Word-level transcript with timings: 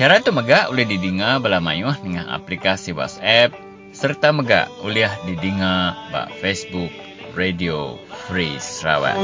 Siaran 0.00 0.24
tu 0.24 0.32
megak 0.32 0.72
boleh 0.72 0.88
didengar 0.88 1.44
bala 1.44 1.60
mayuh 1.60 1.92
dengan 2.00 2.32
aplikasi 2.32 2.96
WhatsApp 2.96 3.52
serta 3.92 4.32
megak 4.32 4.72
boleh 4.80 5.12
didengar 5.28 5.92
ba 6.08 6.32
Facebook 6.40 6.88
Radio 7.36 8.00
Free 8.24 8.56
Sarawak. 8.56 9.20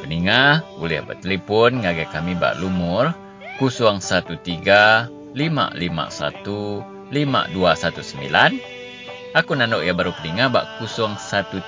Peningah 0.00 0.64
boleh 0.80 1.04
bertelefon 1.04 1.84
ngagai 1.84 2.08
kami 2.08 2.32
bak 2.32 2.56
lumur 2.56 3.12
013 3.60 5.36
551 5.36 7.12
5219. 7.12 9.36
Aku 9.36 9.52
nanok 9.52 9.84
ya 9.84 9.92
baru 9.92 10.16
peningah 10.16 10.48
bak 10.48 10.80
013 10.80 11.60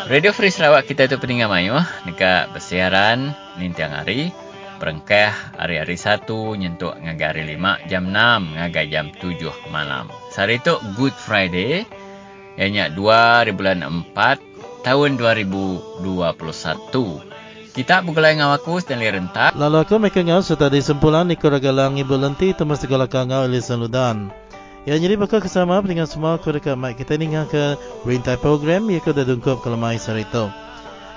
Radio 0.09 0.33
Free 0.33 0.49
Sarawak 0.51 0.89
kita 0.89 1.07
tu 1.07 1.21
peningah 1.21 1.47
mayu 1.47 1.77
dekat 2.03 2.51
bersiaran 2.51 3.31
nintiang 3.61 3.93
hari 3.93 4.33
Perengkah 4.79 5.59
hari-hari 5.59 5.99
satu 5.99 6.55
nyentuk 6.55 6.95
ngagai 6.95 7.27
hari 7.35 7.43
lima 7.43 7.75
jam 7.91 8.15
enam 8.15 8.55
ngagai 8.55 8.87
jam 8.87 9.11
tujuh 9.11 9.51
malam. 9.75 10.07
Hari 10.31 10.63
itu 10.63 10.79
Good 10.95 11.11
Friday. 11.19 11.83
Ianya 12.55 12.87
dua 12.87 13.43
bulan 13.51 13.83
empat 13.83 14.39
tahun 14.87 15.19
dua 15.19 15.35
ribu 15.35 15.83
dua 15.99 16.31
puluh 16.31 16.55
satu. 16.55 17.19
Kita 17.75 18.07
bukulai 18.07 18.39
ngau 18.39 18.55
aku 18.55 18.79
Stanley 18.79 19.11
Rentak. 19.11 19.51
Lalu 19.59 19.83
aku 19.83 19.99
mereka 19.99 20.23
ngau 20.23 20.39
serta 20.39 20.71
disempulan 20.71 21.27
ni 21.27 21.35
kuragalang 21.35 21.99
ibu 21.99 22.15
lenti 22.15 22.55
temas 22.55 22.79
segala 22.79 23.11
ngau 23.11 23.51
Elisan 23.51 23.83
Ludan. 23.83 24.31
Ya 24.87 24.95
jadi 24.95 25.19
bakal 25.19 25.43
kesama 25.43 25.83
dengan 25.83 26.07
semua 26.07 26.39
kureka 26.39 26.79
mic 26.79 26.95
kita 26.95 27.19
ni 27.19 27.27
ke 27.51 27.75
Rintai 28.07 28.39
program 28.39 28.87
ya 28.87 29.03
ke 29.03 29.11
dah 29.11 29.27
dungkup 29.27 29.59
ke 29.59 29.67
lemai 29.67 29.99
sehari 29.99 30.23
itu. 30.23 30.47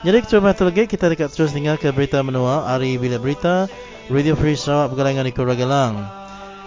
Jadi 0.02 0.18
kita 0.18 0.42
lagi 0.42 0.90
kita 0.90 1.14
dekat 1.14 1.30
terus 1.30 1.54
dengar 1.54 1.78
ke 1.78 1.86
berita 1.94 2.18
menua 2.26 2.66
hari 2.66 2.98
bila 2.98 3.22
berita 3.22 3.70
Radio 4.10 4.34
Free 4.34 4.58
Sarawak 4.58 4.90
bergalangan 4.90 5.22
di 5.22 5.30
Kuragalang. 5.30 5.94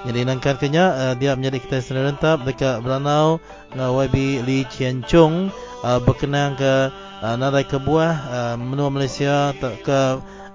Jadi 0.08 0.23
nangkan 0.23 0.55
kenya 0.55 0.86
uh, 0.95 1.14
dia 1.19 1.36
menjadi 1.36 1.59
kita 1.59 1.83
sendiri 1.83 2.16
rentap 2.16 2.47
dekat 2.47 2.80
Belanau 2.80 3.44
dengan 3.75 3.92
YB 3.92 4.39
Lee 4.47 4.64
Chien 4.72 5.03
Chung 5.03 5.52
uh, 5.83 6.00
berkenaan 6.00 6.55
ke 6.55 6.95
uh, 6.95 7.36
nadai 7.36 7.67
kebuah 7.67 8.14
uh, 8.31 8.55
menua 8.55 8.88
Malaysia 8.88 9.52
ke 9.59 9.99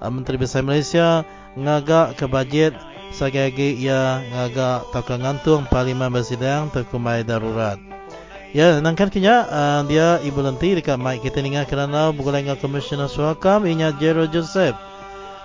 uh, 0.00 0.08
Menteri 0.08 0.40
Besar 0.40 0.64
Malaysia 0.64 1.20
ngagak 1.60 2.16
ke 2.16 2.24
bajet 2.32 2.72
sebagai 3.12 3.52
ia 3.60 4.24
ngagak 4.32 4.88
tak 4.96 5.20
ngantung 5.20 5.68
Parlimen 5.68 6.08
bersidang 6.08 6.72
terkumai 6.72 7.28
darurat. 7.28 7.89
Ya, 8.50 8.82
nangkan 8.82 9.14
kenya 9.14 9.46
uh, 9.46 9.86
dia 9.86 10.18
ibu 10.26 10.42
lenti 10.42 10.74
dekat 10.74 10.98
mic 10.98 11.22
kita 11.22 11.38
dengar 11.38 11.70
kerana 11.70 12.10
bukan 12.10 12.42
Komisioner 12.58 13.06
Suakam 13.06 13.62
inya 13.62 13.94
Jero 13.94 14.26
Joseph. 14.26 14.74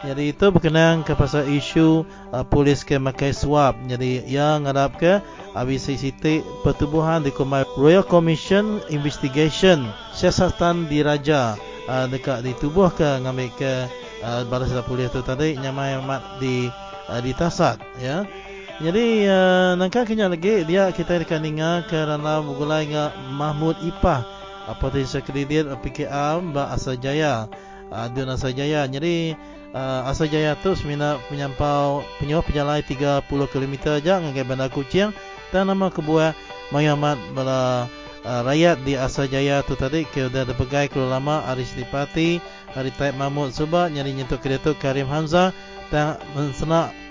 Jadi 0.01 0.33
itu 0.33 0.49
berkenaan 0.49 1.05
ke 1.05 1.13
pasal 1.13 1.45
isu 1.45 2.01
uh, 2.33 2.41
polis 2.41 2.81
ke 2.81 2.97
makai 2.97 3.29
suap. 3.29 3.77
Jadi 3.85 4.25
yang 4.25 4.65
ngarap 4.65 4.97
ke 4.97 5.21
ABCCT 5.53 6.41
pertubuhan 6.65 7.21
di 7.21 7.29
Kumai 7.29 7.61
Royal 7.77 8.01
Commission 8.01 8.81
Investigation 8.89 9.85
siasatan 10.17 10.89
diraja 10.89 11.61
uh, 11.85 12.09
dekat 12.09 12.41
ditubuh 12.41 12.89
ke 12.89 13.21
ngambil 13.21 13.53
ke 13.53 13.85
uh, 14.25 14.41
balas 14.49 14.73
polis 14.89 15.13
tu 15.13 15.21
tadi 15.21 15.53
nyamai 15.61 16.01
mat 16.01 16.41
di 16.41 16.73
uh, 17.05 17.21
di 17.21 17.37
tasat 17.37 17.77
ya. 18.01 18.25
Jadi 18.75 19.23
uh, 19.23 19.79
nangka 19.79 20.03
kenya 20.03 20.27
lagi 20.27 20.67
dia 20.67 20.91
kita 20.91 21.15
akan 21.23 21.47
dengar 21.47 21.87
kerana 21.87 22.43
bergulai 22.43 22.83
dengan 22.83 23.15
Mahmud 23.31 23.79
Ipah. 23.79 24.27
Apa 24.67 24.91
tu 24.91 24.99
sekredit 24.99 25.71
PKR 25.79 26.43
Mbak 26.43 26.67
Asal 26.75 26.99
Jaya 26.99 27.47
uh, 27.87 28.07
Dun 28.11 28.27
Asal 28.27 28.51
Jaya 28.51 28.83
jadi 28.83 29.39
uh, 29.71 30.11
Asal 30.11 30.27
Jaya 30.27 30.59
tu 30.59 30.75
semina 30.75 31.15
penyampau 31.31 32.03
penyuh 32.19 32.43
penjalai 32.43 32.83
30 32.83 33.23
km 33.29 33.95
aja 33.95 34.19
dengan 34.19 34.43
bandar 34.43 34.67
Kuching. 34.67 35.15
Dan 35.55 35.71
nama 35.71 35.87
kebuah 35.87 36.35
Mayamat 36.75 37.15
bala 37.31 37.87
uh, 38.27 38.41
rakyat 38.43 38.83
di 38.83 38.99
Asal 38.99 39.31
Jaya 39.31 39.63
tu 39.63 39.79
tadi 39.79 40.03
ke 40.03 40.27
udah 40.27 40.43
dipegai 40.43 40.91
keluar 40.91 41.15
lama 41.15 41.47
Aris 41.47 41.71
Dipati 41.79 42.43
Hari 42.75 42.91
Taib 42.99 43.15
Mahmud 43.15 43.55
Subah 43.55 43.87
nyari 43.87 44.11
nyentuk 44.11 44.43
ke 44.43 44.59
tu 44.59 44.75
Karim 44.75 45.07
Hamzah 45.07 45.55
dan 45.93 46.19
senak 46.51 47.04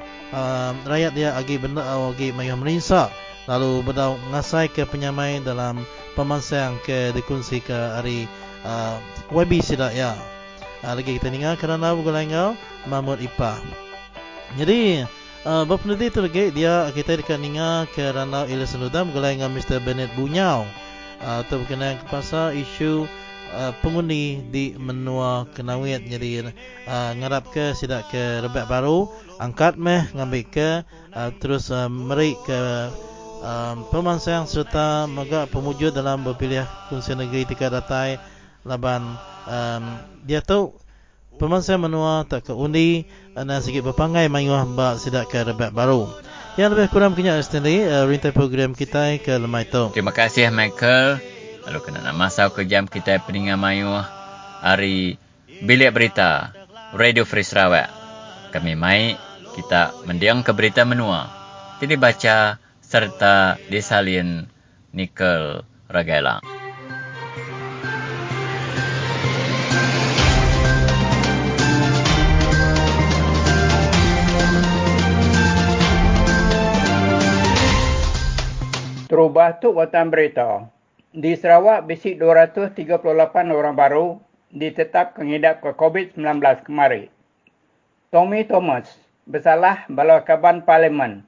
rakyat 0.84 1.12
dia 1.14 1.30
agi 1.38 1.62
benda 1.62 1.86
agi 1.86 2.34
mayam 2.34 2.58
rinsa 2.58 3.12
lalu 3.44 3.84
berdau 3.84 4.16
ngasai 4.32 4.72
ke 4.72 4.88
penyamai 4.88 5.40
dalam 5.44 5.84
pemansang 6.16 6.80
ke 6.84 7.12
dikunci 7.12 7.60
ke 7.60 7.74
hari 7.74 8.24
uh, 8.64 8.96
YB 9.32 9.60
sidak 9.60 9.92
ya. 9.92 10.16
Uh, 10.84 10.96
lagi 10.96 11.16
kita 11.16 11.28
dengar 11.28 11.56
kerana 11.60 11.92
bergulangau 11.92 12.56
Mahmud 12.88 13.20
Ipa. 13.20 13.60
Jadi 14.56 15.04
uh, 15.44 15.64
bapa 15.64 15.84
nanti 15.84 16.08
tu 16.08 16.24
lagi 16.24 16.52
dia 16.52 16.88
kita 16.92 17.20
dekat 17.20 17.40
dengar 17.40 17.88
kerana 17.92 18.48
Ilyas 18.48 18.72
Seludam 18.72 19.12
bergulangau 19.12 19.52
Mr. 19.52 19.80
Bennett 19.84 20.12
Bunyau. 20.16 20.64
Uh, 21.24 21.40
tu 21.48 21.60
berkenaan 21.60 22.00
ke 22.00 22.04
pasal 22.08 22.56
isu 22.56 23.08
Uh, 23.54 23.70
pengundi 23.86 24.42
di 24.50 24.74
menua 24.74 25.46
kenawit 25.54 26.02
jadi 26.10 26.50
uh, 26.90 27.14
ngarap 27.14 27.54
ke 27.54 27.70
sidak 27.70 28.10
ke 28.10 28.42
rebek 28.42 28.66
baru 28.66 29.06
angkat 29.38 29.78
meh 29.78 30.10
ngambil 30.10 30.42
ke 30.50 30.82
uh, 31.14 31.30
terus 31.38 31.70
uh, 31.70 31.86
merik 31.86 32.34
ke 32.42 32.60
uh, 33.46 33.78
pemansang 33.94 34.50
serta 34.50 35.06
megak 35.06 35.54
pemujud 35.54 35.94
dalam 35.94 36.26
berpilih 36.26 36.66
kunci 36.90 37.14
negeri 37.14 37.46
tiga 37.46 37.70
datai 37.70 38.18
laban. 38.66 39.14
Um, 39.46 40.02
dia 40.26 40.42
tahu 40.42 40.74
pemansang 41.38 41.78
menua 41.78 42.26
tak 42.26 42.50
ke 42.50 42.52
undi 42.58 43.06
dan 43.38 43.54
sikit 43.62 43.86
berpangai 43.94 44.26
mayuh 44.26 44.66
mbak 44.66 44.98
sidak 44.98 45.30
ke 45.30 45.46
rebek 45.46 45.70
baru. 45.70 46.10
Yang 46.58 46.74
lebih 46.74 46.88
kurang 46.90 47.14
punya 47.14 47.38
sendiri 47.38 47.86
uh, 47.86 48.02
rintai 48.10 48.34
program 48.34 48.74
kita 48.74 49.14
ke 49.22 49.38
lemai 49.38 49.62
tu 49.70 49.94
terima 49.94 50.10
kasih 50.10 50.50
Michael 50.50 51.33
Lalu 51.64 51.80
kena 51.80 52.04
nak 52.04 52.16
masuk 52.20 52.60
ke 52.60 52.68
jam 52.68 52.84
kita 52.84 53.24
peningan 53.24 53.56
mayu 53.56 53.88
hari 54.60 55.16
bilik 55.64 55.96
berita 55.96 56.52
Radio 56.92 57.24
Free 57.24 57.40
Sarawak. 57.40 57.88
Kami 58.52 58.76
mai 58.76 59.16
kita 59.56 59.96
mendiang 60.04 60.44
ke 60.44 60.52
berita 60.52 60.84
menua. 60.84 61.32
Jadi 61.80 61.96
baca 61.96 62.60
serta 62.84 63.56
disalin 63.72 64.44
Nikel 64.92 65.64
Ragailang. 65.88 66.44
Terubah 79.08 79.56
tu 79.62 79.72
watan 79.72 80.10
berita. 80.10 80.73
Di 81.14 81.38
Sarawak, 81.38 81.86
bisik 81.86 82.18
238 82.18 82.90
orang 83.54 83.78
baru 83.78 84.18
ditetap 84.50 85.14
kengidap 85.14 85.62
ke 85.62 85.70
COVID-19 85.70 86.42
kemarin. 86.66 87.06
Tommy 88.10 88.42
Thomas 88.42 88.90
bersalah 89.22 89.86
balau 89.86 90.18
kaban 90.26 90.66
parlimen. 90.66 91.22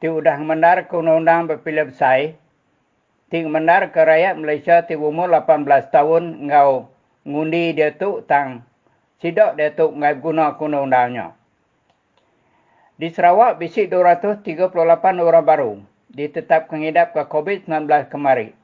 Ti 0.00 0.08
udah 0.08 0.40
mendar 0.40 0.88
ke 0.88 0.96
undang-undang 0.96 1.52
berpilih 1.52 1.92
besar. 1.92 2.32
Ti 3.28 3.44
mendar 3.44 3.92
ke 3.92 4.00
rakyat 4.00 4.40
Malaysia 4.40 4.88
ti 4.88 4.96
umur 4.96 5.28
18 5.28 5.68
tahun 5.92 6.48
ngau 6.48 6.88
ngundi 7.28 7.76
dia 7.76 7.92
tu 7.92 8.24
tang 8.24 8.64
sidak 9.20 9.60
dia 9.60 9.68
tu 9.68 9.92
ngai 9.92 10.16
guna 10.16 10.56
ke 10.56 10.64
undang-undangnya. 10.64 11.36
Di 12.96 13.12
Sarawak, 13.12 13.60
bisik 13.60 13.92
238 13.92 14.72
orang 15.20 15.44
baru 15.44 15.72
ditetap 16.08 16.72
kengidap 16.72 17.12
ke 17.12 17.20
COVID-19 17.28 17.84
kemarin 18.08 18.56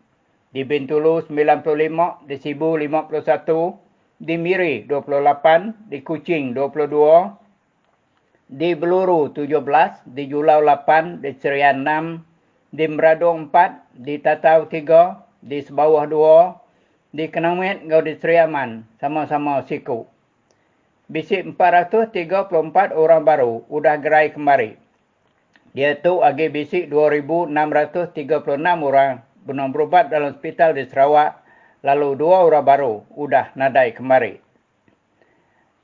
di 0.56 0.64
Bintulu 0.64 1.20
95, 1.20 2.24
di 2.24 2.40
Sibu 2.40 2.80
51, 2.80 3.76
di 4.16 4.40
Miri 4.40 4.88
28, 4.88 5.92
di 5.92 6.00
Kuching 6.00 6.56
22, 6.56 8.48
di 8.48 8.72
Beluru 8.72 9.28
17, 9.36 10.08
di 10.16 10.24
Julau 10.24 10.64
8, 10.64 11.20
di 11.20 11.36
Serian 11.36 11.84
6, 11.84 12.72
di 12.72 12.88
Meradong 12.88 13.52
4, 13.52 14.00
di 14.00 14.16
Tatau 14.16 14.64
3, 14.64 15.44
di 15.44 15.60
Sebawah 15.60 16.08
2, 16.08 17.12
di 17.12 17.28
Kenangmet 17.28 17.84
ngau 17.84 18.00
di 18.00 18.16
Seriaman 18.16 18.88
sama-sama 18.96 19.60
siku. 19.68 20.08
Bisik 21.12 21.52
434 21.52 22.96
orang 22.96 23.28
baru 23.28 23.60
udah 23.68 24.00
gerai 24.00 24.32
kembali. 24.32 24.72
Iaitu 25.76 26.24
agi 26.24 26.48
bisik 26.48 26.88
2,636 26.88 27.52
orang 28.80 29.25
benang 29.46 29.70
berubat 29.70 30.10
dalam 30.10 30.34
hospital 30.34 30.74
di 30.74 30.84
Sarawak, 30.90 31.40
lalu 31.86 32.18
dua 32.18 32.42
orang 32.42 32.66
baru 32.66 32.94
udah 33.14 33.54
nadai 33.54 33.94
kemari. 33.94 34.42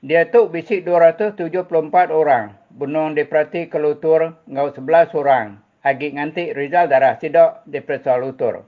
Dia 0.03 0.27
tu 0.27 0.51
bisik 0.51 0.83
274 0.83 2.11
orang, 2.11 2.59
benang 2.75 3.15
diperhati 3.15 3.71
ke 3.71 3.79
lutur 3.79 4.35
ngau 4.51 4.75
11 4.75 5.15
orang, 5.15 5.63
agi 5.87 6.11
nganti 6.11 6.51
Rizal 6.59 6.91
darah 6.91 7.15
tidak 7.23 7.63
diperiksa 7.71 8.19
lutur. 8.19 8.67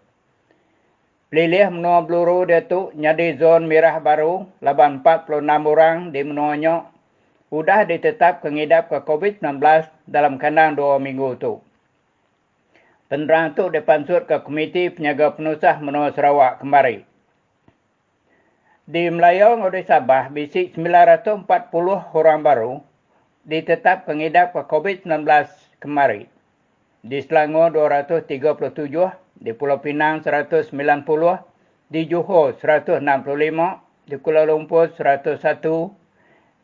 Pelilih 1.35 1.75
menua 1.75 1.99
peluru 2.07 2.47
dia 2.47 2.63
tu 2.63 2.95
nyadi 2.95 3.35
zon 3.43 3.67
merah 3.67 3.99
baru, 3.99 4.47
laban 4.63 5.03
46 5.03 5.43
orang 5.67 6.15
di 6.15 6.23
menuanya, 6.23 6.87
sudah 7.51 7.83
ditetap 7.83 8.39
kengidap 8.39 8.87
ke 8.87 9.03
COVID-19 9.03 9.59
dalam 10.07 10.39
kandang 10.39 10.79
dua 10.79 11.03
minggu 11.03 11.35
tu. 11.43 11.59
Penerang 13.05 13.53
itu 13.53 13.69
dipansut 13.69 14.25
ke 14.25 14.41
Komiti 14.41 14.89
Penyaga 14.89 15.37
Penusah 15.37 15.77
Menua 15.77 16.09
Sarawak 16.17 16.65
kembali. 16.65 17.05
Di 18.89 19.13
Melayu 19.13 19.61
Ngudi 19.61 19.85
Sabah, 19.85 20.33
bisik 20.33 20.73
940 20.73 21.45
orang 22.17 22.41
baru 22.41 22.81
ditetap 23.45 24.09
pengidap 24.09 24.57
ke 24.57 24.65
COVID-19 24.65 25.21
kembali. 25.85 26.33
Di 27.05 27.21
Selangor 27.21 27.77
237, 27.77 28.89
di 29.37 29.53
Pulau 29.53 29.85
Pinang 29.85 30.25
190, 30.25 30.73
di 31.93 32.09
Johor 32.09 32.57
165, 32.57 33.05
di 34.09 34.17
Kuala 34.17 34.49
Lumpur 34.49 34.89
101, 34.97 35.93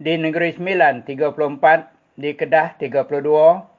di 0.00 0.12
Negeri 0.16 0.56
Sembilan 0.56 1.04
34, 1.04 2.16
di 2.16 2.32
Kedah 2.32 2.81
32, 2.81 3.69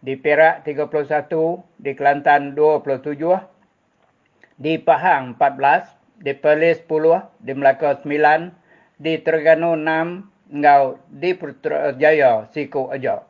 di 0.00 0.16
Perak 0.16 0.64
31, 0.64 1.60
di 1.76 1.92
Kelantan 1.92 2.56
27, 2.56 3.20
di 4.56 4.80
Pahang 4.80 5.36
14, 5.36 6.24
di 6.24 6.32
Perlis 6.32 6.80
10, 6.88 7.28
di 7.44 7.52
Melaka 7.52 8.00
9, 8.00 8.56
di 8.96 9.20
Terengganu 9.20 9.76
6, 9.76 10.56
engau 10.56 10.96
di 11.12 11.36
Putrajaya 11.36 12.48
Siku 12.48 12.88
Aja. 12.88 13.28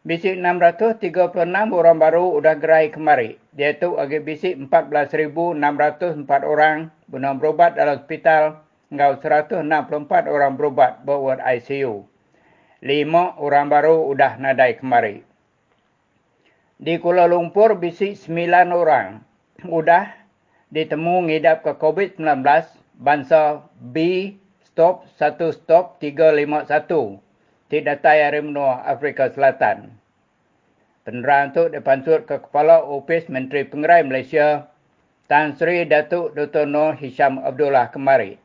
Bisik 0.00 0.34
636 0.34 1.36
orang 1.76 1.98
baru 2.00 2.34
sudah 2.34 2.56
gerai 2.56 2.88
kemari. 2.88 3.36
Dia 3.52 3.76
tu 3.76 4.00
agi 4.00 4.18
bisik 4.18 4.56
14,604 4.66 6.24
orang 6.42 6.88
guna 7.06 7.36
berubat 7.36 7.76
dalam 7.76 8.00
hospital. 8.00 8.64
Engau 8.90 9.20
164 9.22 10.26
orang 10.26 10.58
berubat 10.58 11.04
buat 11.06 11.38
ICU 11.38 12.09
lima 12.80 13.36
orang 13.36 13.68
baru 13.68 14.08
sudah 14.08 14.40
nadai 14.40 14.80
kemari. 14.80 15.20
Di 16.80 16.96
Kuala 16.96 17.28
Lumpur, 17.28 17.76
bisik 17.76 18.16
sembilan 18.16 18.72
orang 18.72 19.20
sudah 19.60 20.08
ditemu 20.72 21.28
ngidap 21.28 21.60
ke 21.60 21.76
COVID-19 21.76 22.40
bangsa 22.96 23.60
B 23.76 24.32
stop 24.64 25.04
1 25.20 25.60
stop 25.60 26.00
351 26.00 27.20
di 27.68 27.78
datai 27.84 28.18
hari 28.24 28.40
menua 28.40 28.80
Afrika 28.88 29.28
Selatan. 29.28 29.92
Penerang 31.04 31.52
itu 31.52 31.68
dipansut 31.68 32.24
ke 32.24 32.40
Kepala 32.40 32.80
Ofis 32.80 33.28
Menteri 33.28 33.68
Pengerai 33.68 34.04
Malaysia 34.04 34.68
Tan 35.28 35.52
Sri 35.56 35.84
Datuk 35.84 36.32
Dr. 36.32 36.64
Noh 36.64 36.96
Hisham 36.96 37.40
Abdullah 37.44 37.92
kemari. 37.92 38.40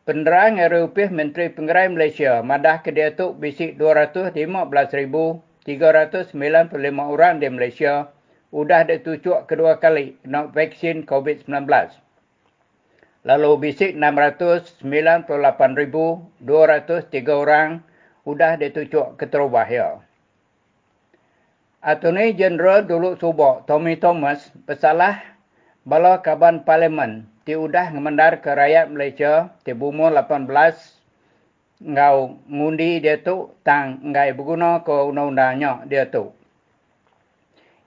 Penerang 0.00 0.56
RUP 0.56 1.12
Menteri 1.12 1.52
Pengerai 1.52 1.92
Malaysia 1.92 2.40
madah 2.40 2.80
ke 2.80 2.88
dia 2.88 3.12
tu 3.12 3.36
bisik 3.36 3.76
215,395 3.76 6.32
orang 6.96 7.36
di 7.36 7.44
Malaysia 7.52 8.08
sudah 8.48 8.88
ditucuk 8.88 9.44
kedua 9.44 9.76
kali 9.76 10.16
kena 10.24 10.48
vaksin 10.56 11.04
COVID-19. 11.04 11.68
Lalu 13.28 13.50
bisik 13.60 13.92
698,203 14.00 16.48
orang 17.28 17.84
sudah 18.24 18.56
ditucuk 18.56 19.20
keterubahaya. 19.20 20.00
Attorney 21.84 22.32
General 22.32 22.88
dulu 22.88 23.20
subak 23.20 23.68
Tommy 23.68 24.00
Thomas 24.00 24.48
bersalah 24.64 25.20
bala 25.84 26.24
kaban 26.24 26.64
parlimen 26.64 27.28
diudah 27.48 27.92
ngemendar 27.92 28.44
ke 28.44 28.50
rakyat 28.52 28.92
Malaysia 28.92 29.52
di 29.64 29.72
bumur 29.72 30.12
18 30.12 30.48
ngau 31.80 32.36
ngundi 32.44 33.00
dia 33.00 33.16
tu 33.16 33.56
tang 33.64 33.96
ngai 34.04 34.36
berguna 34.36 34.84
ke 34.84 34.92
undang-undangnya 34.92 35.88
dia 35.88 36.04
tu. 36.04 36.36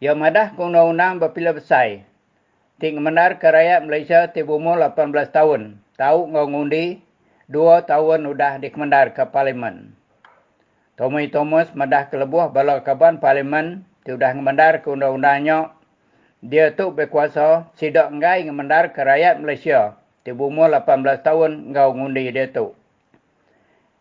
Ya 0.02 0.18
madah 0.18 0.58
ke 0.58 0.62
undang-undang 0.62 1.22
berpila 1.22 1.54
besar. 1.54 2.02
Di 2.82 2.88
ngemendar 2.90 3.38
ke 3.38 3.48
rakyat 3.48 3.86
Malaysia 3.86 4.26
di 4.28 4.42
bumur 4.42 4.82
18 4.82 5.30
tahun. 5.30 5.78
Tahu 5.94 6.20
ngau 6.34 6.50
ngundi, 6.50 7.00
dua 7.46 7.86
tahun 7.86 8.26
udah 8.26 8.58
dikemendar 8.58 9.14
ke 9.14 9.24
parlimen. 9.30 9.94
Tommy 10.98 11.30
Thomas 11.30 11.70
madah 11.78 12.10
ke 12.10 12.18
lebuh 12.18 12.50
bala 12.50 12.82
kaban 12.82 13.22
parlimen 13.22 13.86
sudah 14.04 14.34
ngemendar 14.34 14.82
ke 14.82 14.90
undang-undangnya 14.90 15.72
dia 16.44 16.76
tu 16.76 16.92
berkuasa 16.92 17.72
sidak 17.80 18.12
ngai 18.12 18.44
ngemendar 18.44 18.92
ke 18.92 19.00
rakyat 19.00 19.40
Malaysia. 19.40 19.96
Di 20.28 20.36
umur 20.36 20.68
18 20.68 21.24
tahun 21.24 21.72
ngau 21.72 21.96
ngundi 21.96 22.36
dia 22.36 22.52
tu. 22.52 22.76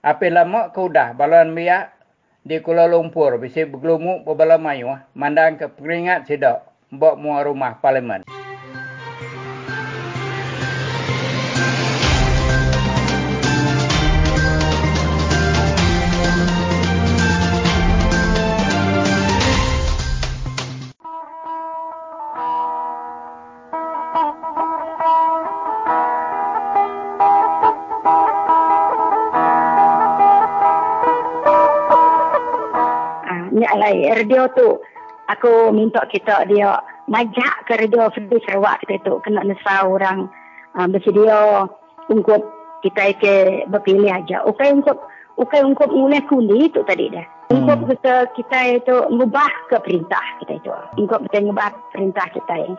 Apa 0.02 0.26
lama 0.26 0.74
kau 0.74 0.90
dah 0.90 1.14
balon 1.14 1.54
biak 1.54 1.94
di 2.42 2.58
Kuala 2.58 2.90
Lumpur 2.90 3.38
bisa 3.38 3.62
bergelumuk 3.62 4.26
berbala 4.26 4.58
mayu 4.58 4.90
mandang 5.14 5.54
ke 5.54 5.70
peringat 5.70 6.26
sidak 6.26 6.66
buat 6.90 7.14
muar 7.14 7.46
rumah 7.46 7.78
parlimen. 7.78 8.26
Radio 34.22 34.46
tu 34.54 34.78
aku 35.26 35.74
minta 35.74 36.06
kita 36.06 36.46
dia 36.46 36.78
majak 37.10 37.66
ke 37.66 37.74
radio 37.74 38.06
Free 38.14 38.38
Sarawak 38.46 38.78
kita 38.86 39.02
tu 39.02 39.18
kena 39.26 39.42
nesa 39.42 39.82
orang 39.82 40.30
uh, 40.78 40.86
bersedia 40.86 41.66
untuk 42.06 42.46
kita 42.86 43.14
ke 43.18 43.34
berpilih 43.66 44.10
aja. 44.10 44.46
Okey 44.46 44.70
untuk 44.70 45.02
okey 45.38 45.62
untuk 45.66 45.90
mulai 45.90 46.22
kundi 46.30 46.70
itu 46.70 46.82
tadi 46.86 47.10
dah. 47.10 47.26
Hmm. 47.50 47.66
Untuk 47.66 47.94
kita 47.94 48.30
kita 48.38 48.58
itu 48.78 48.96
ngubah 49.10 49.52
ke 49.70 49.76
perintah 49.82 50.22
kita 50.42 50.52
itu. 50.62 50.70
Untuk 51.02 51.26
kita 51.26 51.38
ngubah 51.42 51.68
perintah 51.90 52.26
kita 52.30 52.54
ini. 52.58 52.76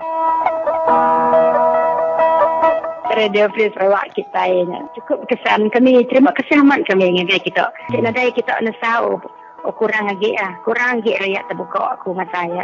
Radio 3.13 3.45
Free 3.53 3.69
Sarawak 3.75 4.15
kita 4.15 4.41
ini. 4.49 4.79
Cukup 4.97 5.27
kesan 5.29 5.69
kami. 5.69 6.01
Terima 6.09 6.33
kasih 6.33 6.65
amat 6.65 6.87
kami 6.89 7.13
dengan 7.13 7.29
kita. 7.29 7.69
Kita 7.91 8.09
nak 8.09 8.17
kita 8.33 8.53
nesau 8.65 9.21
oh, 9.65 9.73
kurang 9.75 10.11
lagi 10.11 10.35
ah 10.39 10.59
kurang 10.63 10.99
lagi 10.99 11.15
rakyat 11.15 11.43
terbuka 11.47 11.99
aku 11.99 12.15
dengan 12.15 12.27
saya. 12.31 12.63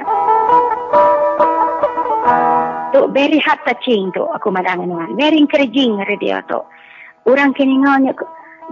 Tu 2.90 3.02
very 3.16 3.40
heart 3.40 3.62
touching 3.64 4.12
tu 4.12 4.24
aku 4.28 4.52
madang 4.52 4.84
dengan 4.84 5.16
very 5.16 5.40
encouraging 5.40 5.98
radio 6.04 6.44
tu 6.46 6.60
orang 7.30 7.54
kini 7.54 7.82
nganya 7.82 8.14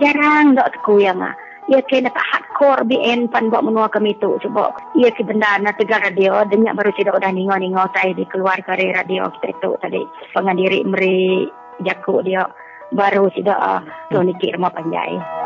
jarang 0.02 0.58
dok 0.58 0.68
aku 0.74 1.02
yang 1.02 1.22
ah 1.22 1.36
ia 1.68 1.84
kena 1.84 2.08
tak 2.16 2.24
hardcore 2.32 2.88
BN 2.88 3.28
pan 3.28 3.52
buat 3.52 3.60
menua 3.60 3.92
kami 3.92 4.16
tu 4.24 4.40
sebab 4.40 4.72
ia 4.96 5.12
ke 5.12 5.20
benda 5.28 5.60
na 5.60 5.76
tegar 5.76 6.00
radio 6.00 6.48
denyak 6.48 6.80
baru 6.80 6.96
tidak 6.96 7.20
udah 7.20 7.28
ningo 7.28 7.60
ningo 7.60 7.84
saya 7.92 8.16
di 8.16 8.24
keluar 8.32 8.56
dari 8.64 8.96
radio 8.96 9.28
kita 9.28 9.52
tu 9.60 9.76
tadi. 9.84 10.00
Pengandiri 10.32 10.88
meri 10.88 11.44
jaku 11.84 12.24
dia 12.24 12.48
baru 12.96 13.28
tidak 13.36 13.60
uh, 13.60 13.84
tu 14.08 14.24
nikir 14.24 14.56
rumah 14.56 14.72
panjai. 14.72 15.37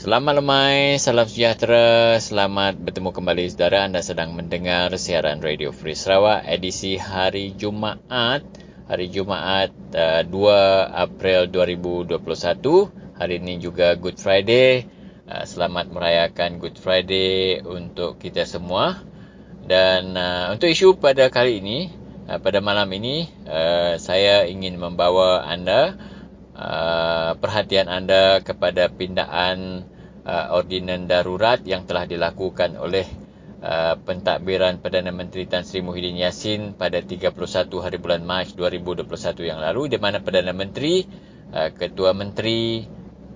Selamat 0.00 0.40
lemai, 0.40 0.96
salam 0.96 1.28
sejahtera, 1.28 2.16
selamat 2.16 2.80
bertemu 2.80 3.12
kembali 3.12 3.52
saudara 3.52 3.84
anda 3.84 4.00
sedang 4.00 4.32
mendengar 4.32 4.88
siaran 4.96 5.44
Radio 5.44 5.76
Free 5.76 5.92
Sarawak 5.92 6.48
edisi 6.48 6.96
hari 6.96 7.52
Jumaat, 7.52 8.40
hari 8.88 9.12
Jumaat 9.12 9.68
uh, 9.92 10.24
2 10.24 11.04
April 11.04 11.52
2021. 11.52 12.16
Hari 13.12 13.44
ini 13.44 13.60
juga 13.60 13.92
Good 13.92 14.16
Friday. 14.16 14.88
Uh, 15.28 15.44
selamat 15.44 15.92
merayakan 15.92 16.64
Good 16.64 16.80
Friday 16.80 17.60
untuk 17.60 18.16
kita 18.16 18.48
semua. 18.48 19.04
Dan 19.68 20.16
uh, 20.16 20.48
untuk 20.48 20.72
isu 20.72 20.96
pada 20.96 21.28
kali 21.28 21.60
ini, 21.60 21.92
uh, 22.24 22.40
pada 22.40 22.64
malam 22.64 22.88
ini, 22.96 23.28
uh, 23.44 24.00
saya 24.00 24.48
ingin 24.48 24.80
membawa 24.80 25.44
anda 25.44 26.00
uh, 26.56 27.36
perhatian 27.36 27.92
anda 27.92 28.40
kepada 28.40 28.88
pindaan 28.88 29.89
uh, 30.24 30.56
ordinan 30.56 31.08
darurat 31.08 31.60
yang 31.64 31.84
telah 31.88 32.04
dilakukan 32.04 32.76
oleh 32.76 33.06
uh, 33.64 33.96
pentadbiran 34.00 34.80
Perdana 34.80 35.12
Menteri 35.12 35.46
Tan 35.46 35.64
Sri 35.64 35.84
Muhyiddin 35.84 36.20
Yassin 36.20 36.76
pada 36.76 37.00
31 37.00 37.32
hari 37.80 37.98
bulan 38.00 38.22
Mac 38.24 38.52
2021 38.56 39.06
yang 39.44 39.60
lalu 39.60 39.92
di 39.92 39.98
mana 40.00 40.20
Perdana 40.20 40.52
Menteri, 40.52 41.04
uh, 41.52 41.70
Ketua 41.72 42.12
Menteri 42.16 42.84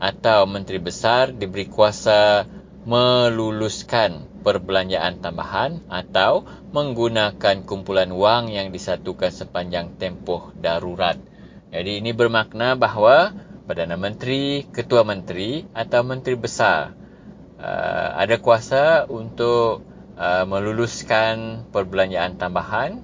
atau 0.02 0.44
Menteri 0.44 0.82
Besar 0.82 1.32
diberi 1.32 1.70
kuasa 1.70 2.44
meluluskan 2.84 4.28
perbelanjaan 4.44 5.24
tambahan 5.24 5.80
atau 5.88 6.44
menggunakan 6.76 7.64
kumpulan 7.64 8.12
wang 8.12 8.52
yang 8.52 8.68
disatukan 8.68 9.32
sepanjang 9.32 9.96
tempoh 9.96 10.52
darurat. 10.52 11.16
Jadi 11.72 12.04
ini 12.04 12.12
bermakna 12.12 12.76
bahawa 12.76 13.32
Perdana 13.64 13.96
Menteri, 13.96 14.68
Ketua 14.68 15.08
Menteri 15.08 15.64
atau 15.72 16.04
Menteri 16.04 16.36
Besar 16.36 16.92
uh, 17.58 18.08
ada 18.20 18.36
kuasa 18.36 19.08
untuk 19.08 19.80
uh, 20.20 20.44
meluluskan 20.44 21.64
perbelanjaan 21.72 22.36
tambahan 22.36 23.00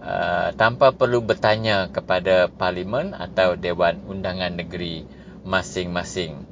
uh, 0.00 0.56
tanpa 0.56 0.96
perlu 0.96 1.20
bertanya 1.20 1.92
kepada 1.92 2.48
Parlimen 2.48 3.12
atau 3.12 3.54
Dewan 3.54 4.00
Undangan 4.08 4.56
Negeri 4.56 5.04
masing-masing. 5.44 6.44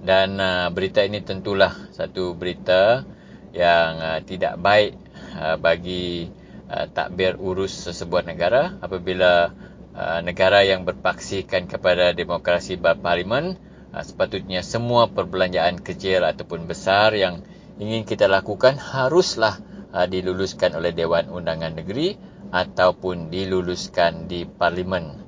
Dan 0.00 0.40
uh, 0.40 0.72
berita 0.72 1.04
ini 1.04 1.20
tentulah 1.20 1.76
satu 1.92 2.32
berita 2.32 3.04
yang 3.52 3.90
uh, 4.00 4.20
tidak 4.24 4.56
baik 4.56 4.96
uh, 5.36 5.60
bagi 5.60 6.32
uh, 6.72 6.88
takbir 6.88 7.36
urus 7.36 7.84
sesebuah 7.84 8.24
negara 8.24 8.80
apabila 8.80 9.52
uh, 9.94 10.20
negara 10.22 10.62
yang 10.62 10.86
berpaksikan 10.86 11.66
kepada 11.66 12.14
demokrasi 12.14 12.78
berparlimen 12.78 13.58
uh, 13.90 14.04
sepatutnya 14.04 14.62
semua 14.62 15.10
perbelanjaan 15.10 15.80
kecil 15.82 16.22
ataupun 16.22 16.66
besar 16.66 17.14
yang 17.16 17.42
ingin 17.80 18.04
kita 18.04 18.28
lakukan 18.28 18.76
haruslah 18.78 19.58
uh, 19.90 20.06
diluluskan 20.06 20.76
oleh 20.76 20.94
Dewan 20.94 21.32
Undangan 21.32 21.74
Negeri 21.74 22.18
ataupun 22.50 23.30
diluluskan 23.30 24.26
di 24.26 24.42
parlimen. 24.44 25.22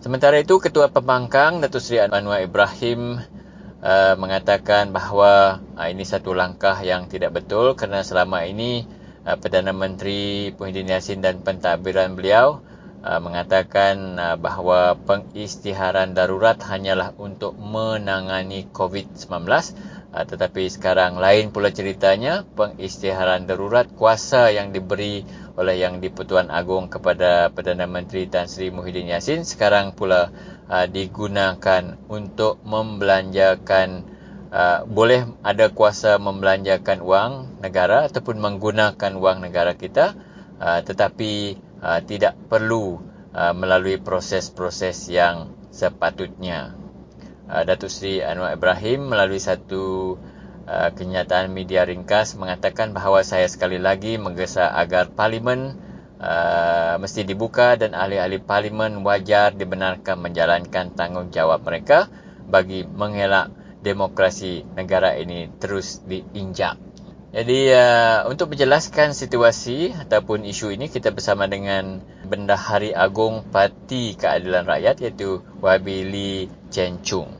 Sementara 0.00 0.40
itu 0.40 0.56
Ketua 0.62 0.88
Pembangkang 0.88 1.60
Datuk 1.60 1.82
Seri 1.82 2.00
Anwar 2.00 2.40
Ibrahim 2.40 3.20
mengatakan 4.20 4.92
bahawa 4.92 5.64
ini 5.88 6.04
satu 6.04 6.36
langkah 6.36 6.76
yang 6.84 7.08
tidak 7.08 7.32
betul 7.32 7.72
kerana 7.72 8.04
selama 8.04 8.44
ini 8.44 8.84
Perdana 9.24 9.72
Menteri 9.72 10.52
Muhyiddin 10.52 10.92
Yassin 10.92 11.24
dan 11.24 11.40
pentadbiran 11.40 12.12
beliau 12.12 12.60
uh, 13.00 13.20
mengatakan 13.20 14.16
uh, 14.16 14.36
bahawa 14.36 14.96
pengisytiharan 14.96 16.12
darurat 16.12 16.56
hanyalah 16.60 17.16
untuk 17.16 17.56
menangani 17.56 18.68
COVID-19 18.70 19.28
uh, 19.48 20.24
tetapi 20.28 20.68
sekarang 20.68 21.16
lain 21.16 21.52
pula 21.52 21.72
ceritanya 21.72 22.44
pengisytiharan 22.56 23.48
darurat 23.48 23.88
kuasa 23.96 24.52
yang 24.52 24.72
diberi 24.72 25.24
oleh 25.60 25.76
Yang 25.76 26.08
di-Pertuan 26.08 26.48
Agong 26.48 26.88
kepada 26.88 27.52
Perdana 27.52 27.84
Menteri 27.84 28.24
Tan 28.28 28.48
Sri 28.48 28.72
Muhyiddin 28.72 29.12
Yassin 29.12 29.44
sekarang 29.44 29.92
pula 29.92 30.32
digunakan 30.88 31.98
untuk 32.08 32.62
membelanjakan 32.64 34.06
boleh 34.88 35.28
ada 35.44 35.68
kuasa 35.68 36.16
membelanjakan 36.16 37.04
wang 37.04 37.32
negara 37.60 38.08
ataupun 38.08 38.40
menggunakan 38.40 39.12
wang 39.20 39.44
negara 39.44 39.76
kita. 39.76 40.16
Tetapi 40.62 41.60
uh, 41.80 42.00
tidak 42.04 42.36
perlu 42.48 43.00
uh, 43.34 43.52
melalui 43.56 43.98
proses-proses 44.00 45.08
yang 45.10 45.52
sepatutnya. 45.72 46.76
Uh, 47.50 47.66
Datuk 47.66 47.90
Seri 47.90 48.22
Anwar 48.22 48.54
Ibrahim 48.54 49.10
melalui 49.10 49.42
satu 49.42 50.16
uh, 50.68 50.90
kenyataan 50.94 51.50
media 51.50 51.82
ringkas 51.82 52.38
mengatakan 52.38 52.94
bahawa 52.94 53.26
saya 53.26 53.48
sekali 53.50 53.80
lagi 53.80 54.16
menggesa 54.20 54.70
agar 54.76 55.12
parlimen 55.12 55.90
Uh, 56.20 57.00
mesti 57.00 57.24
dibuka 57.24 57.80
dan 57.80 57.96
ahli-ahli 57.96 58.44
parlimen 58.44 59.00
wajar 59.00 59.56
dibenarkan 59.56 60.20
menjalankan 60.20 60.92
tanggungjawab 60.92 61.64
mereka 61.64 62.12
bagi 62.44 62.84
mengelak 62.84 63.48
demokrasi 63.80 64.68
negara 64.76 65.16
ini 65.16 65.48
terus 65.56 66.04
diinjak. 66.04 66.76
Jadi 67.30 67.70
uh, 67.70 68.26
untuk 68.26 68.50
menjelaskan 68.50 69.14
situasi 69.14 69.94
ataupun 69.94 70.42
isu 70.42 70.74
ini 70.74 70.90
kita 70.90 71.14
bersama 71.14 71.46
dengan 71.46 72.02
Bendahari 72.26 72.90
Agung 72.90 73.46
Parti 73.46 74.18
Keadilan 74.18 74.66
Rakyat 74.66 74.98
iaitu 74.98 75.38
YB 75.62 75.86
Lee 76.10 76.50
Chen 76.74 76.98
Chung. 77.06 77.30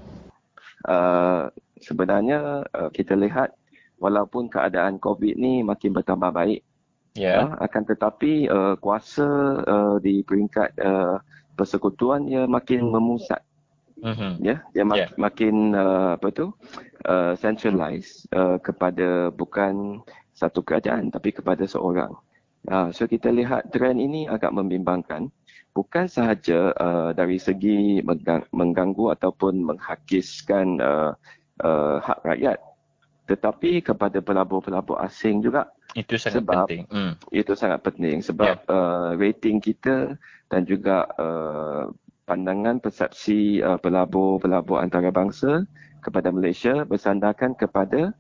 Uh, 0.87 1.51
sebenarnya 1.83 2.71
uh, 2.71 2.91
kita 2.95 3.19
lihat 3.19 3.59
walaupun 3.99 4.47
keadaan 4.47 5.03
COVID 5.03 5.35
ni 5.35 5.67
makin 5.67 5.91
bertambah 5.91 6.31
baik 6.31 6.63
Yeah. 7.19 7.43
Uh, 7.43 7.67
akan 7.67 7.83
tetapi 7.91 8.47
uh, 8.47 8.75
kuasa 8.79 9.27
uh, 9.67 9.97
di 9.99 10.23
peringkat 10.23 10.79
uh, 10.79 11.19
persekutuan 11.59 12.31
ia 12.31 12.47
makin 12.47 12.87
memusat. 12.87 13.43
Mm-hmm. 14.01 14.33
Ya, 14.41 14.49
yeah? 14.49 14.59
dia 14.73 14.85
mak- 14.85 15.01
yeah. 15.01 15.11
makin 15.17 15.55
uh, 15.77 16.17
apa 16.17 16.29
tu? 16.33 16.47
Uh, 17.05 17.33
centralized 17.41 18.29
uh, 18.37 18.61
kepada 18.61 19.33
bukan 19.33 20.05
satu 20.33 20.65
kerajaan 20.65 21.13
tapi 21.13 21.33
kepada 21.33 21.65
seorang. 21.65 22.13
Uh, 22.69 22.93
so 22.93 23.09
kita 23.09 23.33
lihat 23.33 23.73
trend 23.73 24.01
ini 24.01 24.29
agak 24.29 24.53
membimbangkan 24.53 25.33
bukan 25.71 26.11
sahaja 26.11 26.75
uh, 26.77 27.11
dari 27.15 27.39
segi 27.39 28.03
mengganggu 28.53 29.15
ataupun 29.17 29.65
menghakiskan 29.65 30.83
uh, 30.83 31.13
uh, 31.63 31.97
hak 32.03 32.21
rakyat 32.27 32.59
tetapi 33.31 33.79
kepada 33.79 34.19
pelabur-pelabur 34.19 34.99
asing 35.07 35.39
juga 35.39 35.71
itu 35.95 36.19
sangat 36.19 36.43
sebab, 36.43 36.67
penting. 36.67 36.83
Hmm. 36.91 37.13
Itu 37.31 37.55
sangat 37.55 37.87
penting 37.87 38.27
sebab 38.27 38.67
yeah. 38.67 38.75
uh, 38.75 39.11
rating 39.15 39.63
kita 39.63 40.19
dan 40.51 40.67
juga 40.67 41.07
uh, 41.15 41.95
pandangan 42.31 42.79
persepsi 42.79 43.59
uh, 43.59 43.75
pelabur-pelabur 43.83 44.79
antarabangsa 44.79 45.67
kepada 45.99 46.31
Malaysia 46.31 46.87
bersandarkan 46.87 47.59
kepada 47.59 48.15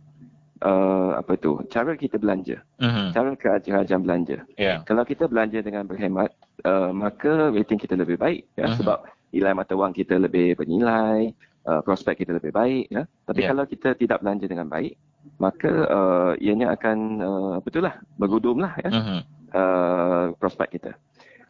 uh, 0.66 1.14
apa 1.14 1.38
itu 1.38 1.62
cara 1.70 1.94
kita 1.94 2.18
belanja, 2.18 2.58
mm-hmm. 2.82 3.06
cara 3.14 3.28
kerajaan 3.38 4.02
belanja. 4.02 4.42
Yeah. 4.58 4.82
Kalau 4.82 5.06
kita 5.06 5.30
belanja 5.30 5.62
dengan 5.62 5.86
berhemat, 5.86 6.34
uh, 6.66 6.90
maka 6.90 7.54
rating 7.54 7.78
kita 7.78 7.94
lebih 7.94 8.18
baik 8.18 8.50
ya 8.58 8.66
mm-hmm. 8.66 8.78
sebab 8.82 8.98
nilai 9.30 9.54
mata 9.54 9.78
wang 9.78 9.94
kita 9.94 10.18
lebih 10.18 10.58
bernilai, 10.58 11.30
uh, 11.70 11.80
prospek 11.86 12.26
kita 12.26 12.34
lebih 12.34 12.50
baik 12.50 12.90
ya. 12.90 13.06
Tapi 13.30 13.46
yeah. 13.46 13.50
kalau 13.54 13.64
kita 13.70 13.94
tidak 13.94 14.18
belanja 14.26 14.50
dengan 14.50 14.66
baik, 14.66 14.98
maka 15.38 15.70
uh, 15.86 16.32
ianya 16.42 16.74
akan 16.74 16.98
uh, 17.22 17.56
betul 17.62 17.86
lah 17.86 17.94
bergudumlah 18.18 18.72
ya 18.82 18.90
uh-huh. 18.90 19.20
uh, 19.54 20.24
prospek 20.36 20.82
kita. 20.82 20.92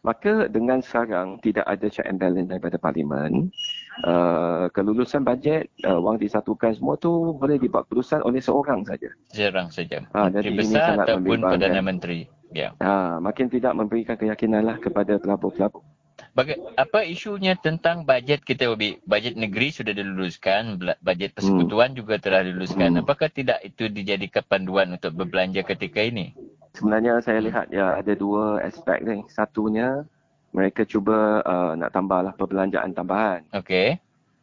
Maka 0.01 0.49
dengan 0.49 0.81
sekarang 0.81 1.37
tidak 1.45 1.61
ada 1.69 1.85
check 1.85 2.09
and 2.09 2.17
balance 2.17 2.49
daripada 2.49 2.81
parlimen, 2.81 3.53
uh, 4.01 4.65
kelulusan 4.73 5.21
bajet, 5.21 5.69
uh, 5.85 6.01
wang 6.01 6.17
disatukan 6.17 6.73
semua 6.73 6.97
tu 6.97 7.37
boleh 7.37 7.61
dibuat 7.61 7.85
keputusan 7.85 8.25
oleh 8.25 8.41
seorang 8.41 8.81
saja. 8.81 9.13
Seorang 9.29 9.69
saja. 9.69 10.01
Ha, 10.17 10.33
jadi 10.33 10.49
Menteri 10.49 10.73
besar 10.73 11.05
ataupun 11.05 11.37
Perdana 11.45 11.81
Menteri. 11.85 12.25
Ya. 12.49 12.73
Ha, 12.81 13.21
makin 13.21 13.53
tidak 13.53 13.77
memberikan 13.77 14.17
keyakinan 14.17 14.65
lah 14.65 14.81
kepada 14.81 15.21
pelabur-pelabur. 15.21 15.85
Baga- 16.31 16.57
apa 16.79 17.03
isunya 17.05 17.53
tentang 17.59 18.01
bajet 18.01 18.41
kita 18.41 18.73
Ubi? 18.73 18.97
Bajet 19.05 19.35
negeri 19.37 19.69
sudah 19.69 19.93
diluluskan, 19.93 20.79
bajet 21.03 21.35
persekutuan 21.35 21.93
hmm. 21.93 21.97
juga 22.01 22.15
telah 22.17 22.41
diluluskan. 22.41 22.97
Hmm. 22.97 23.01
Apakah 23.05 23.29
tidak 23.29 23.61
itu 23.61 23.85
dijadikan 23.85 24.41
panduan 24.49 24.95
untuk 24.95 25.13
berbelanja 25.13 25.61
ketika 25.61 26.01
ini? 26.01 26.33
Sebenarnya 26.71 27.19
saya 27.19 27.43
lihat 27.43 27.67
ya 27.69 27.99
ada 27.99 28.13
dua 28.15 28.63
aspek 28.63 29.03
ni. 29.03 29.23
Satunya 29.27 30.07
mereka 30.51 30.83
cuba 30.83 31.43
uh, 31.43 31.71
nak 31.75 31.91
tambahlah 31.95 32.35
perbelanjaan 32.35 32.91
tambahan. 32.95 33.43
Okey. 33.55 33.99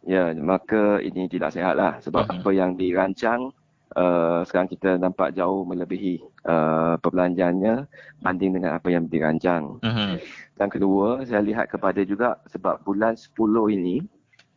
Ya, 0.09 0.33
maka 0.37 1.01
ini 1.05 1.29
tidak 1.29 1.53
sihat 1.53 1.77
lah 1.77 2.01
sebab 2.01 2.25
uh-huh. 2.25 2.41
apa 2.41 2.51
yang 2.57 2.73
dirancang 2.81 3.53
uh, 3.93 4.41
sekarang 4.49 4.73
kita 4.73 4.97
nampak 4.97 5.37
jauh 5.37 5.69
melebihi 5.69 6.25
uh, 6.49 6.97
perbelanjaannya 7.01 7.85
banding 8.25 8.57
dengan 8.57 8.81
apa 8.81 8.89
yang 8.89 9.05
dirancang. 9.05 9.77
Uh-huh. 9.85 10.17
Dan 10.57 10.69
kedua, 10.73 11.23
saya 11.29 11.45
lihat 11.45 11.69
kepada 11.69 12.01
juga 12.09 12.41
sebab 12.49 12.81
bulan 12.89 13.15
10 13.21 13.37
ini 13.77 14.01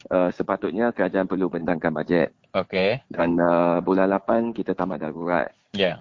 uh, 0.07 0.31
sepatutnya 0.31 0.95
kerajaan 0.95 1.27
perlu 1.27 1.51
bentangkan 1.51 1.91
bajet. 1.91 2.29
Okey. 2.55 3.03
Dan 3.11 3.35
uh, 3.39 3.83
bulan 3.83 4.07
8 4.07 4.55
kita 4.55 4.71
tamat 4.71 5.03
darurat. 5.03 5.51
Ya. 5.75 5.95
Yeah. 5.95 5.97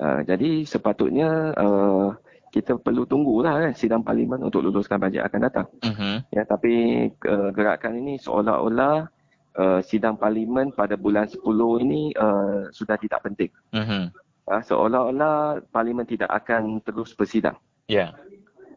Uh, 0.00 0.20
jadi 0.24 0.64
sepatutnya 0.64 1.52
uh, 1.56 2.16
kita 2.52 2.76
perlu 2.76 3.08
tunggulah 3.08 3.64
kan 3.68 3.72
sidang 3.72 4.04
parlimen 4.04 4.44
untuk 4.44 4.60
luluskan 4.60 5.00
bajet 5.00 5.24
akan 5.24 5.40
datang. 5.40 5.66
Uh-huh. 5.80 6.20
Ya, 6.28 6.44
tapi 6.44 7.08
uh, 7.24 7.48
gerakan 7.48 7.96
ini 8.04 8.20
seolah-olah 8.20 9.08
uh, 9.56 9.80
sidang 9.80 10.20
parlimen 10.20 10.68
pada 10.76 11.00
bulan 11.00 11.24
10 11.24 11.40
ini 11.84 12.12
uh, 12.12 12.68
sudah 12.68 13.00
tidak 13.00 13.24
penting. 13.24 13.48
Uh-huh. 13.72 14.12
Uh, 14.44 14.62
seolah-olah 14.68 15.64
parlimen 15.72 16.04
tidak 16.04 16.28
akan 16.28 16.84
terus 16.84 17.16
bersidang. 17.16 17.56
Ya. 17.88 18.12
Yeah. 18.12 18.12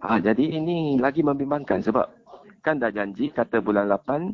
Ha, 0.06 0.22
jadi 0.22 0.62
ini 0.62 1.02
lagi 1.02 1.26
membimbangkan 1.26 1.82
sebab 1.82 2.06
kan 2.62 2.78
dah 2.78 2.94
janji 2.94 3.34
kata 3.34 3.60
bulan 3.60 3.90
8 3.90 4.32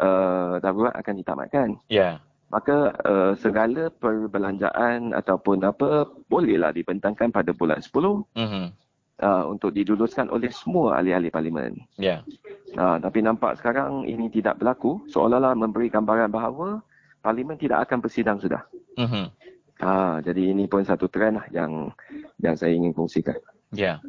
uh, 0.00 0.54
darurat 0.58 0.94
akan 0.98 1.14
ditamatkan. 1.14 1.68
Ya. 1.86 2.18
Maka 2.50 2.98
uh, 3.06 3.32
segala 3.38 3.94
perbelanjaan 3.94 5.14
ataupun 5.14 5.62
apa 5.62 6.10
bolehlah 6.26 6.74
dibentangkan 6.74 7.30
pada 7.30 7.54
bulan 7.54 7.78
10 7.78 8.26
Mhm. 8.34 8.64
uh, 9.22 9.44
untuk 9.46 9.70
diluluskan 9.70 10.26
oleh 10.34 10.50
semua 10.50 10.98
ahli-ahli 10.98 11.30
parlimen. 11.30 11.78
Ya. 11.94 12.26
Uh, 12.74 12.98
tapi 12.98 13.22
nampak 13.22 13.54
sekarang 13.62 14.02
ini 14.02 14.26
tidak 14.34 14.58
berlaku 14.58 14.98
seolah-olah 15.14 15.54
memberi 15.54 15.86
gambaran 15.90 16.30
bahawa 16.30 16.82
parlimen 17.22 17.54
tidak 17.54 17.86
akan 17.86 18.02
bersidang 18.02 18.42
sudah. 18.42 18.66
Mhm. 18.98 19.30
Ha, 19.80 20.20
jadi 20.20 20.52
ini 20.52 20.68
pun 20.68 20.84
satu 20.84 21.08
trend 21.08 21.40
lah 21.40 21.46
yang 21.48 21.88
yang 22.36 22.52
saya 22.52 22.76
ingin 22.76 22.92
kongsikan. 22.92 23.38
Ya. 23.72 24.02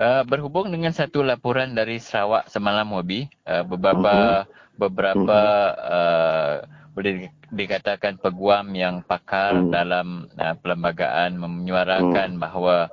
Uh, 0.00 0.22
berhubung 0.24 0.70
dengan 0.70 0.94
satu 0.94 1.20
laporan 1.20 1.74
dari 1.76 1.98
Sarawak 2.00 2.48
semalam 2.48 2.88
Wabi, 2.88 3.28
uh, 3.44 3.66
beberapa 3.66 4.46
beberapa 4.80 5.38
uh, 5.76 6.56
boleh 6.94 7.12
di- 7.26 7.32
dikatakan 7.50 8.18
peguam 8.20 8.72
yang 8.74 9.02
pakar 9.06 9.52
Mhm. 9.54 9.70
dalam 9.70 10.26
uh, 10.38 10.54
perlembagaan 10.58 11.38
menyuarakan 11.38 12.38
bahawa 12.38 12.90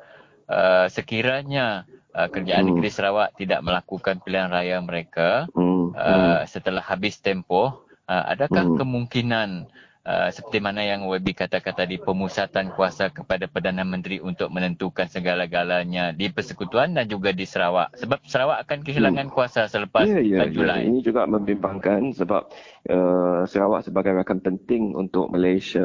uh, 0.50 0.86
sekiranya 0.90 1.86
uh, 2.16 2.28
kerajaan 2.32 2.66
Mhm. 2.66 2.74
negeri 2.74 2.90
Sarawak 2.90 3.36
tidak 3.38 3.62
melakukan 3.66 4.22
pilihan 4.24 4.50
raya 4.52 4.78
mereka 4.82 5.50
Hmm, 5.56 5.94
uh, 5.94 6.42
setelah 6.48 6.82
habis 6.84 7.20
tempoh, 7.22 7.74
uh, 8.10 8.24
adakah 8.34 8.66
Hmm. 8.66 8.78
kemungkinan 8.78 9.68
uh, 10.08 10.30
seperti 10.32 10.64
mana 10.64 10.82
yang 10.88 11.04
Webi 11.04 11.36
katakan 11.36 11.76
tadi 11.76 12.00
pemusatan 12.00 12.72
kuasa 12.72 13.12
kepada 13.12 13.52
Perdana 13.52 13.84
Menteri 13.84 14.24
untuk 14.24 14.48
menentukan 14.48 15.12
segala-galanya 15.12 16.16
di 16.16 16.32
persekutuan 16.32 16.96
dan 16.96 17.12
juga 17.12 17.36
di 17.36 17.44
Sarawak 17.44 18.00
sebab 18.00 18.24
Sarawak 18.24 18.64
akan 18.64 18.80
kehilangan 18.88 19.28
kuasa 19.28 19.68
selepas 19.68 20.08
Ya, 20.08 20.24
ya, 20.24 20.48
uh, 20.48 20.50
Julai. 20.50 20.88
ya. 20.88 20.90
Ini 20.90 21.00
juga 21.04 21.28
membimbangkan 21.28 22.16
sebab 22.16 22.48
uh, 22.88 23.44
Sarawak 23.44 23.84
sebagai 23.84 24.16
rakan 24.16 24.40
penting 24.40 24.96
untuk 24.96 25.28
Malaysia. 25.28 25.84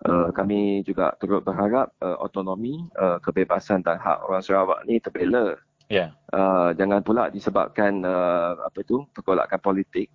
Uh, 0.00 0.32
kami 0.32 0.80
juga 0.80 1.12
turut 1.20 1.44
berharap 1.44 1.92
uh, 2.00 2.16
autonomi, 2.24 2.88
uh, 2.96 3.20
kebebasan 3.20 3.84
dan 3.84 4.00
hak 4.00 4.24
orang 4.24 4.40
Sarawak 4.40 4.88
ni 4.88 4.96
terbela. 4.96 5.60
Ya. 5.92 6.16
Uh, 6.32 6.72
jangan 6.78 7.04
pula 7.04 7.28
disebabkan 7.28 8.00
uh, 8.06 8.64
apa 8.64 8.80
itu 8.80 9.04
pergolakan 9.12 9.60
politik. 9.60 10.08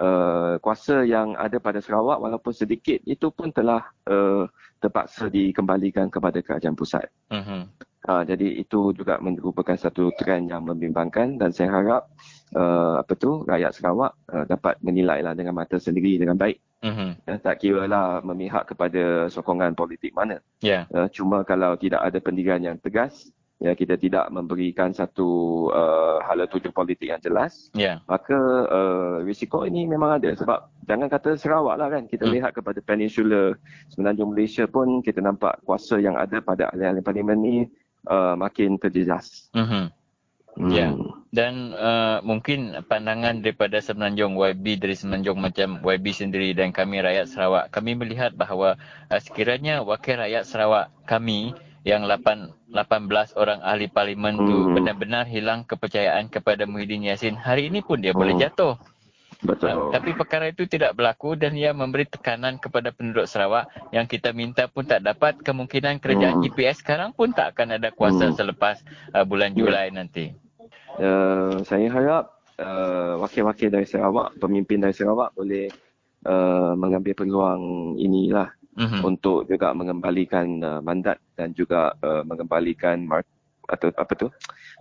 Uh, 0.00 0.56
kuasa 0.64 1.04
yang 1.04 1.36
ada 1.36 1.60
pada 1.60 1.76
Sarawak 1.76 2.24
walaupun 2.24 2.56
sedikit 2.56 3.04
itu 3.04 3.28
pun 3.28 3.52
telah 3.52 3.84
uh, 4.08 4.48
terpaksa 4.80 5.28
dikembalikan 5.28 6.08
kepada 6.08 6.40
kerajaan 6.40 6.72
pusat. 6.72 7.04
Mhm. 7.28 7.68
Ha, 8.00 8.24
jadi 8.24 8.64
itu 8.64 8.96
juga 8.96 9.20
merupakan 9.20 9.76
satu 9.76 10.08
trend 10.16 10.48
yang 10.48 10.64
membimbangkan 10.64 11.36
dan 11.36 11.52
saya 11.52 11.68
harap 11.68 12.08
uh, 12.56 13.04
apa 13.04 13.12
tu 13.12 13.44
rakyat 13.44 13.76
Sarawak 13.76 14.16
uh, 14.32 14.48
dapat 14.48 14.80
menilailah 14.80 15.36
dengan 15.36 15.52
mata 15.52 15.76
sendiri 15.76 16.16
dengan 16.16 16.40
baik. 16.40 16.56
Mhm. 16.80 17.28
Ya, 17.28 17.34
tak 17.36 17.60
kira 17.60 17.84
lah 17.84 18.24
memihak 18.24 18.72
kepada 18.72 19.28
sokongan 19.28 19.76
politik 19.76 20.16
mana. 20.16 20.40
Ya. 20.64 20.88
Uh, 20.88 21.12
cuma 21.12 21.44
kalau 21.44 21.76
tidak 21.76 22.00
ada 22.00 22.16
pendirian 22.24 22.64
yang 22.64 22.80
tegas, 22.80 23.28
ya 23.60 23.76
kita 23.76 24.00
tidak 24.00 24.32
memberikan 24.32 24.88
satu 24.90 25.28
uh, 25.68 26.16
hala 26.24 26.48
tuju 26.48 26.72
politik 26.72 27.12
yang 27.12 27.20
jelas, 27.20 27.68
Ya. 27.76 28.00
maka 28.08 28.34
uh, 28.66 29.16
risiko 29.20 29.68
ini 29.68 29.84
memang 29.84 30.16
ada 30.16 30.32
sebab 30.32 30.72
jangan 30.88 31.12
kata 31.12 31.36
Sarawak 31.36 31.76
lah 31.76 31.92
kan 31.92 32.08
kita 32.08 32.24
Hmm. 32.24 32.40
lihat 32.40 32.56
kepada 32.56 32.80
peninsula 32.80 33.54
semenanjung 33.92 34.32
Malaysia 34.32 34.64
pun 34.64 35.04
kita 35.04 35.20
nampak 35.20 35.60
kuasa 35.68 36.00
yang 36.00 36.16
ada 36.16 36.40
pada 36.40 36.72
ahli-ahli 36.72 37.04
parlimen 37.04 37.38
ni 37.38 37.56
uh, 38.08 38.32
makin 38.32 38.80
terjejas. 38.80 39.52
Mhm. 39.52 39.92
Hmm. 40.58 40.72
Ya. 40.74 40.90
Dan 41.30 41.78
uh, 41.78 42.18
mungkin 42.26 42.74
pandangan 42.90 43.38
daripada 43.38 43.78
Semenanjung 43.78 44.34
YB 44.34 44.82
dari 44.82 44.98
Semenanjung 44.98 45.38
macam 45.38 45.78
YB 45.78 46.10
sendiri 46.10 46.50
dan 46.58 46.74
kami 46.74 46.98
rakyat 46.98 47.30
Sarawak, 47.30 47.70
kami 47.70 47.94
melihat 47.94 48.34
bahawa 48.34 48.74
uh, 49.14 49.20
sekiranya 49.22 49.78
wakil 49.86 50.18
rakyat 50.18 50.42
Sarawak 50.42 50.90
kami 51.06 51.54
yang 51.82 52.04
8, 52.04 52.72
18 52.72 53.32
orang 53.40 53.64
ahli 53.64 53.88
parlimen 53.88 54.36
tu 54.36 54.68
Hmm. 54.68 54.74
benar-benar 54.76 55.24
hilang 55.24 55.64
kepercayaan 55.64 56.28
kepada 56.28 56.68
Muhyiddin 56.68 57.08
Yassin, 57.08 57.40
hari 57.40 57.72
ini 57.72 57.80
pun 57.80 57.98
dia 58.04 58.12
boleh 58.12 58.36
Hmm. 58.36 58.44
jatuh. 58.44 58.74
Betul. 59.40 59.72
Uh, 59.72 59.88
tapi 59.88 60.12
perkara 60.12 60.52
itu 60.52 60.68
tidak 60.68 60.92
berlaku 60.92 61.32
dan 61.32 61.56
ia 61.56 61.72
memberi 61.72 62.04
tekanan 62.04 62.60
kepada 62.60 62.92
penduduk 62.92 63.24
Sarawak 63.24 63.72
yang 63.88 64.04
kita 64.04 64.36
minta 64.36 64.68
pun 64.68 64.84
tak 64.84 65.00
dapat. 65.00 65.40
Kemungkinan 65.40 65.96
kerajaan 65.96 66.36
Hmm. 66.36 66.44
GPS 66.44 66.84
sekarang 66.84 67.16
pun 67.16 67.32
tak 67.32 67.56
akan 67.56 67.80
ada 67.80 67.88
kuasa 67.88 68.28
Hmm. 68.28 68.36
selepas 68.36 68.76
uh, 69.16 69.24
bulan 69.24 69.56
Ya. 69.56 69.64
Julai 69.64 69.88
nanti. 69.88 70.36
Uh, 71.00 71.64
saya 71.64 71.88
harap 71.88 72.36
uh, 72.60 73.16
wakil-wakil 73.24 73.72
dari 73.72 73.88
Sarawak, 73.88 74.36
pemimpin 74.36 74.84
dari 74.84 74.92
Sarawak 74.92 75.32
boleh 75.32 75.72
uh, 76.28 76.76
mengambil 76.76 77.16
peluang 77.16 77.96
inilah 77.96 78.52
Mhm. 78.78 79.02
untuk 79.02 79.50
juga 79.50 79.74
mengembalikan 79.74 80.46
uh, 80.62 80.78
mandat 80.78 81.18
dan 81.34 81.50
juga 81.58 81.90
uh, 82.06 82.22
mengembalikan 82.22 83.02
mar- 83.02 83.26
atau 83.66 83.90
apa 83.98 84.12
tu 84.14 84.26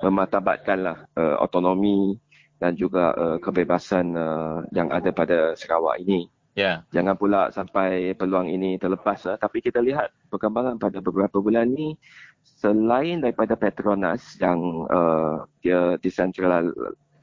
memartabatkanlah 0.05 1.09
uh, 1.17 1.35
autonomi 1.41 2.17
dan 2.61 2.77
juga 2.77 3.13
uh, 3.17 3.37
kebebasan 3.41 4.13
uh, 4.13 4.61
yang 4.75 4.93
ada 4.93 5.09
pada 5.09 5.57
Sarawak 5.57 6.01
ini. 6.05 6.29
Ya. 6.57 6.83
Jangan 6.91 7.15
pula 7.15 7.47
sampai 7.55 8.11
peluang 8.19 8.51
ini 8.51 8.75
terlepas 8.75 9.23
lah. 9.23 9.39
Tapi 9.39 9.63
kita 9.63 9.79
lihat 9.79 10.11
perkembangan 10.27 10.75
pada 10.75 10.99
beberapa 10.99 11.39
bulan 11.39 11.71
ni 11.71 11.95
selain 12.43 13.23
daripada 13.23 13.55
Petronas 13.55 14.35
yang 14.43 14.59
uh, 14.91 15.47
dia 15.63 15.95
decentralize 16.03 16.73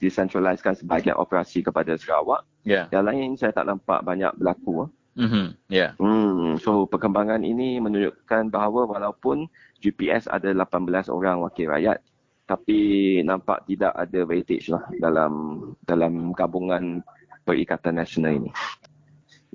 decentralizekan 0.00 0.76
sebahagian 0.76 1.16
operasi 1.20 1.60
kepada 1.60 1.96
Sarawak. 2.00 2.48
Ya. 2.64 2.88
Yang 2.88 3.04
lain 3.04 3.28
saya 3.36 3.52
tak 3.52 3.68
nampak 3.68 4.00
banyak 4.04 4.32
berlaku. 4.40 4.88
Mhm. 5.16 5.56
Ya. 5.72 5.96
Hmm, 5.96 6.60
so 6.60 6.84
perkembangan 6.84 7.40
ini 7.40 7.80
menunjukkan 7.80 8.52
bahawa 8.52 8.84
walaupun 8.84 9.48
GPS 9.80 10.28
ada 10.28 10.52
18 10.52 11.08
orang 11.08 11.40
wakil 11.40 11.72
rakyat 11.72 11.98
tapi 12.46 12.78
nampak 13.26 13.66
tidak 13.66 13.90
ada 13.96 14.22
weightage 14.22 14.70
lah 14.70 14.86
dalam 15.02 15.58
dalam 15.82 16.30
gabungan 16.30 17.02
Perikatan 17.42 17.98
Nasional 17.98 18.38
ini. 18.38 18.50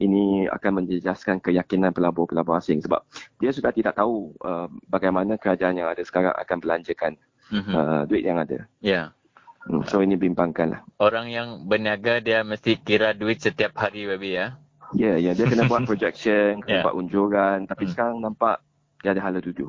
Ini 0.02 0.50
akan 0.50 0.82
menjejaskan 0.82 1.44
keyakinan 1.44 1.94
pelabur-pelabur 1.94 2.58
asing 2.58 2.82
sebab 2.82 3.06
dia 3.38 3.54
sudah 3.54 3.70
tidak 3.70 3.94
tahu 4.00 4.34
uh, 4.42 4.66
bagaimana 4.90 5.38
kerajaan 5.38 5.78
yang 5.78 5.92
ada 5.92 6.02
sekarang 6.02 6.34
akan 6.34 6.58
belanjakan 6.58 7.14
Mhm. 7.52 7.72
uh, 7.76 8.02
duit 8.08 8.24
yang 8.24 8.40
ada. 8.40 8.64
Ya. 8.80 9.12
Hmm, 9.68 9.84
so 9.86 10.02
ini 10.02 10.16
bimbangkan 10.18 10.74
lah. 10.74 10.82
Orang 10.98 11.30
yang 11.30 11.68
berniaga 11.70 12.18
dia 12.18 12.42
mesti 12.42 12.80
kira 12.82 13.14
duit 13.14 13.44
setiap 13.44 13.76
hari 13.78 14.08
babi 14.10 14.40
ya. 14.40 14.56
Ya, 14.92 15.16
yeah, 15.16 15.16
ya 15.16 15.24
yeah, 15.32 15.34
dia 15.38 15.46
kena 15.48 15.64
buat 15.72 15.84
projection, 15.90 16.60
kena 16.64 16.76
Ya. 16.80 16.84
buat 16.84 16.96
unjuran 17.00 17.64
tapi 17.68 17.88
Hmm. 17.88 17.92
sekarang 17.96 18.16
nampak 18.20 18.60
dia 19.02 19.12
ada 19.16 19.22
hala 19.24 19.40
tuju. 19.40 19.68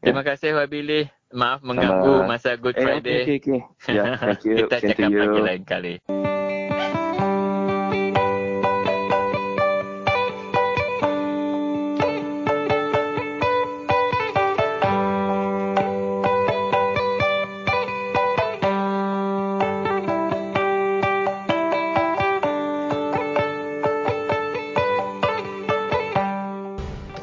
Terima 0.00 0.22
kasih 0.24 0.56
Wabi 0.56 0.80
Lee. 0.84 1.04
Maaf 1.28 1.60
mengganggu 1.60 2.24
Sama. 2.24 2.32
masa 2.32 2.50
Good 2.56 2.76
Eh, 2.80 2.84
Friday. 2.84 3.22
okay, 3.28 3.36
okay, 3.36 3.60
okay. 3.60 3.92
Ya, 3.92 4.02
thank 4.16 4.40
you. 4.48 4.56
Kita 4.64 4.76
Same 4.80 4.90
cakap 4.96 5.10
lagi 5.12 5.40
lain 5.44 5.62
kali. 5.68 5.94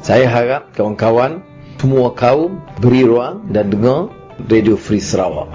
Saya 0.06 0.30
harap 0.30 0.70
kawan-kawan 0.70 1.42
semua 1.82 2.14
kaum 2.14 2.62
beri 2.78 3.02
ruang 3.02 3.50
dan 3.50 3.74
dengar 3.74 4.06
Radio 4.38 4.78
Free 4.78 5.02
Sarawak. 5.02 5.50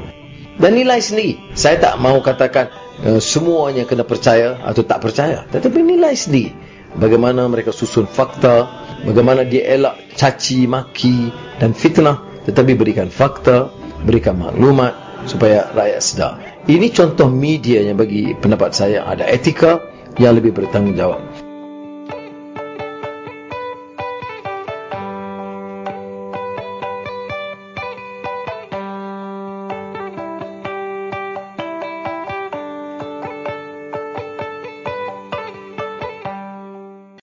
Dan 0.60 0.76
nilai 0.76 1.00
sendiri. 1.00 1.40
Saya 1.56 1.80
tak 1.80 1.96
mau 2.04 2.20
katakan 2.20 2.68
uh, 3.08 3.24
semuanya 3.24 3.88
kena 3.88 4.04
percaya 4.04 4.60
atau 4.60 4.84
tak 4.84 5.00
percaya. 5.08 5.48
Tetapi 5.48 5.80
nilai 5.80 6.12
sendiri. 6.20 6.52
Bagaimana 7.00 7.48
mereka 7.48 7.72
susun 7.72 8.04
fakta, 8.04 8.68
bagaimana 9.08 9.48
dia 9.48 9.72
elak 9.72 10.20
caci, 10.20 10.68
maki 10.68 11.32
dan 11.64 11.72
fitnah. 11.72 12.20
Tetapi 12.44 12.76
berikan 12.76 13.08
fakta, 13.08 13.72
berikan 14.04 14.36
maklumat 14.36 15.24
supaya 15.32 15.72
rakyat 15.72 16.02
sedar. 16.04 16.34
Ini 16.68 16.92
contoh 16.92 17.32
media 17.32 17.88
yang 17.88 17.96
bagi 17.96 18.36
pendapat 18.36 18.76
saya 18.76 19.08
ada 19.08 19.24
etika 19.32 19.80
yang 20.20 20.36
lebih 20.36 20.52
bertanggungjawab. 20.52 21.31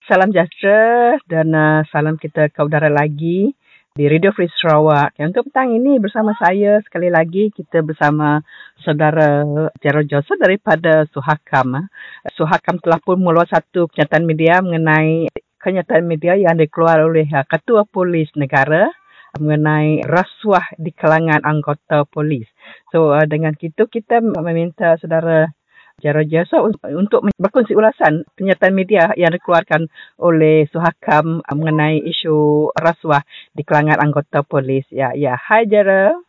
Salam 0.08 0.32
sejahtera 0.32 1.20
dan 1.28 1.52
uh, 1.52 1.84
salam 1.92 2.16
kita 2.16 2.48
ke 2.48 2.64
udara 2.64 2.88
lagi 2.88 3.52
di 3.92 4.04
Radio 4.08 4.32
Free 4.32 4.48
Sarawak. 4.48 5.12
Untuk 5.20 5.52
petang 5.52 5.68
ini 5.76 6.00
bersama 6.00 6.32
saya 6.40 6.80
sekali 6.80 7.12
lagi 7.12 7.52
kita 7.52 7.84
bersama 7.84 8.40
saudara 8.80 9.44
Jero 9.84 10.00
Joseph 10.08 10.40
daripada 10.40 11.04
Suhakam. 11.12 11.92
Suhakam 12.32 12.80
telah 12.80 12.96
pun 13.04 13.20
meluat 13.20 13.52
satu 13.52 13.84
kenyataan 13.92 14.24
media 14.24 14.64
mengenai 14.64 15.28
kenyataan 15.60 16.08
media 16.08 16.40
yang 16.40 16.56
dikeluarkan 16.56 17.04
oleh 17.04 17.28
Ketua 17.44 17.84
Polis 17.84 18.32
Negara 18.32 18.88
mengenai 19.36 20.08
rasuah 20.08 20.72
di 20.80 20.88
kalangan 20.96 21.44
anggota 21.44 22.08
polis. 22.08 22.48
So 22.96 23.12
dengan 23.28 23.52
itu 23.60 23.84
kita 23.84 24.24
meminta 24.24 24.96
saudara 24.96 25.52
Jaro 25.98 26.22
Jasa 26.22 26.62
untuk 26.94 27.26
berkongsi 27.34 27.74
ulasan 27.74 28.22
kenyataan 28.38 28.70
media 28.70 29.10
yang 29.18 29.34
dikeluarkan 29.34 29.90
oleh 30.22 30.70
Suhakam 30.70 31.42
mengenai 31.42 31.98
isu 32.06 32.70
rasuah 32.78 33.26
di 33.50 33.66
kalangan 33.66 33.98
anggota 33.98 34.46
polis. 34.46 34.86
Ya, 34.94 35.10
ya. 35.18 35.34
Hai 35.34 35.66
Jaro. 35.66 36.22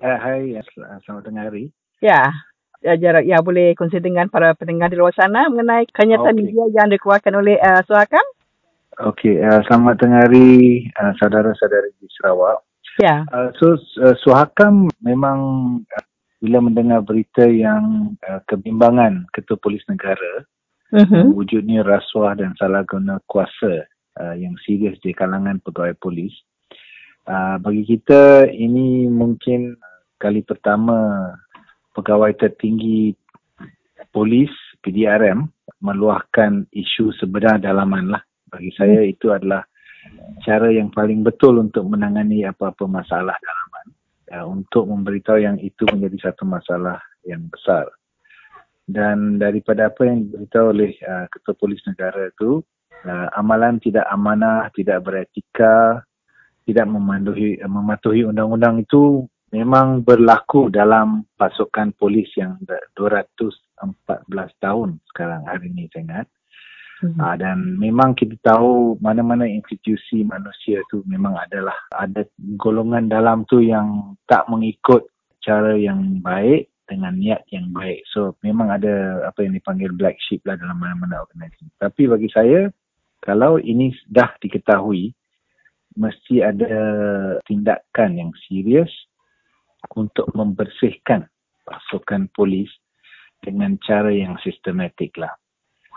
Uh, 0.00 0.16
hai, 0.16 0.56
ya, 0.56 0.64
selamat 1.04 1.28
tengah 1.28 1.44
hari. 1.52 1.68
Ya, 2.00 2.32
ya, 2.80 2.96
Jaro, 2.96 3.20
ya 3.20 3.44
boleh 3.44 3.76
kongsi 3.76 4.00
dengan 4.00 4.32
para 4.32 4.56
pendengar 4.56 4.88
di 4.88 4.96
luar 4.96 5.12
sana 5.12 5.52
mengenai 5.52 5.84
kenyataan 5.92 6.32
okay. 6.32 6.42
media 6.48 6.64
yang 6.72 6.88
dikeluarkan 6.88 7.34
oleh 7.36 7.60
uh, 7.60 7.84
Suhakam. 7.84 8.24
Okey, 9.12 9.40
uh, 9.44 9.60
selamat 9.68 10.00
tengah 10.00 10.20
hari 10.24 10.88
uh, 10.96 11.12
saudara-saudari 11.20 11.92
di 12.00 12.08
Sarawak. 12.16 12.64
Ya. 13.00 13.28
Uh, 13.28 13.52
so, 13.60 13.76
uh, 14.00 14.16
Suhakam 14.24 14.88
memang 15.04 15.40
uh, 15.84 16.04
bila 16.42 16.58
mendengar 16.58 17.06
berita 17.06 17.46
yang 17.46 18.18
uh, 18.26 18.42
kebimbangan 18.50 19.30
Ketua 19.30 19.54
Polis 19.62 19.86
Negara 19.86 20.42
uh-huh. 20.90 21.30
wujudnya 21.38 21.86
rasuah 21.86 22.34
dan 22.34 22.50
salah 22.58 22.82
guna 22.82 23.22
kuasa 23.30 23.86
uh, 24.18 24.34
yang 24.34 24.58
serius 24.66 24.98
di 25.06 25.14
kalangan 25.14 25.62
pegawai 25.62 25.94
polis. 26.02 26.34
Uh, 27.30 27.62
bagi 27.62 27.86
kita 27.86 28.50
ini 28.50 29.06
mungkin 29.06 29.78
kali 30.18 30.42
pertama 30.42 31.30
pegawai 31.94 32.34
tertinggi 32.34 33.14
polis 34.10 34.50
PDRM 34.82 35.46
meluahkan 35.78 36.66
isu 36.74 37.14
sebenar 37.22 37.62
dalaman 37.62 38.18
lah. 38.18 38.22
Bagi 38.50 38.74
saya 38.74 39.06
itu 39.06 39.30
adalah 39.30 39.62
cara 40.42 40.74
yang 40.74 40.90
paling 40.90 41.22
betul 41.22 41.62
untuk 41.62 41.86
menangani 41.86 42.42
apa-apa 42.42 42.90
masalah 42.90 43.38
dalaman 43.38 43.61
uh, 43.61 43.61
untuk 44.40 44.88
memberitahu 44.88 45.44
yang 45.44 45.60
itu 45.60 45.84
menjadi 45.92 46.32
satu 46.32 46.48
masalah 46.48 46.96
yang 47.28 47.44
besar. 47.52 47.84
Dan 48.88 49.38
daripada 49.38 49.92
apa 49.92 50.08
yang 50.08 50.26
diberitahu 50.26 50.66
oleh 50.74 50.92
uh, 51.04 51.28
Ketua 51.30 51.54
Polis 51.54 51.84
Negara 51.86 52.32
itu, 52.32 52.64
uh, 53.06 53.28
amalan 53.38 53.78
tidak 53.78 54.08
amanah, 54.10 54.72
tidak 54.74 55.04
beretika, 55.06 56.02
tidak 56.66 56.86
mematuhi, 56.88 57.60
uh, 57.62 57.70
mematuhi 57.70 58.26
undang-undang 58.26 58.82
itu 58.82 59.28
memang 59.52 60.02
berlaku 60.02 60.72
dalam 60.72 61.28
pasukan 61.36 61.92
polis 61.94 62.26
yang 62.34 62.56
214 62.96 63.84
tahun 64.58 64.98
sekarang 65.12 65.44
hari 65.46 65.68
ini 65.70 65.86
saya 65.92 66.02
ingat. 66.08 66.26
Hmm. 67.02 67.18
Uh, 67.18 67.34
dan 67.34 67.58
memang 67.82 68.14
kita 68.14 68.38
tahu 68.46 68.94
mana-mana 69.02 69.42
institusi 69.42 70.22
manusia 70.22 70.78
tu 70.86 71.02
memang 71.02 71.34
adalah 71.34 71.74
ada 71.98 72.22
golongan 72.54 73.10
dalam 73.10 73.42
tu 73.50 73.58
yang 73.58 74.14
tak 74.30 74.46
mengikut 74.46 75.10
cara 75.42 75.74
yang 75.74 76.22
baik 76.22 76.70
dengan 76.86 77.18
niat 77.18 77.42
yang 77.50 77.74
baik. 77.74 78.06
So 78.14 78.38
memang 78.46 78.70
ada 78.70 79.26
apa 79.26 79.42
yang 79.42 79.58
dipanggil 79.58 79.90
black 79.98 80.14
sheep 80.22 80.46
lah 80.46 80.54
dalam 80.54 80.78
mana-mana 80.78 81.26
organisasi. 81.26 81.74
Tapi 81.82 82.06
bagi 82.06 82.30
saya 82.30 82.70
kalau 83.18 83.58
ini 83.58 83.90
dah 84.06 84.30
diketahui 84.38 85.10
mesti 85.98 86.38
ada 86.40 86.74
tindakan 87.44 88.10
yang 88.14 88.30
serius 88.46 88.90
untuk 89.98 90.30
membersihkan 90.38 91.26
pasukan 91.66 92.30
polis 92.34 92.70
dengan 93.42 93.74
cara 93.82 94.14
yang 94.14 94.38
sistematik 94.42 95.18
lah. 95.18 95.34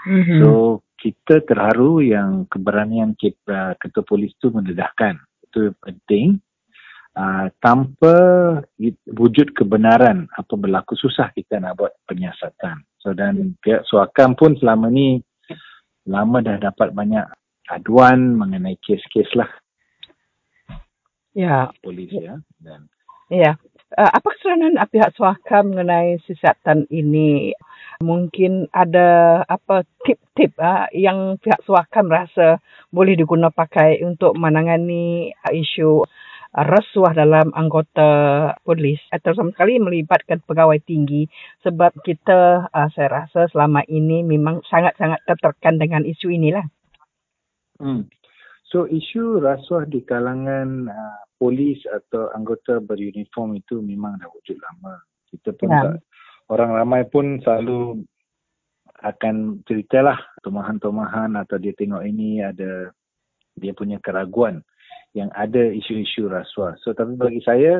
Mm-hmm. 0.06 0.42
So 0.42 0.82
kita 1.06 1.46
terharu 1.46 2.02
yang 2.02 2.50
keberanian 2.50 3.14
kita, 3.14 3.78
ketua 3.78 4.02
polis 4.02 4.34
tu 4.42 4.50
mendedahkan. 4.50 5.22
Itu 5.46 5.78
penting. 5.78 6.42
Uh, 7.16 7.48
tanpa 7.64 8.18
wujud 9.08 9.56
kebenaran 9.56 10.28
apa 10.36 10.54
berlaku 10.60 11.00
susah 11.00 11.32
kita 11.32 11.62
nak 11.62 11.80
buat 11.80 11.94
penyiasatan. 12.10 12.84
So 13.00 13.16
dan 13.16 13.56
pihak 13.64 13.88
suakan 13.88 14.36
pun 14.36 14.58
selama 14.60 14.92
ni 14.92 15.24
lama 16.10 16.44
dah 16.44 16.60
dapat 16.60 16.92
banyak 16.92 17.24
aduan 17.72 18.36
mengenai 18.36 18.76
kes-kes 18.84 19.32
lah. 19.38 19.48
Ya. 21.32 21.72
Polis 21.80 22.12
ya. 22.12 22.36
Dan 22.60 22.92
ya. 23.32 23.56
Uh, 23.96 24.12
apa 24.12 24.28
kesalahan 24.36 24.76
pihak 24.92 25.16
suakan 25.16 25.72
mengenai 25.72 26.20
siasatan 26.28 26.84
ini? 26.92 27.56
Mungkin 28.04 28.68
ada 28.76 29.42
apa 29.48 29.88
tip-tip 30.04 30.56
uh, 30.60 30.90
yang 30.92 31.40
pihak 31.40 31.62
suakan 31.64 32.12
rasa 32.12 32.60
boleh 32.92 33.16
digunakan 33.16 33.54
pakai 33.54 34.04
untuk 34.04 34.36
menangani 34.36 35.32
uh, 35.32 35.54
isu 35.54 36.04
rasuah 36.56 37.12
dalam 37.12 37.52
anggota 37.52 38.08
polis 38.64 39.04
atau 39.12 39.36
sama 39.36 39.52
sekali 39.52 39.76
melibatkan 39.76 40.40
pegawai 40.48 40.80
tinggi 40.88 41.28
sebab 41.68 41.92
kita 42.08 42.72
uh, 42.72 42.90
saya 42.96 43.28
rasa 43.28 43.52
selama 43.52 43.84
ini 43.92 44.24
memang 44.24 44.64
sangat-sangat 44.72 45.20
tertekan 45.28 45.76
dengan 45.76 46.08
isu 46.08 46.32
inilah. 46.32 46.64
Hmm. 47.76 48.08
So 48.72 48.88
isu 48.88 49.44
rasuah 49.44 49.84
di 49.88 50.00
kalangan 50.08 50.88
uh, 50.88 51.20
polis 51.36 51.84
atau 51.92 52.32
anggota 52.32 52.80
beruniform 52.80 53.60
itu 53.60 53.84
memang 53.84 54.16
dah 54.24 54.32
wujud 54.32 54.56
lama. 54.56 55.04
Kita 55.28 55.52
pun 55.52 55.68
ya. 55.68 55.80
tak 55.84 56.00
orang 56.50 56.72
ramai 56.74 57.02
pun 57.10 57.42
selalu 57.42 58.06
akan 59.06 59.62
ceritalah 59.70 60.18
tomahan-tomahan 60.42 61.38
atau 61.38 61.62
dia 61.62 61.76
tengok 61.78 62.02
ini 62.06 62.42
ada 62.42 62.90
dia 63.56 63.72
punya 63.72 64.02
keraguan 64.02 64.66
yang 65.16 65.32
ada 65.32 65.72
isu-isu 65.72 66.28
rasuah. 66.28 66.76
So 66.84 66.92
tapi 66.92 67.16
bagi 67.16 67.40
saya 67.46 67.80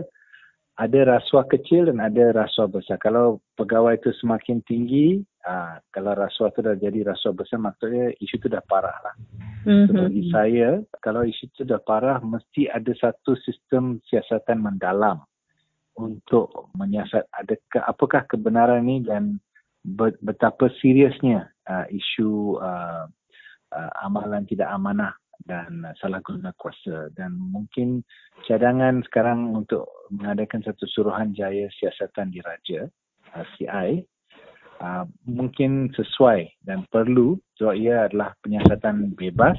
ada 0.76 1.00
rasuah 1.08 1.48
kecil 1.48 1.88
dan 1.88 2.04
ada 2.04 2.36
rasuah 2.36 2.68
besar. 2.68 3.00
Kalau 3.00 3.40
pegawai 3.56 3.96
itu 3.96 4.12
semakin 4.20 4.60
tinggi, 4.68 5.24
aa, 5.48 5.80
kalau 5.92 6.16
rasuah 6.16 6.52
itu 6.52 6.60
dah 6.64 6.76
jadi 6.76 7.00
rasuah 7.08 7.32
besar 7.36 7.60
maksudnya 7.64 8.12
isu 8.20 8.36
itu 8.40 8.48
dah 8.52 8.64
parah 8.68 8.96
lah. 9.04 9.16
Mm-hmm. 9.64 9.88
So 9.88 9.92
bagi 9.96 10.24
saya 10.32 10.70
kalau 11.00 11.24
isu 11.24 11.44
itu 11.48 11.64
dah 11.64 11.80
parah 11.80 12.20
mesti 12.20 12.68
ada 12.72 12.92
satu 12.96 13.40
sistem 13.44 14.04
siasatan 14.08 14.64
mendalam 14.64 15.24
untuk 15.96 16.72
menyiasat 16.76 17.24
adakah 17.32 17.84
apakah 17.88 18.22
kebenaran 18.28 18.84
ini 18.88 19.04
dan 19.04 19.40
betapa 20.22 20.68
seriusnya 20.82 21.48
uh, 21.70 21.86
isu 21.88 22.58
uh, 22.58 23.06
uh, 23.72 23.92
amalan 24.02 24.44
tidak 24.50 24.68
amanah 24.74 25.14
dan 25.46 25.86
uh, 25.86 25.94
salah 26.02 26.20
guna 26.26 26.52
kuasa. 26.58 27.14
Dan 27.14 27.38
mungkin 27.38 28.02
cadangan 28.50 29.06
sekarang 29.06 29.54
untuk 29.54 29.86
mengadakan 30.10 30.66
satu 30.66 30.90
suruhan 30.90 31.32
jaya 31.38 31.70
siasatan 31.78 32.34
diraja 32.34 32.90
uh, 33.38 33.46
CI 33.56 34.02
uh, 34.82 35.06
mungkin 35.30 35.94
sesuai 35.94 36.66
dan 36.66 36.84
perlu 36.90 37.38
sebab 37.56 37.76
ia 37.78 38.10
adalah 38.10 38.34
penyiasatan 38.42 39.14
bebas 39.16 39.58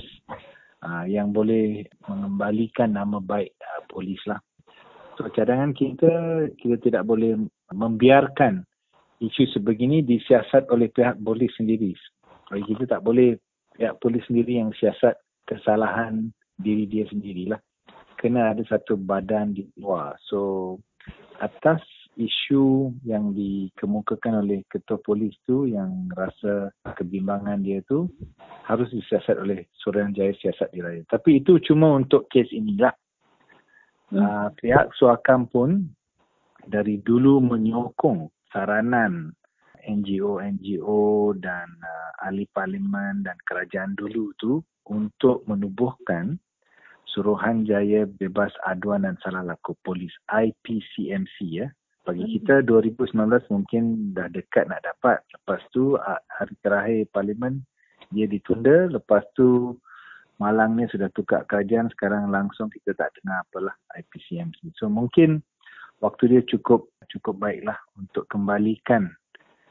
uh, 0.82 1.04
yang 1.06 1.30
boleh 1.30 1.86
mengembalikan 2.10 2.92
nama 2.92 3.22
baik 3.22 3.54
uh, 3.62 3.82
polis 3.88 4.20
lah 4.26 4.40
So 5.16 5.32
cadangan 5.32 5.72
kita, 5.72 6.12
kita 6.60 6.76
tidak 6.84 7.08
boleh 7.08 7.40
membiarkan 7.72 8.60
isu 9.24 9.48
sebegini 9.56 10.04
disiasat 10.04 10.68
oleh 10.68 10.92
pihak 10.92 11.16
polis 11.24 11.48
sendiri. 11.56 11.96
Jadi 12.52 12.62
kita 12.68 12.84
tak 13.00 13.02
boleh 13.02 13.40
pihak 13.72 13.96
polis 13.98 14.20
sendiri 14.28 14.60
yang 14.60 14.70
siasat 14.76 15.16
kesalahan 15.48 16.28
diri 16.60 16.84
dia 16.84 17.08
sendirilah. 17.08 17.60
Kena 18.20 18.52
ada 18.52 18.60
satu 18.68 18.96
badan 19.00 19.56
di 19.56 19.64
luar. 19.80 20.20
So 20.28 20.76
atas 21.40 21.80
isu 22.16 22.96
yang 23.04 23.36
dikemukakan 23.36 24.40
oleh 24.40 24.64
ketua 24.72 24.96
polis 25.04 25.36
tu 25.44 25.68
yang 25.68 26.08
rasa 26.16 26.72
kebimbangan 26.96 27.60
dia 27.60 27.84
tu 27.84 28.08
harus 28.64 28.88
disiasat 28.88 29.36
oleh 29.36 29.68
Suruhanjaya 29.84 30.32
Siasat 30.40 30.72
Diraya. 30.72 31.04
Tapi 31.08 31.44
itu 31.44 31.60
cuma 31.60 31.92
untuk 31.92 32.28
kes 32.32 32.48
inilah. 32.52 32.92
Uh, 34.14 34.46
pihak 34.62 34.94
suakan 34.94 35.50
pun 35.50 35.70
dari 36.70 37.02
dulu 37.02 37.42
menyokong 37.42 38.30
saranan 38.54 39.34
NGO-NGO 39.82 41.34
dan 41.42 41.66
uh, 41.82 42.10
ahli 42.26 42.46
parlimen 42.54 43.26
dan 43.26 43.34
kerajaan 43.50 43.98
dulu 43.98 44.30
tu 44.38 44.62
untuk 44.86 45.42
menubuhkan 45.50 46.38
Suruhanjaya 47.10 48.04
Bebas 48.20 48.52
Aduan 48.68 49.08
dan 49.08 49.16
Salah 49.24 49.42
Laku 49.42 49.72
Polis 49.86 50.12
IPCMC 50.28 51.36
ya. 51.48 51.66
Bagi 52.04 52.22
hmm. 52.22 52.32
kita 52.38 52.54
2019 52.68 53.16
mungkin 53.50 54.14
dah 54.14 54.28
dekat 54.30 54.68
nak 54.68 54.84
dapat. 54.84 55.24
Lepas 55.32 55.62
tu 55.72 55.96
hari 56.04 56.54
terakhir 56.60 57.08
parlimen 57.10 57.64
dia 58.12 58.28
ditunda. 58.28 58.90
Lepas 58.92 59.24
tu 59.34 59.74
Malang 60.36 60.76
ni 60.76 60.84
sudah 60.92 61.08
tukar 61.16 61.48
kerajaan 61.48 61.88
sekarang 61.96 62.28
langsung 62.28 62.68
kita 62.68 62.92
tak 62.92 63.12
dengar 63.16 63.40
apalah 63.48 63.72
IPCMC. 63.96 64.76
So 64.76 64.92
mungkin 64.92 65.40
waktu 66.04 66.36
dia 66.36 66.42
cukup 66.44 66.92
cukup 67.08 67.40
baiklah 67.40 67.78
untuk 67.96 68.28
kembalikan 68.28 69.08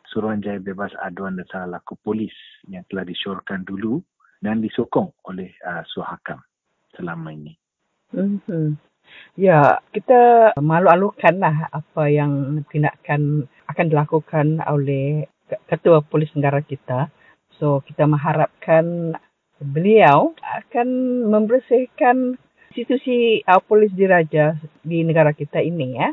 Suruhanjaya 0.09 0.61
Bebas 0.63 0.93
Aduan 1.03 1.37
dan 1.37 1.45
Salah 1.51 1.77
Laku 1.77 1.97
Polis 2.01 2.33
yang 2.69 2.85
telah 2.89 3.03
disyorkan 3.05 3.67
dulu 3.67 4.01
dan 4.39 4.61
disokong 4.61 5.11
oleh 5.27 5.51
uh, 5.65 5.83
Suhakam 5.89 6.39
selama 6.95 7.33
ini. 7.33 7.53
Mm-hmm. 8.13 8.77
Ya, 9.37 9.83
kita 9.93 10.53
malu-alukanlah 10.57 11.69
apa 11.69 12.03
yang 12.09 12.63
tindakan 12.71 13.45
akan 13.69 13.85
dilakukan 13.91 14.63
oleh 14.65 15.29
Ketua 15.69 16.01
Polis 16.01 16.33
Negara 16.33 16.63
kita. 16.65 17.11
So, 17.61 17.85
kita 17.85 18.09
mengharapkan 18.09 19.13
beliau 19.65 20.37
akan 20.41 20.87
membersihkan 21.27 22.37
institusi 22.75 23.39
uh, 23.47 23.63
polis 23.63 23.89
diraja 23.95 24.59
di 24.83 25.01
negara 25.01 25.31
kita 25.31 25.63
ini 25.63 25.97
ya. 25.97 26.11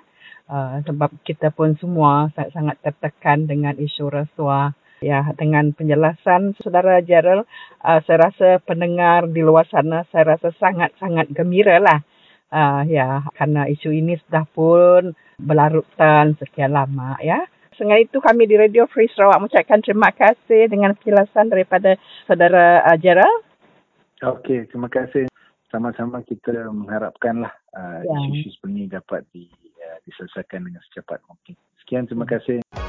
Uh, 0.53 0.85
sebab 0.85 1.11
kita 1.25 1.49
pun 1.55 1.75
semua 1.81 2.29
sangat-sangat 2.35 2.77
tertekan 2.83 3.47
dengan 3.47 3.75
isu 3.79 4.09
rasuah. 4.11 4.75
Ya, 5.03 5.35
dengan 5.35 5.75
penjelasan 5.75 6.55
saudara 6.63 7.03
Gerald, 7.03 7.51
uh, 7.83 7.99
saya 8.07 8.31
rasa 8.31 8.63
pendengar 8.63 9.27
di 9.27 9.43
luar 9.43 9.67
sana 9.67 10.07
saya 10.15 10.39
rasa 10.39 10.55
sangat-sangat 10.55 11.35
gembira 11.35 11.83
lah. 11.83 12.07
Uh, 12.53 12.87
ya, 12.87 13.27
karena 13.35 13.67
isu 13.67 13.91
ini 13.91 14.15
sudah 14.23 14.47
pun 14.47 15.11
berlarutan 15.43 16.39
sekian 16.39 16.71
lama 16.71 17.19
ya. 17.19 17.43
Dengan 17.77 17.99
itu 17.99 18.19
kami 18.23 18.47
di 18.47 18.55
Radio 18.55 18.87
Free 18.87 19.11
Sarawak 19.11 19.43
mengucapkan 19.43 19.81
terima 19.83 20.11
kasih 20.15 20.71
dengan 20.71 20.95
penjelasan 20.97 21.51
daripada 21.51 21.97
saudara 22.29 22.85
uh, 22.87 22.97
Gerald. 23.01 23.43
Okey, 24.23 24.71
terima 24.71 24.87
kasih. 24.87 25.27
Sama-sama 25.73 26.23
kita 26.23 26.69
mengharapkanlah 26.71 27.51
uh, 27.75 28.01
ya. 28.05 28.17
isu-isu 28.29 28.55
seperti 28.55 28.73
ini 28.77 28.85
dapat 28.87 29.25
di, 29.35 29.49
uh, 29.83 29.99
diselesaikan 30.07 30.63
dengan 30.63 30.85
secepat 30.91 31.25
mungkin. 31.27 31.59
Sekian, 31.83 32.07
terima 32.07 32.29
ya. 32.29 32.39
kasih. 32.39 32.82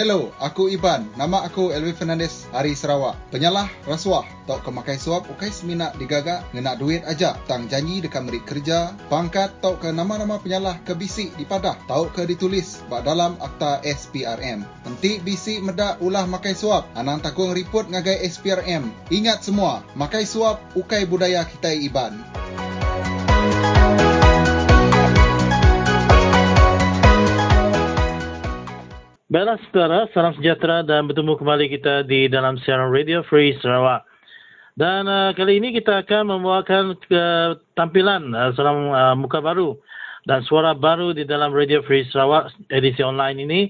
Hello, 0.00 0.32
aku 0.40 0.72
Iban. 0.72 1.04
Nama 1.20 1.44
aku 1.44 1.76
Elvin 1.76 1.92
Fernandez, 1.92 2.48
Hari 2.56 2.72
Sarawak. 2.72 3.20
Penyalah 3.28 3.68
rasuah. 3.84 4.24
Tok 4.48 4.64
ke 4.64 4.72
makai 4.72 4.96
suap, 4.96 5.28
ukai 5.28 5.52
semina 5.52 5.92
digagak, 6.00 6.40
ngenak 6.56 6.80
duit 6.80 7.04
aja. 7.04 7.36
Tang 7.44 7.68
janji 7.68 8.00
dekat 8.00 8.24
merik 8.24 8.48
kerja. 8.48 8.96
Pangkat 9.12 9.60
tok 9.60 9.84
ke 9.84 9.92
nama-nama 9.92 10.40
penyalah 10.40 10.80
ke 10.88 10.96
bisik 10.96 11.36
di 11.36 11.44
padah. 11.44 11.76
Tau 11.84 12.08
ke 12.08 12.24
ditulis 12.24 12.80
bak 12.88 13.04
dalam 13.04 13.36
akta 13.44 13.84
SPRM. 13.84 14.64
Nanti 14.88 15.20
bisik 15.20 15.60
medak 15.60 16.00
ulah 16.00 16.24
makai 16.24 16.56
suap. 16.56 16.88
Anang 16.96 17.20
takung 17.20 17.52
report 17.52 17.92
ngagai 17.92 18.24
SPRM. 18.24 18.88
Ingat 19.12 19.44
semua, 19.44 19.84
makai 20.00 20.24
suap 20.24 20.64
ukai 20.80 21.04
budaya 21.04 21.44
kita 21.44 21.76
Iban. 21.76 22.39
Baiklah 29.30 29.62
saudara, 29.70 30.10
salam 30.10 30.34
sejahtera 30.34 30.82
dan 30.82 31.06
bertemu 31.06 31.38
kembali 31.38 31.70
kita 31.70 32.02
di 32.02 32.26
dalam 32.26 32.58
siaran 32.66 32.90
Radio 32.90 33.22
Free 33.30 33.54
Sarawak. 33.62 34.02
Dan 34.74 35.06
uh, 35.06 35.30
kali 35.38 35.62
ini 35.62 35.70
kita 35.70 36.02
akan 36.02 36.34
membawakan 36.34 36.98
ke 36.98 37.54
tampilan 37.78 38.34
uh, 38.34 38.50
seorang 38.58 38.90
uh, 38.90 39.14
muka 39.14 39.38
baru 39.38 39.78
dan 40.26 40.42
suara 40.42 40.74
baru 40.74 41.14
di 41.14 41.22
dalam 41.22 41.54
Radio 41.54 41.78
Free 41.86 42.02
Sarawak 42.10 42.50
edisi 42.74 43.06
online 43.06 43.38
ini. 43.38 43.60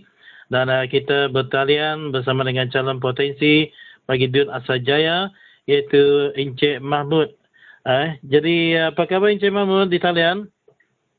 Dan 0.48 0.72
uh, 0.72 0.88
kita 0.88 1.28
bertalian 1.28 2.08
bersama 2.08 2.40
dengan 2.40 2.72
calon 2.72 2.96
potensi 2.96 3.68
bagi 4.08 4.32
Dun 4.32 4.48
Asajaya 4.48 5.28
iaitu 5.68 6.32
Encik 6.40 6.80
Mahmud. 6.80 7.36
Uh, 7.84 8.16
jadi 8.24 8.88
uh, 8.88 8.96
apa 8.96 9.04
khabar 9.04 9.28
Encik 9.28 9.52
Mahmud 9.52 9.92
di 9.92 10.00
talian? 10.00 10.48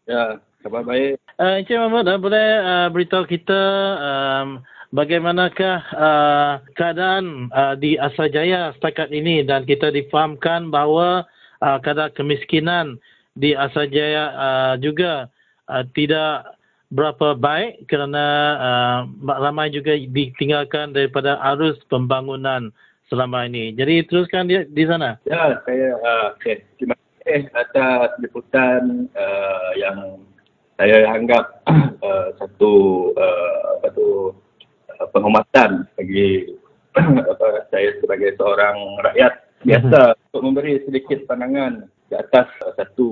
Ya, 0.10 0.42
Khabar 0.62 0.86
baik. 0.86 1.18
Uh, 1.42 1.58
Encik 1.58 1.74
Mahmud, 1.74 2.06
uh, 2.06 2.22
boleh 2.22 2.48
uh, 2.62 2.88
beritahu 2.94 3.26
kita 3.26 3.62
um, 3.98 4.48
bagaimanakah 4.94 5.78
uh, 5.98 6.54
keadaan 6.78 7.50
uh, 7.50 7.74
di 7.74 7.98
Asajaya 7.98 8.70
setakat 8.78 9.10
ini 9.10 9.42
dan 9.42 9.66
kita 9.66 9.90
difahamkan 9.90 10.70
bahawa 10.70 11.26
uh, 11.66 11.82
kadar 11.82 12.14
kemiskinan 12.14 13.02
di 13.34 13.58
Asajaya 13.58 14.24
uh, 14.38 14.74
juga 14.78 15.34
uh, 15.66 15.82
tidak 15.98 16.54
berapa 16.94 17.34
baik 17.34 17.90
kerana 17.90 18.26
uh, 18.62 19.00
ramai 19.42 19.74
juga 19.74 19.98
ditinggalkan 19.98 20.94
daripada 20.94 21.42
arus 21.56 21.82
pembangunan 21.90 22.70
selama 23.10 23.50
ini. 23.50 23.74
Jadi 23.74 24.06
teruskan 24.06 24.46
di, 24.46 24.62
di 24.70 24.84
sana. 24.86 25.18
Ya, 25.26 25.58
saya 25.66 25.98
uh, 25.98 26.38
okay. 26.38 26.62
terima 26.78 26.94
kasih 27.26 27.50
atas 27.58 28.14
liputan 28.22 29.10
uh, 29.18 29.72
yang 29.74 30.22
saya 30.82 31.14
anggap 31.14 31.62
uh, 32.02 32.34
satu 32.42 32.74
uh, 33.14 33.78
apa 33.78 33.94
tu 33.94 34.34
uh, 34.98 35.06
penghormatan 35.14 35.86
bagi 35.94 36.58
apa 37.38 37.70
saya 37.70 37.94
sebagai 38.02 38.34
seorang 38.42 38.98
rakyat 39.06 39.46
biasa 39.62 40.18
mm-hmm. 40.18 40.26
untuk 40.34 40.42
memberi 40.42 40.82
sedikit 40.90 41.30
pandangan 41.30 41.86
di 42.10 42.18
atas 42.18 42.50
uh, 42.66 42.74
satu 42.82 43.10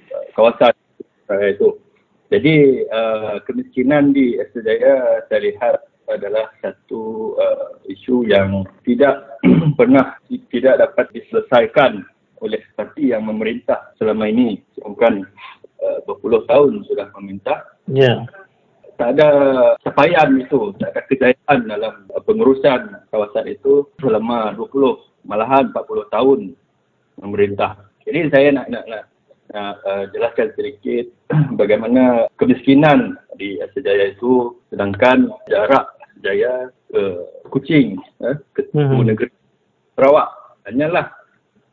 uh, 0.00 0.24
kawasan 0.32 0.72
uh, 1.28 1.44
itu. 1.44 1.76
Jadi 2.32 2.88
uh, 2.88 3.36
kemiskinan 3.44 4.16
di 4.16 4.40
Esdaya 4.40 5.20
saya 5.28 5.40
lihat 5.44 5.76
adalah 6.08 6.48
satu 6.64 7.36
uh, 7.36 7.84
isu 7.84 8.24
yang 8.32 8.64
tidak 8.88 9.28
pernah 9.78 10.16
tidak 10.48 10.88
dapat 10.88 11.12
diselesaikan 11.12 12.00
oleh 12.40 12.64
parti 12.72 13.12
yang 13.12 13.28
memerintah 13.28 13.92
selama 14.00 14.24
ini. 14.24 14.56
Bukan 14.80 15.28
uh, 15.84 15.98
berpuluh 16.04 16.44
tahun 16.46 16.84
sudah 16.86 17.08
meminta. 17.18 17.64
Ya. 17.90 18.04
Yeah. 18.04 18.18
Tak 19.00 19.16
ada 19.16 19.30
capaian 19.80 20.28
itu, 20.36 20.76
tak 20.76 20.92
ada 20.92 21.00
kejayaan 21.08 21.58
dalam 21.64 22.04
pengurusan 22.28 23.00
kawasan 23.08 23.48
itu 23.48 23.88
selama 23.96 24.52
20 24.52 25.24
malahan 25.24 25.72
40 25.72 26.12
tahun 26.12 26.40
memerintah. 27.16 27.80
Jadi 28.04 28.28
saya 28.28 28.48
nak 28.52 28.66
nak 28.68 28.84
nak, 28.88 29.04
nak 29.56 29.74
uh, 29.88 30.04
jelaskan 30.12 30.52
sedikit 30.52 31.08
bagaimana 31.60 32.28
kemiskinan 32.36 33.16
di 33.40 33.56
Sejaya 33.72 34.12
itu 34.12 34.60
sedangkan 34.68 35.32
jarak 35.48 35.96
Sejaya 36.20 36.68
ke 36.92 37.02
Kuching 37.48 37.96
eh, 38.20 38.36
ke 38.52 38.68
mm-hmm. 38.76 39.00
negeri 39.00 39.32
Sarawak 39.96 40.28
hanyalah 40.68 41.12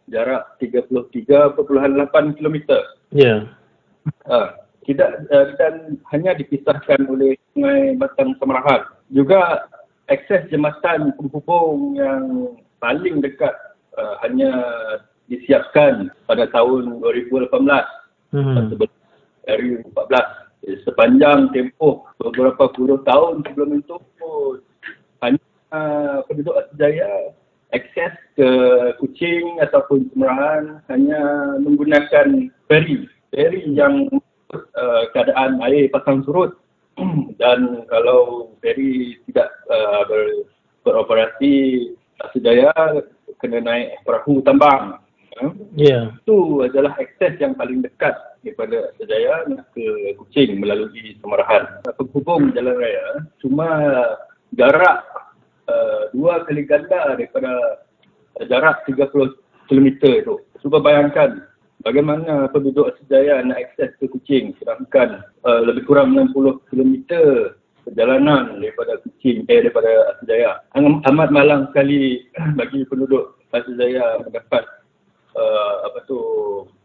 jarak 0.08 0.56
33.8 0.60 1.60
km. 2.40 2.56
Ya. 2.68 2.80
Yeah. 3.12 3.40
Uh, 4.28 4.50
tidak 4.88 5.28
uh, 5.36 5.52
dan 5.60 6.00
hanya 6.16 6.32
dipisahkan 6.36 7.04
oleh 7.12 7.36
Sungai 7.52 8.00
Batang 8.00 8.40
Semerahan. 8.40 8.88
Juga 9.12 9.68
akses 10.08 10.48
jambatan 10.48 11.12
penghubung 11.20 12.00
yang 12.00 12.56
paling 12.80 13.20
dekat 13.20 13.52
uh, 14.00 14.16
hanya 14.24 14.52
disiapkan 15.28 16.08
pada 16.24 16.48
tahun 16.56 17.04
2018 17.04 17.52
hmm. 18.32 18.72
sebelum 18.72 18.94
dari 19.44 19.70
14 19.84 20.48
sepanjang 20.88 21.52
tempoh 21.52 22.08
beberapa 22.20 22.72
puluh 22.72 23.00
tahun 23.04 23.44
sebelum 23.44 23.80
itu 23.80 23.96
hanya 25.24 25.44
uh, 25.72 26.24
penduduk 26.28 26.56
Asjaya 26.56 27.36
akses 27.76 28.16
ke 28.40 28.50
Kuching 29.04 29.60
ataupun 29.60 30.08
Semerahan 30.16 30.80
hanya 30.88 31.22
menggunakan 31.60 32.52
ferry 32.72 33.08
ferry 33.32 33.64
yang 33.76 34.08
uh, 34.54 35.04
keadaan 35.12 35.60
air 35.68 35.92
pasang 35.92 36.24
surut 36.24 36.56
dan 37.42 37.84
kalau 37.92 38.52
ferry 38.64 39.20
tidak 39.30 39.52
uh, 39.70 40.02
ber, 40.08 40.48
beroperasi 40.88 41.54
sedaya 42.34 42.74
kena 43.38 43.62
naik 43.62 44.02
perahu 44.08 44.42
tambang. 44.42 44.98
Ya. 45.38 45.54
Yeah. 45.78 46.04
Itu 46.26 46.66
adalah 46.66 46.98
akses 46.98 47.38
yang 47.38 47.54
paling 47.54 47.86
dekat 47.86 48.18
daripada 48.42 48.90
Sedaya 48.98 49.46
nak 49.46 49.70
ke 49.78 50.18
Kuching 50.18 50.58
melalui 50.58 51.14
Semarahan. 51.22 51.86
Penghubung 51.94 52.50
jalan 52.58 52.74
raya 52.74 53.22
cuma 53.38 53.70
jarak 54.58 55.06
uh, 55.70 56.10
dua 56.16 56.42
kali 56.50 56.66
ganda 56.66 57.14
daripada 57.14 57.86
jarak 58.50 58.82
30 58.90 59.38
km 59.70 59.88
itu. 60.10 60.36
Cuba 60.64 60.82
bayangkan 60.82 61.46
bagaimana 61.86 62.50
penduduk 62.50 62.96
Sejaya 63.02 63.44
nak 63.46 63.62
akses 63.62 63.94
ke 64.02 64.10
Kuching 64.10 64.58
sedangkan 64.58 65.22
uh, 65.46 65.62
lebih 65.66 65.86
kurang 65.86 66.16
60 66.16 66.64
km 66.72 66.94
perjalanan 67.88 68.60
daripada 68.60 69.00
Kuching 69.06 69.48
eh 69.48 69.60
daripada 69.64 70.18
Sejaya. 70.24 70.64
Amat 70.78 71.30
malang 71.30 71.70
sekali 71.72 72.26
bagi 72.60 72.84
penduduk 72.88 73.38
Sejaya 73.54 74.22
mendapat 74.22 74.64
uh, 75.34 75.76
apa 75.88 76.04
tu 76.06 76.20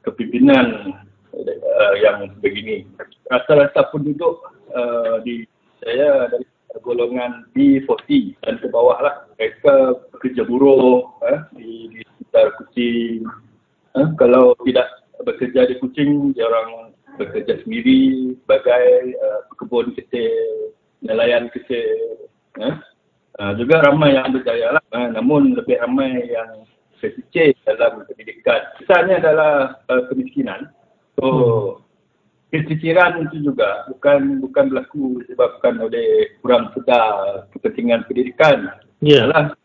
kepimpinan 0.06 0.96
uh, 1.36 1.94
yang 2.00 2.32
begini. 2.40 2.88
Rasa-rasa 3.28 3.90
penduduk 3.92 4.40
uh, 4.72 5.20
di 5.26 5.44
saya 5.82 6.30
dari 6.30 6.46
golongan 6.80 7.44
B40 7.52 8.38
dan 8.46 8.56
ke 8.62 8.70
bawah 8.72 8.96
lah. 9.02 9.14
Mereka 9.36 10.08
bekerja 10.16 10.46
buruh 10.46 11.04
eh, 11.28 11.40
di, 11.58 11.92
di 11.92 12.00
sekitar 12.06 12.46
Kuching. 12.56 13.51
Eh, 13.92 14.08
kalau 14.16 14.56
tidak 14.64 14.88
bekerja 15.22 15.68
di 15.68 15.76
Kuching, 15.78 16.32
dia 16.32 16.48
orang 16.48 16.96
bekerja 17.20 17.60
sendiri 17.60 18.32
sebagai 18.40 19.12
uh, 19.20 19.40
pekebun 19.52 19.92
kecil, 19.92 20.72
nelayan 21.04 21.52
kecil. 21.52 22.28
Eh. 22.56 22.76
Uh, 23.40 23.52
juga 23.56 23.84
ramai 23.84 24.16
yang 24.16 24.32
berjaya 24.32 24.80
lah. 24.80 24.84
Uh, 24.92 25.12
namun 25.12 25.52
lebih 25.52 25.76
ramai 25.80 26.24
yang 26.28 26.64
kecil 27.00 27.52
dalam 27.68 28.04
pendidikan. 28.08 28.64
Misalnya 28.80 29.20
adalah 29.20 29.52
uh, 29.92 30.02
kemiskinan. 30.08 30.72
So, 31.20 31.26
hmm 31.28 31.82
keciciran 32.52 33.24
itu 33.24 33.48
juga 33.48 33.88
bukan 33.88 34.44
bukan 34.44 34.68
berlaku 34.68 35.24
disebabkan 35.24 35.80
oleh 35.80 36.36
kurang 36.44 36.68
sedar 36.76 37.48
kepentingan 37.56 38.04
pendidikan. 38.04 38.76
Ya. 39.00 39.24
Yeah. 39.24 39.56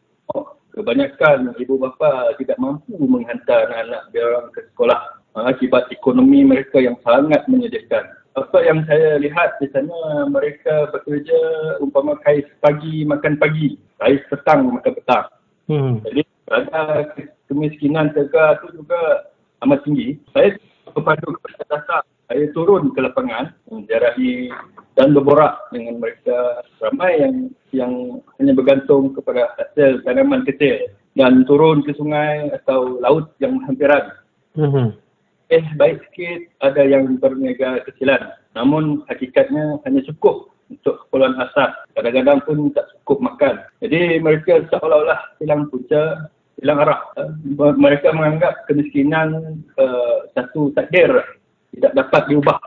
Kebanyakan 0.78 1.58
ibu 1.58 1.82
bapa 1.82 2.38
tidak 2.38 2.62
mampu 2.62 2.94
menghantar 3.02 3.66
anak-anak 3.66 4.04
dia 4.14 4.24
orang 4.30 4.48
ke 4.54 4.62
sekolah 4.72 5.00
ha, 5.34 5.50
akibat 5.50 5.90
ekonomi 5.90 6.46
mereka 6.46 6.78
yang 6.78 6.94
sangat 7.02 7.42
menyedihkan. 7.50 8.06
Apa 8.38 8.62
yang 8.62 8.86
saya 8.86 9.18
lihat 9.18 9.58
di 9.58 9.66
sana 9.74 10.30
mereka 10.30 10.94
bekerja 10.94 11.40
umpama 11.82 12.22
kais 12.22 12.46
pagi 12.62 13.02
makan 13.02 13.42
pagi, 13.42 13.82
kais 13.98 14.22
petang 14.30 14.70
makan 14.70 14.94
petang. 14.94 15.26
Hmm. 15.66 15.98
Jadi 16.06 16.22
ada 16.54 17.10
kemiskinan 17.50 18.14
tegar 18.14 18.62
itu 18.62 18.86
juga 18.86 19.34
amat 19.66 19.82
tinggi. 19.82 20.22
Saya 20.38 20.54
kepada 20.94 21.26
kepada 21.26 21.64
dasar 21.66 22.04
saya 22.28 22.46
turun 22.52 22.92
ke 22.92 23.00
lapangan 23.00 23.56
menjarahi 23.72 24.52
dan 25.00 25.16
berborak 25.16 25.56
dengan 25.72 26.04
mereka 26.04 26.60
ramai 26.84 27.24
yang 27.24 27.36
yang 27.72 27.94
hanya 28.40 28.54
bergantung 28.54 29.16
kepada 29.16 29.56
hasil 29.56 30.04
tanaman 30.04 30.44
kecil 30.44 30.92
dan 31.16 31.48
turun 31.48 31.82
ke 31.88 31.96
sungai 31.96 32.52
atau 32.52 33.00
laut 33.00 33.32
yang 33.40 33.64
hampiran. 33.64 34.12
Mm-hmm. 34.60 34.88
Eh 35.48 35.66
baik 35.80 36.04
sikit 36.12 36.40
ada 36.60 36.84
yang 36.84 37.16
berniaga 37.18 37.88
kecilan. 37.88 38.36
Namun 38.52 39.08
hakikatnya 39.08 39.80
hanya 39.88 40.04
cukup 40.12 40.52
untuk 40.68 41.08
keperluan 41.08 41.40
asas. 41.40 41.72
Kadang-kadang 41.96 42.44
pun 42.44 42.58
tak 42.76 42.92
cukup 43.00 43.34
makan. 43.34 43.56
Jadi 43.80 44.20
mereka 44.20 44.68
seolah-olah 44.68 45.40
hilang 45.40 45.72
punca, 45.72 46.28
hilang 46.60 46.84
arah. 46.84 47.02
Mereka 47.56 48.12
menganggap 48.12 48.68
kemiskinan 48.68 49.62
uh, 49.80 50.28
satu 50.36 50.76
takdir 50.76 51.24
tidak 51.78 51.94
dapat 51.94 52.22
diubah. 52.30 52.60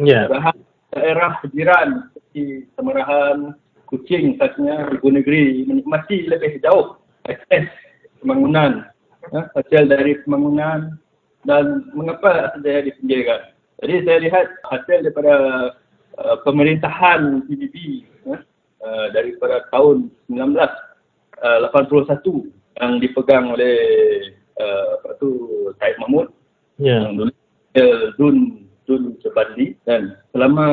Ya. 0.00 0.26
Yeah. 0.28 0.52
Daerah 0.96 1.36
jiran 1.52 2.08
seperti 2.16 2.64
Semerahan, 2.72 3.52
Kuching 3.86 4.40
khasnya 4.40 4.98
Ibu 4.98 5.08
Negeri 5.14 5.62
menikmati 5.62 6.26
lebih 6.26 6.58
jauh 6.58 6.98
akses 7.28 7.70
pembangunan, 8.18 8.90
ya, 9.30 9.46
hasil 9.54 9.86
dari 9.86 10.18
pembangunan 10.26 10.98
dan 11.46 11.86
mengapa 11.94 12.56
saya 12.58 12.82
dipinggirkan. 12.82 13.54
Jadi 13.84 13.94
saya 14.02 14.18
lihat 14.26 14.46
hasil 14.66 15.06
daripada 15.06 15.34
uh, 16.18 16.36
pemerintahan 16.42 17.46
PBB 17.46 17.76
ya, 18.26 18.42
uh, 18.82 19.06
daripada 19.14 19.62
tahun 19.70 20.10
1981 20.34 21.38
uh, 21.44 22.42
yang 22.82 22.92
dipegang 22.98 23.54
oleh 23.54 23.78
uh, 24.58 24.98
apa 24.98 25.14
tu 25.22 25.30
Said 25.78 25.94
Mahmud 26.02 26.26
yeah. 26.82 27.06
yang 27.06 27.22
dulu 27.22 27.32
Dun 28.16 28.66
Dun 28.86 29.18
Sebandi 29.20 29.76
dan 29.84 30.16
selama 30.32 30.66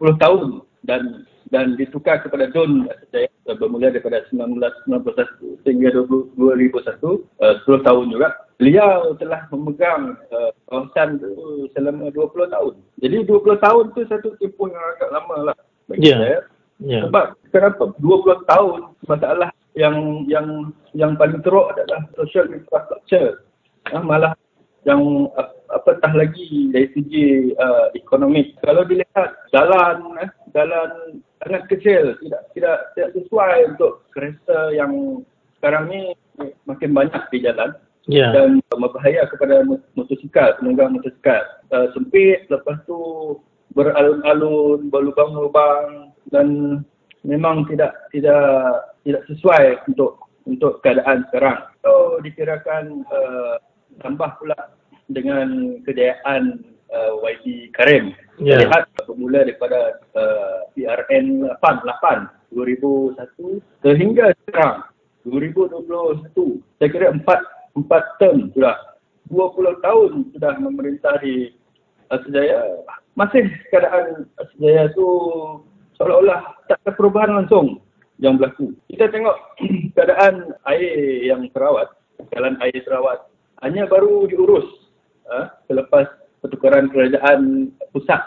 10 0.00 0.22
tahun 0.22 0.48
dan 0.84 1.24
dan 1.50 1.74
ditukar 1.74 2.22
kepada 2.22 2.46
Dun 2.54 2.86
saya 3.10 3.26
bermula 3.58 3.90
daripada 3.90 4.22
1991 4.30 5.66
sehingga 5.66 5.90
2001 5.90 6.38
uh, 6.38 7.54
10 7.66 7.86
tahun 7.86 8.04
juga 8.14 8.28
beliau 8.56 9.16
telah 9.18 9.50
memegang 9.50 10.14
uh, 10.30 10.50
kawasan 10.70 11.18
itu 11.18 11.66
selama 11.74 12.14
20 12.14 12.54
tahun 12.54 12.74
jadi 13.02 13.16
20 13.26 13.66
tahun 13.66 13.84
tu 13.98 14.00
satu 14.06 14.28
tempoh 14.38 14.70
yang 14.70 14.84
agak 14.96 15.10
lama 15.10 15.36
lah 15.50 15.56
bagi 15.90 16.06
yeah. 16.06 16.18
saya 16.22 16.38
yeah. 16.78 17.02
sebab 17.08 17.26
kenapa 17.50 17.82
20 17.98 18.50
tahun 18.50 18.80
masalah 19.10 19.50
yang 19.74 20.26
yang 20.30 20.70
yang 20.94 21.18
paling 21.18 21.42
teruk 21.42 21.74
adalah 21.74 22.06
social 22.14 22.46
infrastructure 22.54 23.42
uh, 23.90 24.02
malah 24.02 24.38
yang 24.86 25.28
apatah 25.70 26.12
lagi 26.14 26.70
dari 26.74 26.88
segi 26.92 27.54
uh, 27.54 27.94
ekonomi. 27.94 28.54
Kalau 28.62 28.82
dilihat 28.86 29.50
jalan, 29.54 30.18
eh, 30.22 30.30
jalan 30.54 31.22
sangat 31.42 31.62
kecil, 31.70 32.18
tidak 32.20 32.42
tidak 32.54 32.78
tidak 32.94 33.10
sesuai 33.16 33.74
untuk 33.74 34.04
kereta 34.12 34.74
yang 34.74 35.22
sekarang 35.60 35.84
ni 35.92 36.00
makin 36.64 36.90
banyak 36.96 37.22
di 37.28 37.38
jalan 37.44 37.76
yeah. 38.08 38.32
dan 38.32 38.58
berbahaya 38.72 39.28
kepada 39.28 39.62
motosikal, 39.94 40.56
penunggang 40.58 40.96
motosikal. 40.96 41.42
Uh, 41.70 41.92
sempit, 41.94 42.48
lepas 42.48 42.80
tu 42.88 42.98
beralun-alun, 43.76 44.90
berlubang-lubang 44.90 46.10
dan 46.34 46.80
memang 47.22 47.68
tidak 47.68 47.94
tidak 48.10 48.42
tidak 49.04 49.22
sesuai 49.28 49.78
untuk 49.86 50.18
untuk 50.48 50.80
keadaan 50.82 51.22
sekarang. 51.30 51.60
So 51.84 52.18
dikirakan 52.24 53.06
uh, 53.06 53.54
tambah 54.00 54.40
pula 54.40 54.58
dengan 55.10 55.78
kejayaan 55.84 56.62
uh, 56.90 57.12
YB 57.22 57.74
Karim. 57.74 58.14
Yeah. 58.40 58.64
Lihat 58.64 58.88
bermula 59.04 59.44
daripada 59.44 60.00
uh, 60.16 60.70
PRN 60.74 61.44
8, 61.60 61.60
8 61.60 62.54
2001 62.54 63.62
sehingga 63.84 64.32
sekarang 64.46 64.86
2021. 65.28 66.32
Saya 66.80 66.88
kira 66.88 67.12
4 67.12 67.20
4 67.22 68.18
term 68.18 68.50
sudah 68.56 68.76
20 69.30 69.86
tahun 69.86 70.10
sudah 70.34 70.52
memerintah 70.58 71.14
di 71.22 71.54
Asjaya. 72.10 72.82
Masih 73.14 73.46
keadaan 73.70 74.26
Asjaya 74.40 74.90
tu 74.96 75.06
seolah-olah 76.00 76.40
tak 76.66 76.80
ada 76.82 76.90
perubahan 76.96 77.44
langsung 77.44 77.78
yang 78.18 78.40
berlaku. 78.40 78.74
Kita 78.90 79.12
tengok 79.12 79.36
keadaan 79.94 80.56
air 80.66 80.90
yang 81.28 81.46
terawat, 81.54 81.92
jalan 82.34 82.58
air 82.64 82.80
terawat 82.82 83.30
hanya 83.60 83.84
baru 83.84 84.24
diurus 84.24 84.79
uh, 85.30 85.46
selepas 85.70 86.06
pertukaran 86.44 86.90
kerajaan 86.90 87.70
pusat 87.94 88.20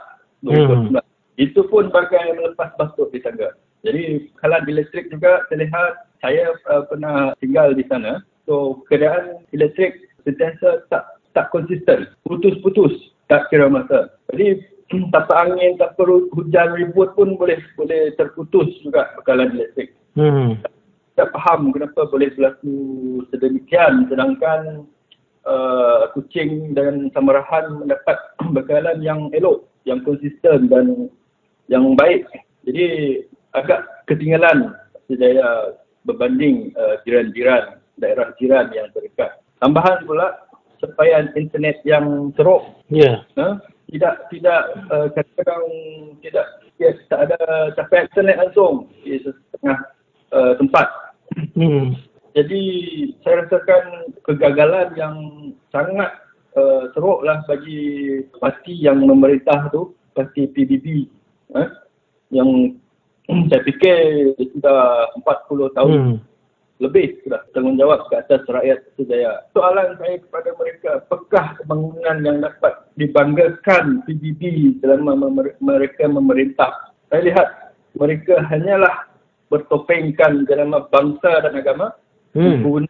2019. 0.46 0.96
Hmm. 0.96 1.02
Itu 1.38 1.66
pun 1.68 1.90
bagai 1.90 2.38
melepas 2.38 2.74
batuk 2.78 3.10
di 3.12 3.20
tangga. 3.22 3.58
Jadi 3.84 4.32
kalan 4.40 4.64
elektrik 4.70 5.12
juga 5.12 5.44
saya 5.50 5.68
lihat 5.68 5.94
saya 6.24 6.56
uh, 6.72 6.88
pernah 6.88 7.36
tinggal 7.44 7.76
di 7.76 7.84
sana. 7.92 8.24
So 8.48 8.86
keadaan 8.88 9.44
elektrik 9.52 10.08
sentiasa 10.24 10.88
tak 10.88 11.04
tak 11.36 11.50
konsisten. 11.52 12.08
Putus-putus 12.24 12.94
tak 13.28 13.50
kira 13.52 13.68
masa. 13.68 14.14
Jadi 14.32 14.62
tapak 15.14 15.36
angin 15.50 15.76
tak 15.82 15.98
perlu 15.98 16.30
hujan 16.38 16.78
ribut 16.78 17.12
pun 17.18 17.36
boleh 17.36 17.60
boleh 17.76 18.14
terputus 18.16 18.70
juga 18.86 19.12
bekalan 19.20 19.58
elektrik. 19.58 19.98
Hmm. 20.14 20.62
Tak 21.14 21.30
faham 21.34 21.70
kenapa 21.74 22.10
boleh 22.10 22.34
berlaku 22.34 22.74
sedemikian 23.30 24.10
sedangkan 24.10 24.86
uh, 25.48 26.10
kucing 26.16 26.74
dan 26.76 27.12
samarahan 27.12 27.80
mendapat 27.80 28.18
bekalan 28.56 29.00
yang 29.04 29.32
elok, 29.36 29.68
yang 29.88 30.04
konsisten 30.04 30.68
dan 30.68 31.08
yang 31.72 31.96
baik. 31.96 32.28
Jadi 32.64 33.20
agak 33.56 34.08
ketinggalan 34.08 34.72
sejaya 35.08 35.78
berbanding 36.08 36.72
uh, 36.76 37.00
jiran-jiran, 37.08 37.80
daerah 38.00 38.32
jiran 38.40 38.72
yang 38.72 38.88
terdekat. 38.92 39.40
Tambahan 39.60 40.04
pula 40.04 40.44
sepayan 40.84 41.32
internet 41.40 41.80
yang 41.88 42.36
teruk. 42.36 42.64
Ya. 42.92 43.24
Yeah. 43.24 43.40
Uh, 43.40 43.56
tidak 43.94 44.26
tidak 44.34 44.62
uh, 44.90 45.08
kadang 45.14 45.64
tidak 46.26 46.48
ya, 46.82 46.92
tak 47.08 47.30
ada 47.30 47.40
capai 47.78 48.10
internet 48.10 48.38
langsung 48.42 48.90
di 49.06 49.22
setengah 49.22 49.80
uh, 50.34 50.54
tempat. 50.58 50.88
Hmm. 51.54 51.94
Jadi 52.34 52.62
saya 53.22 53.46
rasakan 53.46 54.10
kegagalan 54.26 54.90
yang 54.98 55.16
sangat 55.70 56.10
uh, 56.58 56.90
teruklah 56.98 57.46
bagi 57.46 58.26
parti 58.42 58.74
yang 58.74 59.06
memerintah 59.06 59.70
tu, 59.70 59.94
parti 60.18 60.50
PBB. 60.50 61.06
Eh? 61.54 61.70
Yang 62.34 62.50
saya 63.54 63.62
fikir 63.62 63.98
sudah 64.58 65.14
40 65.22 65.78
tahun 65.78 65.94
hmm. 65.94 66.18
lebih 66.82 67.22
sudah 67.22 67.42
tanggungjawab 67.54 68.10
ke 68.10 68.16
atas 68.18 68.42
rakyat 68.50 68.82
sejaya. 68.98 69.46
Soalan 69.54 69.94
saya 70.02 70.18
kepada 70.18 70.50
mereka, 70.58 70.90
apakah 71.06 71.46
pembangunan 71.62 72.18
yang 72.26 72.38
dapat 72.42 72.74
dibanggakan 72.98 74.02
PBB 74.10 74.74
selama 74.82 75.30
memer- 75.30 75.58
mereka 75.62 76.10
memerintah? 76.10 76.98
Saya 77.14 77.30
lihat 77.30 77.78
mereka 77.94 78.42
hanyalah 78.50 79.06
bertopengkan 79.54 80.50
dalam 80.50 80.74
bangsa 80.90 81.46
dan 81.46 81.54
agama 81.54 81.94
hmm. 82.34 82.90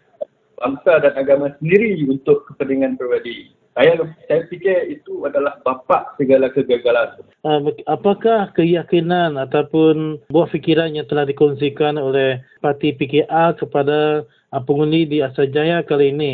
bangsa 0.59 0.93
dan 1.03 1.13
agama 1.19 1.51
sendiri 1.59 2.03
untuk 2.07 2.47
kepentingan 2.47 2.95
pribadi. 2.95 3.51
saya 3.73 3.97
saya 4.29 4.45
fikir 4.53 4.85
itu 4.93 5.25
adalah 5.25 5.57
bapa 5.65 6.13
segala 6.21 6.45
kegagalan. 6.53 7.17
Uh, 7.41 7.73
apakah 7.89 8.53
keyakinan 8.53 9.33
ataupun 9.35 10.21
buah 10.29 10.45
fikiran 10.53 10.93
yang 10.93 11.09
telah 11.09 11.25
dikongsikan 11.25 11.97
oleh 11.97 12.37
parti 12.61 12.93
PKR 12.93 13.57
kepada 13.57 14.29
uh, 14.53 14.61
pengundi 14.61 15.09
di 15.09 15.25
Asajaya 15.25 15.81
kali 15.81 16.13
ini? 16.13 16.33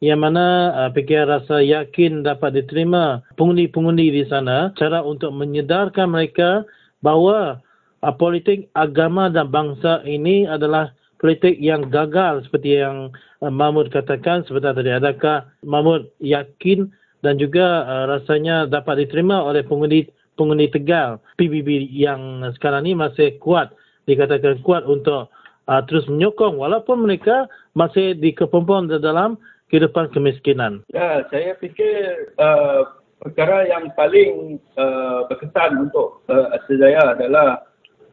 Yang 0.00 0.20
mana 0.24 0.46
uh, 0.72 0.90
PKR 0.96 1.28
rasa 1.28 1.60
yakin 1.60 2.24
dapat 2.24 2.56
diterima 2.56 3.20
pengundi-pengundi 3.36 4.08
di 4.08 4.24
sana 4.24 4.72
cara 4.80 5.04
untuk 5.04 5.36
menyedarkan 5.36 6.08
mereka 6.08 6.64
bahawa 7.04 7.60
uh, 8.00 8.14
politik 8.16 8.72
agama 8.72 9.28
dan 9.28 9.52
bangsa 9.52 10.00
ini 10.08 10.48
adalah 10.48 10.88
politik 11.18 11.58
yang 11.58 11.90
gagal 11.90 12.46
seperti 12.46 12.80
yang 12.80 13.10
uh, 13.42 13.52
Mahmud 13.52 13.90
katakan 13.90 14.46
sebentar 14.46 14.72
tadi. 14.74 14.90
Adakah 14.94 15.46
Mahmud 15.66 16.10
yakin 16.22 16.90
dan 17.22 17.36
juga 17.36 17.84
uh, 17.84 18.04
rasanya 18.16 18.70
dapat 18.70 19.06
diterima 19.06 19.42
oleh 19.42 19.66
pengundi 19.66 20.06
pengundi 20.38 20.70
Tegal 20.70 21.18
PBB 21.34 21.90
yang 21.90 22.46
sekarang 22.54 22.86
ini 22.86 22.94
masih 22.94 23.34
kuat 23.42 23.74
dikatakan 24.06 24.62
kuat 24.64 24.86
untuk 24.86 25.28
uh, 25.68 25.82
terus 25.90 26.06
menyokong 26.08 26.56
walaupun 26.56 27.04
mereka 27.04 27.50
masih 27.76 28.16
dikepompong 28.16 28.88
dalam 28.88 29.36
kehidupan 29.68 30.08
kemiskinan. 30.16 30.80
Ya, 30.96 31.28
saya 31.28 31.52
fikir 31.60 32.32
uh, 32.40 32.96
perkara 33.20 33.68
yang 33.68 33.92
paling 33.92 34.56
uh, 34.80 35.28
berkesan 35.28 35.90
untuk 35.90 36.24
uh, 36.32 36.56
Asal 36.56 36.80
adalah 36.80 37.67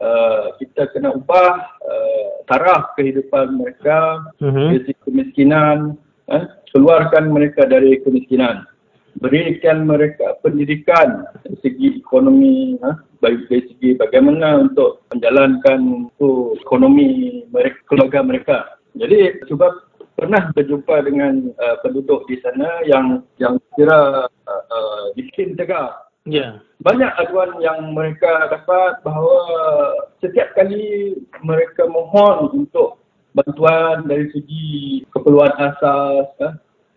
Uh, 0.06 0.54
kita 0.62 0.86
kena 0.94 1.18
ubah 1.18 1.66
uh, 1.82 2.30
taraf 2.46 2.94
kehidupan 2.94 3.58
mereka 3.58 4.22
uh-huh. 4.38 4.70
dari 4.78 4.94
kemiskinan 5.02 5.98
eh, 6.30 6.46
keluarkan 6.70 7.34
mereka 7.34 7.66
dari 7.66 7.98
kemiskinan 8.06 8.70
berikan 9.18 9.88
mereka 9.88 10.38
pendidikan 10.46 11.26
dari 11.42 11.58
segi 11.66 11.88
ekonomi 12.06 12.78
eh, 12.78 12.96
baik 13.24 13.50
dari 13.50 13.64
segi 13.74 13.90
bagaimana 13.98 14.70
untuk 14.70 15.02
menjalankan 15.10 15.80
untuk 16.06 16.60
ekonomi 16.62 17.42
mereka, 17.50 17.78
keluarga 17.90 18.20
mereka 18.22 18.58
jadi 18.94 19.42
cuba 19.50 19.74
pernah 20.16 20.48
berjumpa 20.56 21.04
dengan 21.04 21.52
uh, 21.60 21.76
penduduk 21.84 22.24
di 22.32 22.40
sana 22.40 22.80
yang 22.88 23.20
yang 23.36 23.60
kira 23.76 24.24
uh, 24.32 24.64
uh, 24.72 25.12
bikin 25.20 25.60
tegak. 25.60 26.05
Banyak 26.82 27.12
aduan 27.22 27.62
yang 27.62 27.94
mereka 27.94 28.50
dapat 28.50 29.00
bahawa 29.06 29.38
setiap 30.20 30.54
kali 30.58 31.14
mereka 31.46 31.86
mohon 31.86 32.66
untuk 32.66 32.98
bantuan 33.38 34.10
dari 34.10 34.32
segi 34.34 35.06
keperluan 35.14 35.54
asas, 35.60 36.28
eh, 36.42 36.54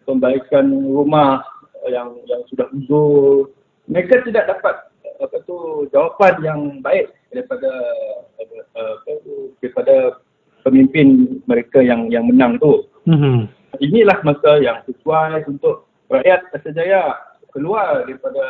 pembaikan 0.08 0.72
rumah 0.72 1.44
yang 1.92 2.16
yang 2.24 2.40
sudah 2.48 2.66
uzur, 2.72 3.52
mereka 3.84 4.24
tidak 4.24 4.48
dapat 4.48 4.88
apa 5.18 5.36
tu 5.44 5.88
jawapan 5.90 6.34
yang 6.40 6.60
baik 6.80 7.10
daripada 7.34 7.70
apa 8.38 9.10
tu 9.26 9.52
daripada 9.60 10.22
pemimpin 10.62 11.40
mereka 11.44 11.82
yang 11.82 12.08
yang 12.08 12.28
menang 12.28 12.56
tu. 12.62 12.86
Mm-hmm. 13.08 13.48
Inilah 13.78 14.18
masa 14.24 14.58
yang 14.62 14.80
sesuai 14.88 15.44
untuk 15.48 15.86
rakyat 16.08 16.48
Asajaya 16.56 17.14
keluar 17.52 18.04
daripada 18.04 18.44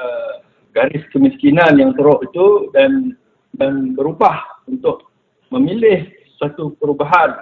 garis 0.72 1.04
kemiskinan 1.14 1.76
yang 1.80 1.92
teruk 1.96 2.22
itu 2.24 2.70
dan 2.76 3.16
dan 3.56 3.96
berubah 3.96 4.64
untuk 4.68 5.08
memilih 5.48 6.06
suatu 6.36 6.76
perubahan 6.78 7.34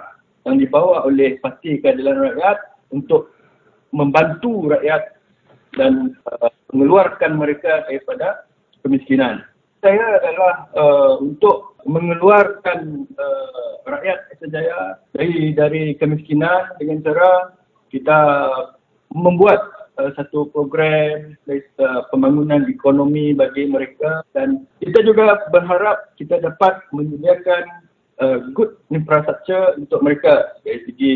yang 0.47 0.57
dibawa 0.57 1.03
oleh 1.03 1.37
Parti 1.43 1.77
Keadilan 1.83 2.17
Rakyat 2.23 2.57
untuk 2.95 3.35
membantu 3.91 4.71
rakyat 4.71 5.19
dan 5.75 6.15
uh, 6.31 6.49
mengeluarkan 6.71 7.35
mereka 7.35 7.85
daripada 7.87 8.47
kemiskinan. 8.81 9.43
Saya 9.83 10.23
adalah 10.23 10.55
uh, 10.73 11.13
untuk 11.21 11.77
mengeluarkan 11.85 13.05
uh, 13.15 13.71
rakyat 13.85 14.19
Sejaya 14.41 14.99
dari 15.13 15.53
dari 15.53 15.83
kemiskinan 15.95 16.75
dengan 16.81 17.05
cara 17.05 17.31
kita 17.93 18.19
membuat 19.13 19.76
uh, 19.97 20.11
satu 20.15 20.49
program 20.53 21.35
uh, 21.49 22.01
pembangunan 22.13 22.65
ekonomi 22.69 23.33
bagi 23.33 23.67
mereka. 23.67 24.23
Dan 24.31 24.65
kita 24.81 25.03
juga 25.03 25.41
berharap 25.49 26.13
kita 26.15 26.39
dapat 26.41 26.81
menyediakan 26.93 27.63
uh, 28.21 28.37
good 28.53 28.77
infrastructure 28.93 29.75
untuk 29.77 29.99
mereka. 30.05 30.57
Dari 30.63 30.79
segi 30.87 31.13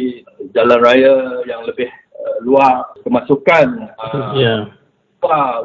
jalan 0.54 0.80
raya 0.82 1.46
yang 1.46 1.66
lebih 1.66 1.90
uh, 2.18 2.38
luar 2.44 2.92
kemasukan 3.06 3.90
uh, 3.98 4.34
yeah. 4.38 4.70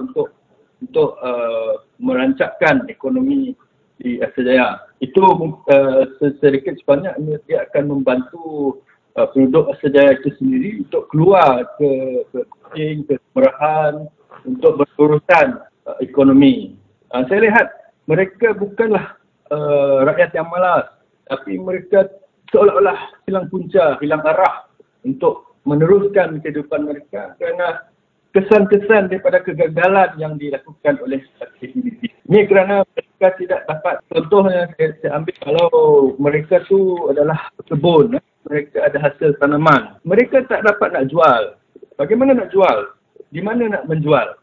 untuk 0.01 0.37
untuk 0.85 1.17
uh, 1.25 1.81
merancangkan 1.97 2.85
ekonomi 2.93 3.57
di 3.97 4.21
Asia 4.21 4.77
Itu 5.01 5.25
uh, 5.25 6.05
sedikit 6.41 6.77
sebanyak 6.85 7.17
dia 7.49 7.65
akan 7.69 8.01
membantu 8.01 8.81
uh, 9.17 9.27
penduduk 9.33 9.73
Asadaya 9.73 10.17
itu 10.17 10.31
sendiri 10.39 10.85
untuk 10.85 11.09
keluar 11.11 11.65
ke 11.81 11.91
ke 12.31 12.41
Kuching, 12.49 12.97
ke 13.09 13.15
Merahan 13.33 14.09
untuk 14.45 14.85
berurusan 14.97 15.61
uh, 15.89 15.97
ekonomi. 16.05 16.77
Uh, 17.11 17.25
saya 17.27 17.49
lihat 17.49 17.67
mereka 18.07 18.55
bukanlah 18.55 19.17
uh, 19.51 20.07
rakyat 20.07 20.33
yang 20.37 20.49
malas 20.49 20.87
tapi 21.27 21.59
mereka 21.59 22.07
seolah-olah 22.55 23.27
hilang 23.27 23.51
punca, 23.51 23.99
hilang 23.99 24.23
arah 24.23 24.71
untuk 25.03 25.59
meneruskan 25.67 26.39
kehidupan 26.39 26.87
mereka 26.87 27.35
kerana 27.43 27.91
kesan-kesan 28.31 29.11
daripada 29.11 29.43
kegagalan 29.43 30.15
yang 30.21 30.39
dilakukan 30.39 31.03
oleh 31.03 31.25
aktiviti. 31.43 32.16
Ini 32.27 32.43
kerana 32.51 32.83
mereka 32.83 33.39
tidak 33.39 33.61
dapat, 33.71 34.03
contohnya 34.11 34.67
saya, 34.75 34.99
saya 34.99 35.11
ambil 35.15 35.35
kalau 35.47 35.71
mereka 36.19 36.59
tu 36.67 37.07
adalah 37.07 37.39
kebun, 37.71 38.19
eh 38.19 38.25
mereka 38.47 38.83
ada 38.87 38.99
hasil 38.99 39.35
tanaman. 39.39 39.99
Mereka 40.07 40.47
tak 40.51 40.67
dapat 40.67 40.95
nak 40.95 41.07
jual. 41.11 41.59
Bagaimana 41.99 42.35
nak 42.35 42.51
jual? 42.55 42.95
Di 43.31 43.43
mana 43.43 43.67
nak 43.71 43.87
menjual? 43.91 44.39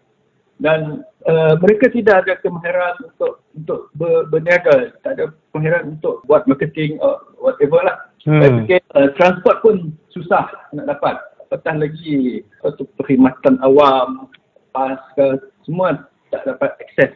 Dan 0.59 1.03
uh, 1.27 1.55
mereka 1.59 1.91
tidak 1.91 2.23
ada 2.23 2.39
kemahiran 2.39 2.95
untuk 3.03 3.43
untuk 3.55 3.79
ber, 3.99 4.27
berniaga. 4.31 4.95
Tak 5.01 5.19
ada 5.19 5.31
kemahiran 5.51 5.97
untuk 5.97 6.23
buat 6.27 6.47
marketing 6.47 6.99
or 7.03 7.19
whatever 7.39 7.83
lah. 7.83 7.97
Hmm. 8.23 8.39
Saya 8.39 8.51
fikir 8.63 8.79
uh, 8.95 9.09
transport 9.19 9.59
pun 9.59 9.75
susah 10.11 10.47
nak 10.71 10.87
dapat. 10.87 11.19
Apatah 11.47 11.75
lagi 11.79 12.47
satu 12.63 12.87
perkhidmatan 12.95 13.59
awam, 13.61 14.31
pas 14.71 14.99
ke, 15.19 15.51
semua 15.67 16.07
tak 16.31 16.47
dapat 16.47 16.71
akses. 16.81 17.11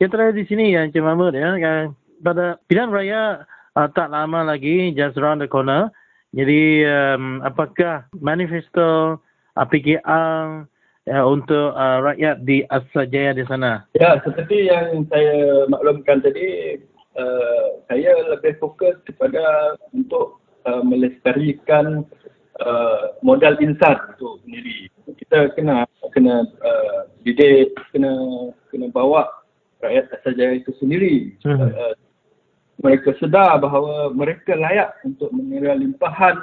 Yang 0.00 0.10
terakhir 0.16 0.34
di 0.40 0.44
sini 0.48 0.64
ya, 0.72 0.88
Encik 0.88 1.04
Mahmud 1.04 1.36
ya, 1.36 1.60
pada 2.24 2.56
pilihan 2.72 2.88
raya 2.88 3.44
uh, 3.76 3.88
tak 3.92 4.08
lama 4.08 4.48
lagi, 4.48 4.96
just 4.96 5.20
around 5.20 5.44
the 5.44 5.48
corner. 5.48 5.92
Jadi 6.32 6.88
um, 6.88 7.44
apakah 7.44 8.08
manifesto 8.16 9.20
APKR 9.60 10.64
ya, 11.04 11.20
untuk 11.20 11.76
uh, 11.76 12.00
rakyat 12.00 12.48
di 12.48 12.64
Asajaya 12.72 13.36
di 13.36 13.44
sana? 13.44 13.84
Ya, 13.92 14.16
seperti 14.24 14.72
yang 14.72 15.04
saya 15.12 15.68
maklumkan 15.68 16.24
tadi, 16.24 16.80
uh, 17.20 17.84
saya 17.92 18.16
lebih 18.32 18.56
fokus 18.56 18.96
kepada 19.04 19.76
untuk 19.92 20.40
uh, 20.64 20.80
melestarikan 20.80 22.08
uh, 22.64 23.12
modal 23.20 23.52
insan 23.60 24.00
itu 24.16 24.40
sendiri. 24.48 24.78
Kita 25.20 25.52
kena 25.52 25.84
kena 26.16 26.48
uh, 26.64 27.04
didik, 27.20 27.76
kena 27.92 28.16
kena 28.72 28.88
bawa 28.88 29.39
rakyat 29.80 30.06
Asajaya 30.20 30.60
itu 30.60 30.72
sendiri. 30.78 31.34
Hmm. 31.44 31.72
Uh, 31.72 31.94
mereka 32.80 33.12
sedar 33.20 33.60
bahawa 33.60 34.08
mereka 34.12 34.56
layak 34.56 34.96
untuk 35.04 35.28
menerima 35.36 35.84
limpahan 35.84 36.36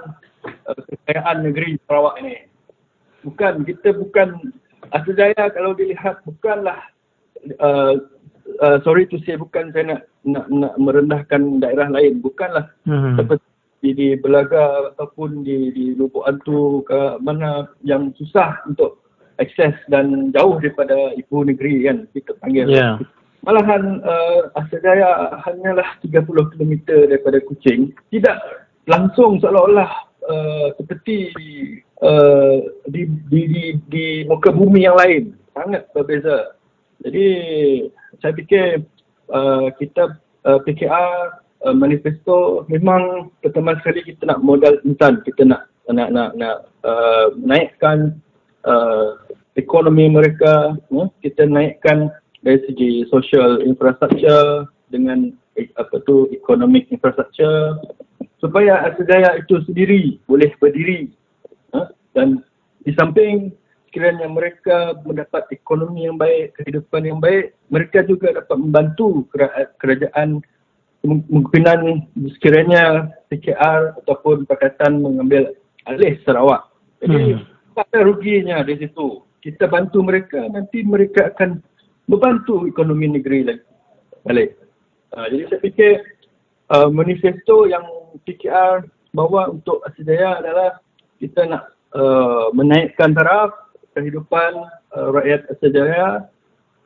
uh, 0.46 0.82
kekayaan 0.94 1.42
negeri 1.42 1.82
Sarawak 1.90 2.22
ini. 2.22 2.46
Bukan, 3.26 3.66
kita 3.66 3.98
bukan, 3.98 4.54
asal 4.94 5.18
jaya 5.18 5.50
kalau 5.50 5.74
dilihat 5.74 6.22
bukanlah, 6.24 6.78
uh, 7.58 7.98
uh, 8.62 8.78
sorry 8.86 9.10
to 9.10 9.18
say, 9.26 9.34
bukan 9.34 9.74
saya 9.74 9.98
nak, 9.98 10.02
nak, 10.24 10.46
nak 10.54 10.74
merendahkan 10.78 11.58
daerah 11.58 11.90
lain. 11.90 12.22
Bukanlah 12.22 12.70
hmm. 12.86 13.18
seperti 13.18 13.48
di, 13.82 13.90
di 13.94 14.08
Belaga 14.18 14.94
ataupun 14.94 15.46
di, 15.46 15.70
di 15.74 15.86
Lubuk 15.94 16.26
Antu 16.26 16.82
ke 16.86 17.22
mana 17.22 17.70
yang 17.86 18.14
susah 18.18 18.58
untuk 18.66 19.02
akses 19.38 19.74
dan 19.90 20.34
jauh 20.34 20.58
daripada 20.58 21.14
ibu 21.14 21.46
negeri 21.46 21.86
kan 21.86 21.98
kita 22.14 22.34
panggil. 22.42 22.66
Yeah. 22.70 22.98
Malahan 23.46 24.02
uh, 24.02 24.50
Asal 24.58 24.82
Jaya 24.82 25.38
hanyalah 25.46 26.00
30 26.02 26.26
km 26.28 26.74
daripada 26.88 27.38
Kuching. 27.46 27.94
Tidak 28.10 28.38
langsung 28.90 29.38
seolah-olah 29.40 29.92
uh, 30.26 30.68
seperti 30.80 31.32
uh, 32.02 32.66
di, 32.90 33.08
di, 33.30 33.42
di, 33.48 33.64
di 33.88 34.06
muka 34.26 34.50
bumi 34.50 34.88
yang 34.88 34.98
lain. 34.98 35.38
Sangat 35.54 35.90
berbeza. 35.94 36.58
Jadi 37.06 37.28
saya 38.20 38.34
fikir 38.34 38.84
uh, 39.30 39.70
kita 39.78 40.18
uh, 40.50 40.60
PKR 40.66 41.42
uh, 41.66 41.76
manifesto 41.76 42.66
memang 42.68 43.30
pertama 43.46 43.78
sekali 43.80 44.02
kita 44.02 44.28
nak 44.28 44.42
modal 44.42 44.82
insan. 44.84 45.22
Kita 45.22 45.46
nak 45.46 45.70
nak 45.88 46.10
nak, 46.12 46.30
nak 46.36 46.58
uh, 46.84 47.32
naikkan 47.38 48.18
uh, 48.66 49.16
ekonomi 49.56 50.10
mereka. 50.10 50.76
Ya. 50.90 51.04
Kita 51.22 51.46
naikkan 51.46 52.12
dari 52.46 52.60
segi 52.70 52.92
social 53.10 53.64
infrastructure 53.66 54.70
dengan 54.94 55.34
eh, 55.58 55.70
apa 55.78 56.02
tu 56.06 56.30
economic 56.30 56.90
infrastructure 56.94 57.82
supaya 58.38 58.86
Asdaya 58.86 59.42
itu 59.42 59.62
sendiri 59.66 60.22
boleh 60.30 60.54
berdiri 60.62 61.10
ha? 61.74 61.90
dan 62.14 62.46
di 62.86 62.94
samping 62.96 63.52
sekiranya 63.98 64.30
mereka 64.30 64.94
mendapat 65.02 65.50
ekonomi 65.50 66.06
yang 66.06 66.22
baik, 66.22 66.54
kehidupan 66.62 67.02
yang 67.08 67.18
baik, 67.18 67.58
mereka 67.74 68.06
juga 68.06 68.30
dapat 68.30 68.54
membantu 68.60 69.26
kerajaan 69.82 70.46
kemungkinan 71.02 72.06
sekiranya 72.38 73.10
PKR 73.32 73.98
ataupun 74.04 74.46
Pakatan 74.46 75.02
mengambil 75.02 75.56
alih 75.90 76.14
Sarawak. 76.28 76.68
Jadi 77.02 77.42
hmm. 77.42 77.80
ada 77.80 78.00
ruginya 78.06 78.62
di 78.62 78.76
situ. 78.86 79.24
Kita 79.42 79.66
bantu 79.66 80.04
mereka, 80.04 80.46
nanti 80.52 80.84
mereka 80.84 81.34
akan 81.34 81.64
membantu 82.08 82.66
ekonomi 82.66 83.12
negeri 83.12 83.40
lagi. 83.44 83.64
Balik. 84.24 84.56
Uh, 85.16 85.28
jadi 85.32 85.44
saya 85.52 85.60
fikir 85.64 85.94
uh, 86.72 86.90
manifesto 86.92 87.68
yang 87.68 87.84
PKR 88.28 88.88
bawa 89.16 89.52
untuk 89.52 89.84
Asidaya 89.88 90.40
adalah 90.40 90.80
kita 91.20 91.48
nak 91.48 91.64
uh, 91.96 92.52
menaikkan 92.52 93.16
taraf 93.16 93.56
kehidupan 93.96 94.68
uh, 94.94 95.08
rakyat 95.16 95.48
Asia 95.52 96.28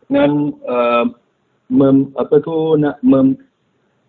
dengan 0.08 0.56
uh, 0.68 1.06
mem, 1.72 2.12
apa 2.20 2.36
tu 2.44 2.78
nak 2.78 3.00
mem, 3.04 3.36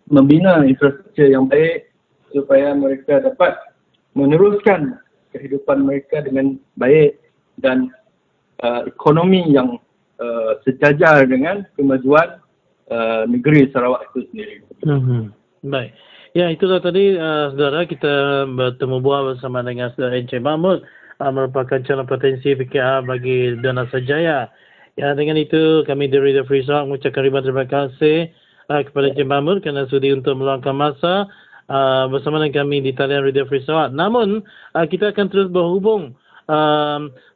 membina 0.07 0.63
infrastruktur 0.67 1.27
yang 1.31 1.47
baik 1.47 1.89
supaya 2.31 2.75
mereka 2.75 3.23
dapat 3.23 3.55
meneruskan 4.13 4.99
kehidupan 5.33 5.83
mereka 5.83 6.21
dengan 6.21 6.59
baik 6.77 7.17
dan 7.59 7.89
uh, 8.61 8.85
ekonomi 8.85 9.51
yang 9.51 9.79
uh, 10.23 10.51
sejajar 10.63 11.27
dengan 11.27 11.67
kemajuan 11.75 12.39
uh, 12.87 13.27
negeri 13.27 13.67
Sarawak 13.75 14.07
itu 14.11 14.23
sendiri. 14.31 14.55
Hmm. 14.87 15.35
Baik. 15.67 15.91
Ya, 16.33 16.49
itulah 16.49 16.81
tadi 16.81 17.13
uh, 17.13 17.53
saudara 17.53 17.85
kita 17.85 18.47
bertemu 18.49 18.97
bual 19.03 19.35
bersama 19.35 19.61
dengan 19.61 19.93
saudara 19.93 20.17
Encik 20.17 20.41
Mahmud 20.41 20.81
uh, 21.21 21.31
merupakan 21.31 21.77
calon 21.85 22.09
potensi 22.09 22.57
PKR 22.57 23.05
bagi 23.05 23.53
Dana 23.61 23.85
Sajaya. 23.93 24.49
Ya, 24.97 25.13
dengan 25.13 25.37
itu 25.37 25.85
kami 25.85 26.09
dari 26.09 26.33
The 26.33 26.45
Free 26.45 26.65
Sound 26.65 26.89
mengucapkan 26.89 27.25
ribuan 27.25 27.45
terima 27.45 27.65
kasih 27.69 28.33
uh, 28.73 28.81
kepada 28.81 29.13
Encik 29.13 29.29
Mahmud 29.29 29.61
kerana 29.61 29.85
sudi 29.89 30.09
untuk 30.09 30.37
meluangkan 30.41 30.73
masa 30.73 31.29
uh, 31.69 32.09
bersama 32.09 32.41
dengan 32.41 32.65
kami 32.65 32.81
di 32.81 32.91
talian 32.97 33.25
Radio 33.25 33.45
Free 33.45 33.61
Sound. 33.65 33.93
Namun, 33.93 34.41
uh, 34.73 34.85
kita 34.89 35.13
akan 35.13 35.29
terus 35.29 35.53
berhubung 35.53 36.17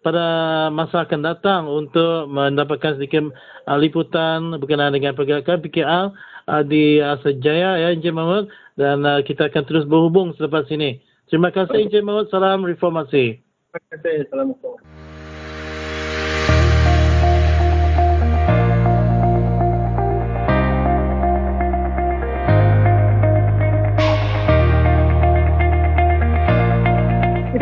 pada 0.04 0.26
masa 0.72 1.04
akan 1.08 1.22
datang 1.24 1.62
untuk 1.68 2.28
mendapatkan 2.32 2.96
sedikit 3.00 3.28
uh, 3.68 3.78
liputan 3.80 4.56
berkenaan 4.60 4.96
dengan 4.96 5.16
pergerakan 5.16 5.60
PKR 5.64 6.06
uh, 6.48 6.64
di 6.64 7.00
uh, 7.04 7.20
Sejaya 7.24 7.80
ya 7.80 7.88
Encik 7.92 8.16
Mahmud 8.16 8.48
dan 8.80 9.04
uh, 9.04 9.20
kita 9.24 9.52
akan 9.52 9.64
terus 9.68 9.86
berhubung 9.88 10.32
selepas 10.40 10.68
ini. 10.72 11.04
Terima 11.28 11.52
kasih 11.52 11.88
Encik 11.88 12.04
Mahmud. 12.04 12.32
Salam 12.32 12.64
reformasi. 12.64 13.40
Terima 13.44 13.80
kasih. 13.92 14.16
Assalamualaikum. 14.28 15.17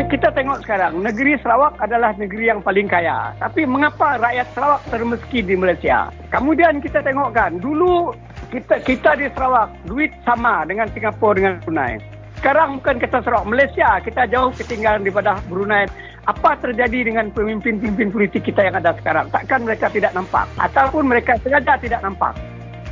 Kita 0.06 0.30
tengok 0.30 0.62
sekarang, 0.62 1.02
negeri 1.02 1.34
Sarawak 1.42 1.82
adalah 1.82 2.14
negeri 2.14 2.46
yang 2.46 2.62
paling 2.62 2.86
kaya. 2.86 3.34
Tapi 3.42 3.66
mengapa 3.66 4.14
rakyat 4.22 4.46
Sarawak 4.54 4.86
termiskin 4.86 5.50
di 5.50 5.58
Malaysia? 5.58 6.14
Kemudian 6.30 6.78
kita 6.78 7.02
tengokkan, 7.02 7.58
dulu 7.58 8.14
kita 8.54 8.86
kita 8.86 9.18
di 9.18 9.26
Sarawak, 9.34 9.74
duit 9.90 10.14
sama 10.22 10.62
dengan 10.62 10.86
Singapura 10.94 11.34
dengan 11.34 11.58
Brunei. 11.66 11.98
Sekarang 12.38 12.78
bukan 12.78 13.02
kita 13.02 13.18
Sarawak, 13.18 13.50
Malaysia 13.50 13.98
kita 13.98 14.30
jauh 14.30 14.54
ketinggalan 14.54 15.02
daripada 15.02 15.42
Brunei. 15.50 15.90
Apa 16.30 16.54
terjadi 16.62 17.10
dengan 17.10 17.26
pemimpin-pemimpin 17.34 18.14
politik 18.14 18.46
kita 18.46 18.62
yang 18.62 18.78
ada 18.78 18.94
sekarang? 19.02 19.26
Takkan 19.34 19.66
mereka 19.66 19.90
tidak 19.90 20.14
nampak? 20.14 20.46
Ataupun 20.54 21.02
mereka 21.10 21.34
sengaja 21.42 21.74
tidak 21.82 21.98
nampak? 22.06 22.30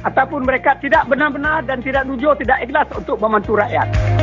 Ataupun 0.02 0.42
mereka 0.42 0.74
tidak 0.82 1.06
benar-benar 1.06 1.62
dan 1.62 1.78
tidak 1.78 2.10
jujur, 2.10 2.34
tidak 2.42 2.58
ikhlas 2.66 2.90
untuk 2.90 3.22
membantu 3.22 3.54
rakyat? 3.54 4.13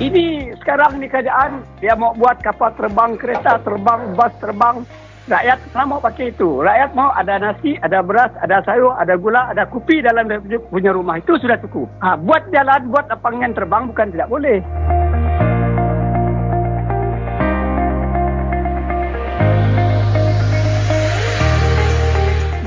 Ini 0.00 0.56
sekarang 0.64 0.96
ni 0.96 1.12
kerajaan, 1.12 1.60
dia 1.76 1.92
mau 1.92 2.16
buat 2.16 2.40
kapal 2.40 2.72
terbang, 2.72 3.20
kereta 3.20 3.60
terbang, 3.60 4.16
bas 4.16 4.32
terbang, 4.40 4.80
rakyat 5.28 5.60
tak 5.76 5.84
mau 5.84 6.00
pakai 6.00 6.32
itu. 6.32 6.64
Rakyat 6.64 6.96
mau 6.96 7.12
ada 7.12 7.36
nasi, 7.36 7.76
ada 7.84 8.00
beras, 8.00 8.32
ada 8.40 8.64
sayur, 8.64 8.96
ada 8.96 9.20
gula, 9.20 9.52
ada 9.52 9.68
kopi 9.68 10.00
dalam 10.00 10.24
punya 10.72 10.96
rumah. 10.96 11.20
Itu 11.20 11.36
sudah 11.36 11.60
cukup. 11.60 11.84
Ha, 12.00 12.16
buat 12.16 12.48
jalan, 12.48 12.88
buat 12.88 13.12
lapangan 13.12 13.52
terbang 13.52 13.92
bukan 13.92 14.08
tidak 14.08 14.32
boleh. 14.32 14.64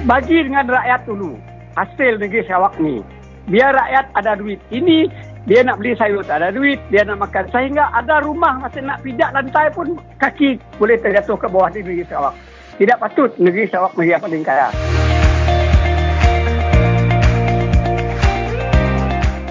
Bagi 0.05 0.37
dengan 0.37 0.69
rakyat 0.69 1.01
dulu 1.09 1.33
hasil 1.81 2.21
negeri 2.21 2.45
Sarawak 2.45 2.77
ni. 2.77 3.01
Biar 3.49 3.73
rakyat 3.73 4.05
ada 4.21 4.37
duit. 4.37 4.61
Ini 4.69 5.32
dia 5.43 5.59
nak 5.59 5.75
beli 5.83 5.91
sayur 5.99 6.23
tak 6.23 6.39
ada 6.39 6.55
duit, 6.55 6.79
dia 6.87 7.03
nak 7.03 7.19
makan. 7.19 7.51
Sehingga 7.51 7.91
ada 7.91 8.23
rumah 8.23 8.63
masih 8.63 8.79
nak 8.79 9.03
pijak 9.03 9.35
lantai 9.35 9.67
pun 9.75 9.99
kaki 10.15 10.55
boleh 10.79 10.95
terjatuh 11.03 11.35
ke 11.35 11.51
bawah 11.51 11.67
di 11.67 11.83
negeri 11.83 12.07
Sarawak. 12.07 12.31
Tidak 12.79 12.95
patut 12.95 13.29
negeri 13.35 13.67
Sarawak 13.67 13.91
negeri 13.99 14.15
yang 14.15 14.23
paling 14.23 14.43
kaya. 14.47 14.67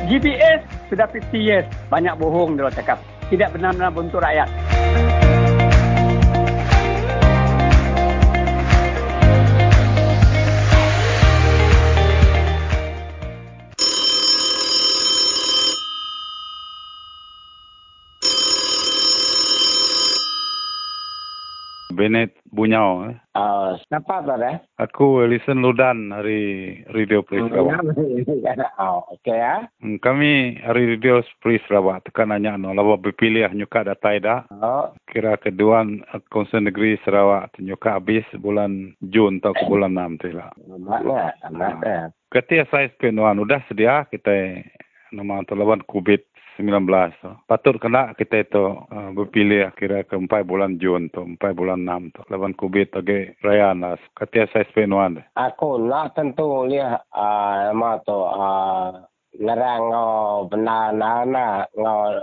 GPS 0.08 0.60
sudah 0.88 1.08
50 1.12 1.28
years. 1.36 1.68
Banyak 1.92 2.16
bohong 2.16 2.56
dia 2.56 2.72
cakap. 2.72 2.96
Tidak 3.28 3.52
benar-benar 3.52 3.92
untuk 3.92 4.24
rakyat. 4.24 4.48
Bennett 21.92 22.32
Bunyau. 22.48 23.12
Eh. 23.12 23.16
Uh, 23.32 23.80
siapa 23.88 24.20
tu 24.24 24.32
eh? 24.40 24.60
Aku 24.76 25.24
Ellison 25.24 25.64
Ludan 25.64 26.12
dari 26.12 26.80
Radio 26.92 27.24
Pris 27.24 27.40
hmm, 27.40 27.48
Sarawak. 27.48 27.80
oh, 28.80 29.00
okey 29.16 29.36
ya. 29.36 29.64
Hmm, 29.80 29.96
kami 30.00 30.60
hari 30.60 30.96
Radio 30.96 31.24
Pris 31.40 31.60
Sarawak 31.64 32.08
tekan 32.08 32.32
nanya 32.32 32.56
no 32.56 32.72
lawa 32.72 33.00
berpilih 33.00 33.48
nyuka 33.52 33.84
datai 33.88 34.20
dah. 34.20 34.44
Oh. 34.52 34.92
Kira 35.08 35.36
keduan 35.40 36.04
konsen 36.28 36.68
negeri 36.68 36.96
Sarawak 37.04 37.52
nyuka 37.60 38.00
habis 38.00 38.24
bulan 38.40 38.96
Jun 39.12 39.40
atau 39.40 39.52
ke 39.52 39.64
bulan 39.68 39.92
6 39.92 40.20
tu 40.24 40.28
lah. 40.32 40.50
Amat 40.72 41.36
amat 41.52 41.76
eh. 41.84 42.04
Ketika 42.32 42.64
saya 42.72 42.88
penuan 42.96 43.40
udah 43.40 43.60
sedia 43.68 44.08
kita 44.08 44.64
nama 45.12 45.44
terlawan 45.44 45.84
kubit 45.84 46.24
19. 46.24 46.31
Patut 47.50 47.76
kena 47.82 48.14
kita 48.14 48.46
itu 48.46 48.64
uh, 48.78 49.10
berpilih 49.14 49.74
kira 49.74 50.06
ke 50.06 50.14
4 50.14 50.30
bulan 50.46 50.78
Jun 50.78 51.10
tu, 51.10 51.26
4 51.26 51.58
bulan 51.58 51.82
6 51.82 52.14
tu. 52.14 52.20
Lawan 52.30 52.54
kubit 52.54 52.94
lagi 52.94 53.34
raya 53.42 53.74
nas. 53.74 53.98
Katia 54.14 54.46
saya 54.50 54.66
sepenuan. 54.70 55.22
Aku 55.34 55.82
nak 55.82 56.14
tentu 56.14 56.66
lihat 56.70 57.02
uh, 57.10 57.74
nama 57.74 57.98
tu 58.06 58.18
uh, 58.18 58.90
nerang 59.40 59.82
ngau 59.88 60.46
benar 60.52 60.92
nana 60.92 61.64
ngau 61.72 62.20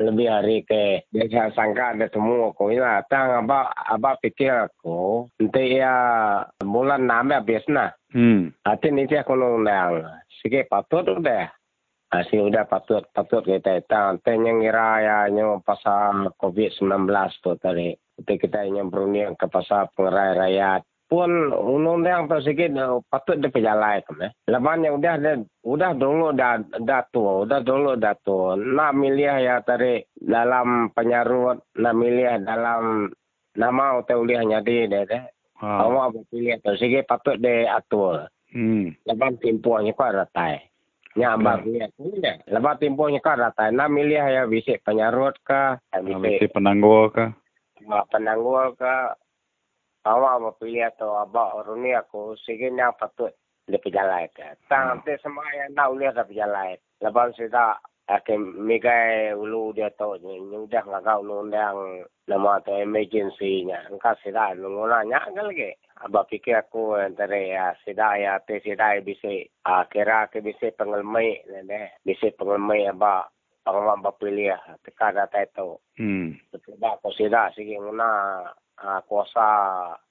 lebih 0.00 0.28
hari 0.32 0.64
ke 0.64 1.04
dia 1.12 1.50
sangka 1.52 1.92
ada 1.92 2.06
semua 2.08 2.54
aku 2.54 2.72
ini 2.72 2.80
tang 3.12 3.44
apa 3.44 3.68
apa 3.74 4.16
fikir 4.24 4.70
aku 4.70 5.28
nanti 5.36 5.76
ya 5.76 5.94
bulan 6.62 7.04
enam 7.04 7.34
ya 7.34 7.40
biasa 7.44 7.96
hmm. 8.16 8.64
hati 8.64 8.88
ni 8.94 9.04
dia 9.04 9.26
aku 9.26 9.36
nong 9.36 9.66
sikit 10.40 10.72
patut 10.72 11.04
deh 11.20 11.44
Asi 12.10 12.42
sudah 12.42 12.66
patut 12.66 13.06
patut 13.14 13.46
kita 13.46 13.86
tang 13.86 14.18
tanya 14.26 14.50
ngira 14.50 14.90
ya 14.98 15.16
nyo 15.30 15.62
pasal 15.62 16.34
COVID-19 16.42 17.06
tu 17.38 17.54
tadi. 17.54 17.94
Kita 18.18 18.32
kita 18.34 18.58
yang 18.66 18.90
berunding 18.90 19.38
ke 19.38 19.46
pasal 19.46 19.86
pengerai 19.94 20.34
rakyat 20.34 20.82
pun 21.10 21.50
undang-undang 21.50 22.30
tu 22.30 22.38
sikit 22.46 22.70
patut 23.10 23.42
dia 23.42 23.50
berjalan 23.50 23.98
kan 24.06 24.30
eh. 24.30 24.32
Lepas 24.46 24.78
yang 24.78 24.94
udah 25.02 25.14
ada 25.18 25.32
udah 25.66 25.90
dulu 25.98 26.30
dah 26.30 26.62
dah 26.86 27.02
tu, 27.10 27.22
udah 27.46 27.60
dulu 27.66 27.98
dah 27.98 28.14
tu. 28.22 28.54
Nak 28.54 28.94
milih 28.94 29.36
ya 29.42 29.58
tadi 29.66 30.06
dalam 30.14 30.94
penyarut, 30.94 31.66
nak 31.82 31.94
milih 31.98 32.46
dalam 32.46 33.10
nama 33.58 33.98
hotel 33.98 34.22
uliah 34.22 34.46
nyadi 34.46 34.86
deh 34.86 35.02
deh. 35.02 35.24
Kamu 35.58 35.98
apa 35.98 36.18
pilih 36.30 36.62
tu 36.62 36.78
sikit 36.78 37.10
patut 37.10 37.36
dia 37.42 37.74
atur. 37.74 38.30
Hmm. 38.54 38.94
Lepas 39.02 39.34
timpuannya 39.42 39.94
kau 39.94 40.10
ratai. 40.10 40.69
Ya, 41.18 41.34
lihat 41.34 41.90
ni 41.98 42.22
dah. 42.22 42.38
Lepas 42.46 42.78
tempohnya 42.78 43.18
kan 43.18 43.42
rata 43.42 43.66
enam 43.66 43.90
milih 43.90 44.22
ya 44.22 44.46
bisik 44.46 44.86
penyarut 44.86 45.34
ke, 45.42 45.74
bisik 46.22 46.54
penangguh 46.54 47.10
ke. 47.10 47.26
Ma 47.90 48.06
penanggul 48.06 48.78
ke 48.78 48.94
awak 50.06 50.38
berpilih 50.38 50.86
atau 50.94 51.18
abak 51.18 51.64
orang 51.64 51.82
ni 51.82 51.90
aku 51.96 52.38
sikit 52.46 52.70
yang 52.70 52.94
patut 52.94 53.34
dia 53.66 53.82
berjalan 53.82 54.30
ke. 54.34 54.54
Tang 54.70 55.02
hmm. 55.02 55.18
semua 55.18 55.46
yang 55.54 55.74
nak 55.74 55.90
uliah 55.90 56.14
dah 56.14 56.26
berjalan. 56.26 56.78
Lepas 57.02 57.34
sudah 57.34 57.78
akan 58.10 58.66
migai 58.66 59.30
ulu 59.34 59.70
dia 59.70 59.90
tu 59.94 60.18
ni 60.22 60.42
udah 60.42 60.82
nggak 60.82 61.04
kau 61.06 61.22
undang 61.22 62.06
nama 62.26 62.58
tu 62.62 62.74
emergency 62.74 63.62
nya. 63.62 63.86
Engkau 63.86 64.14
sudah 64.22 64.54
nunggunya 64.58 65.18
kan 65.18 65.34
lagi. 65.38 65.74
Abah 66.00 66.24
fikir 66.32 66.56
aku 66.56 66.96
antara 66.96 67.36
ya 67.36 67.76
sudah 67.84 68.16
ya 68.16 68.40
te 68.40 68.56
sudah 68.64 68.96
bisa 69.04 69.28
uh, 69.68 69.84
kira 69.92 70.32
ke 70.32 70.40
bisa 70.40 70.72
pengelmai 70.72 71.44
ne 71.44 72.00
bisa 72.00 72.32
pengelmai 72.40 72.88
abah 72.88 73.28
pengalaman 73.60 74.00
bapilih 74.08 74.56
teka 74.80 75.12
data 75.12 75.44
itu. 75.44 75.76
Hmm. 76.00 76.40
Sebab 76.56 77.04
aku 77.04 77.12
sudah 77.12 77.52
sih 77.52 77.76
guna 77.76 78.42
uh, 78.80 79.00
kuasa 79.04 79.48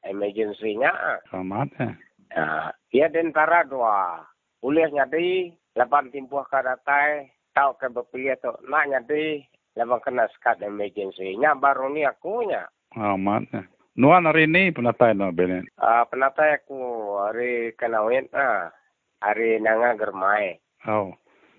emergency 0.05 0.77
nya. 0.77 0.93
Selamat 1.33 1.73
ya. 1.81 1.89
Uh, 2.37 2.69
ia 2.93 3.09
dan 3.09 3.33
para 3.33 3.65
dua. 3.65 4.21
Boleh 4.61 4.93
nyadi 4.93 5.49
lapan 5.73 6.13
timpuh 6.13 6.45
ke 6.45 6.59
data 6.61 7.25
tahu 7.57 7.71
ke 7.81 7.89
berpilih 7.89 8.37
tu 8.37 8.53
nak 8.69 8.85
nyadi 8.85 9.41
lapan 9.73 9.99
kena 10.05 10.25
sekat 10.37 10.61
emergency 10.61 11.33
nya 11.33 11.57
baru 11.57 11.89
ni 11.89 12.05
aku 12.05 12.45
nya. 12.45 12.69
Selamat 12.93 13.49
ya. 13.49 13.65
Nuan 13.99 14.23
hari 14.23 14.47
ini 14.47 14.71
penatai 14.71 15.11
no 15.11 15.27
benen. 15.35 15.67
Uh, 15.75 16.07
penatai 16.07 16.55
aku 16.55 16.79
hari 17.19 17.75
kenawin 17.75 18.31
ah 18.31 18.71
hari 19.19 19.59
nanga 19.59 19.91
germai. 19.99 20.55
Oh. 20.87 21.11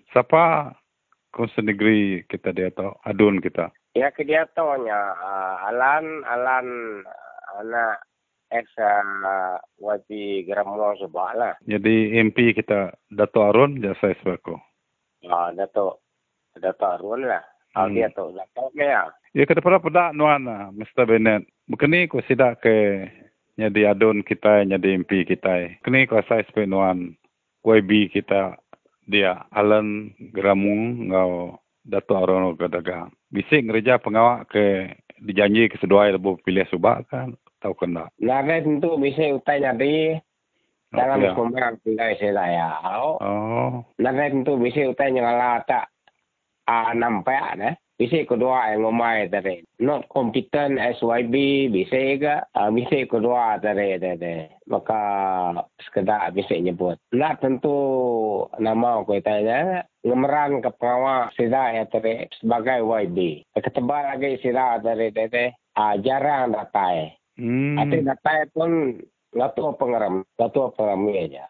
Siapa 0.09 0.73
konsen 1.29 1.69
negeri 1.69 2.25
kita 2.25 2.49
dia 2.49 2.73
tu 2.73 2.89
adun 3.05 3.37
kita? 3.45 3.69
Ya 3.93 4.09
ke 4.09 4.25
dia 4.25 4.49
tu 4.57 4.65
nya 4.81 5.13
uh, 5.21 5.69
alan 5.69 6.25
alan 6.25 6.67
anak 7.61 8.01
ex 8.49 8.65
uh, 8.81 9.61
wajib 9.77 10.49
Gramo 10.49 10.97
sebab 10.97 11.37
lah. 11.37 11.53
Jadi 11.69 12.17
MP 12.17 12.57
kita 12.57 12.89
Dato 13.13 13.45
Arun 13.45 13.85
jasa 13.85 14.17
sebako. 14.17 14.57
Ah 15.29 15.53
Dato 15.53 16.01
Dato 16.57 16.89
Arun 16.89 17.29
lah. 17.29 17.50
Ah 17.71 17.87
hmm. 17.87 17.95
dia 17.95 18.07
tu 18.11 18.31
Dato 18.35 18.71
ya. 18.75 19.07
Ya 19.31 19.43
kita 19.47 19.63
pada 19.63 19.79
pada 19.79 20.11
nuan 20.11 20.43
lah, 20.43 20.75
Mr 20.75 21.07
Bennett. 21.07 21.47
Mungkin 21.71 22.11
ko 22.11 22.19
sida 22.27 22.59
ke 22.59 23.07
jadi 23.55 23.95
adun 23.95 24.27
kita 24.27 24.67
jadi 24.67 24.87
MP 24.99 25.23
kita. 25.23 25.79
Kini 25.83 26.03
ko 26.03 26.19
saya 26.27 26.43
sebagai 26.47 26.67
nuan 26.67 27.15
YB 27.63 28.11
kita 28.11 28.59
dia 29.07 29.47
Alan 29.55 30.11
Gramung 30.35 31.11
ngau 31.11 31.55
Dato 31.81 32.13
Arun 32.19 32.59
Gadaga. 32.59 33.07
Bisik 33.31 33.65
ngereja 33.65 34.03
pengawak 34.03 34.51
ke 34.51 34.91
dijanji 35.21 35.69
ke 35.69 35.77
sedua 35.79 36.11
lebu 36.11 36.41
pilih 36.43 36.65
subak 36.67 37.07
kan 37.07 37.37
tahu 37.61 37.77
kena. 37.77 38.09
Nare 38.17 38.65
tentu 38.65 38.97
bisa 38.97 39.31
utai 39.37 39.61
nyari 39.61 40.17
dalam 40.91 41.23
okay. 41.23 41.33
kumpulan 41.37 41.77
pilih 41.85 42.11
saya 42.19 42.43
ya. 42.49 42.69
Oh. 43.21 43.85
Nare 44.01 44.33
tentu 44.33 44.57
bisa 44.57 44.89
utai 44.89 45.13
nyala 45.13 45.63
tak 45.63 45.87
ah 46.71 46.95
nampak 46.95 47.59
ne. 47.59 47.71
Bisa 47.99 48.25
kedua 48.25 48.73
yang 48.73 48.87
ngomai 48.89 49.29
tadi. 49.29 49.61
Not 49.77 50.09
competent 50.09 50.81
SYB 50.81 51.69
bisa 51.69 52.17
ke? 52.17 52.35
Uh, 52.57 52.73
bisa 52.73 53.05
kedua 53.05 53.61
tadi 53.61 53.99
tadi. 54.01 54.49
Maka 54.65 55.03
sekedar 55.85 56.33
bisa 56.33 56.57
nyebut. 56.57 56.97
Lah 57.13 57.37
tentu 57.37 57.77
nama 58.57 59.05
aku 59.05 59.21
tanya 59.21 59.85
ngemeran 60.01 60.65
ke 60.65 60.73
pengawal 60.81 61.29
sida 61.37 61.77
ya 61.77 61.85
tadi 61.85 62.25
sebagai 62.41 62.81
YB. 62.81 63.45
Ketebal 63.53 64.17
lagi 64.17 64.41
sida 64.41 64.81
tadi 64.81 65.13
tadi. 65.13 65.45
Uh, 65.77 65.93
jarang 66.01 66.57
datai. 66.57 67.13
Hmm. 67.37 67.77
Ati 67.85 68.01
datai 68.01 68.49
pun 68.49 68.97
Gatu 69.31 69.63
pengeram, 69.79 70.27
gatu 70.35 70.75
pengeram 70.75 71.07
aja. 71.07 71.47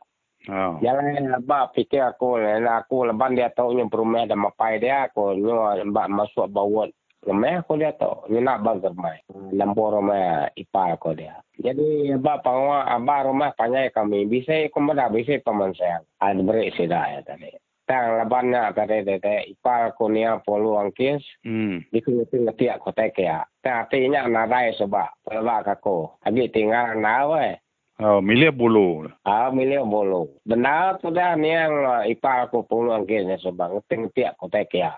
Oh. 0.49 0.81
Jangan 0.81 1.37
lebak 1.37 1.77
fikir 1.77 2.01
aku, 2.01 2.41
aku 2.41 3.05
leban 3.05 3.37
dia 3.37 3.53
tahu 3.53 3.77
yang 3.77 3.93
perumah 3.93 4.25
dan 4.25 4.41
mapai 4.41 4.81
dia, 4.81 5.05
aku 5.05 5.37
nyo 5.37 5.77
lebak 5.77 6.09
masuk 6.09 6.49
bawot. 6.49 6.89
Lemah 7.21 7.61
aku 7.61 7.77
dia 7.77 7.93
tahu, 7.93 8.33
ni 8.33 8.41
nak 8.41 8.65
bagar 8.65 8.97
mai. 8.97 9.21
Lampu 9.53 9.93
rumah 9.93 10.49
ipar 10.57 10.97
aku 10.97 11.13
dia. 11.13 11.37
Jadi 11.61 12.17
lebak 12.17 12.41
pangwa, 12.41 12.81
abah 12.89 13.29
rumah 13.29 13.53
panjai 13.53 13.93
kami, 13.93 14.25
bisa 14.25 14.65
kumada, 14.73 15.05
bisa 15.13 15.37
paman 15.45 15.69
saya. 15.77 16.01
Ada 16.17 16.41
beri 16.41 16.73
sida 16.73 16.97
ya 17.13 17.21
tadi. 17.21 17.53
Tang 17.85 18.17
leban 18.17 18.49
nak 18.49 18.73
tadi 18.73 19.05
tadi, 19.05 19.53
ipar 19.53 19.93
aku 19.93 20.09
ni 20.09 20.25
polu 20.41 20.81
angkis, 20.81 21.21
hmm. 21.45 21.93
di 21.93 21.99
sini 22.01 22.25
ngerti 22.25 22.65
aku 22.73 22.89
tak 22.89 23.13
kaya. 23.13 23.45
Tang 23.61 23.85
artinya 23.85 24.25
nadai 24.25 24.73
sebab, 24.73 25.21
lebak 25.29 25.77
aku. 25.77 26.09
Habis 26.25 26.49
tinggal 26.49 26.97
nawe, 26.97 27.53
Oh, 28.01 28.17
milia 28.17 28.49
bulu. 28.49 29.05
Ah, 29.21 29.53
milia 29.53 29.85
bulu. 29.85 30.41
Benar 30.41 30.97
tu 30.97 31.13
dah 31.13 31.37
ni 31.37 31.53
yang 31.53 31.85
uh, 31.85 32.01
ipar 32.09 32.49
aku 32.49 32.65
puluhan 32.65 33.05
kini 33.05 33.37
sebab 33.37 33.77
ngeting 33.77 34.09
tiap 34.17 34.33
kota 34.41 34.65
kia. 34.65 34.97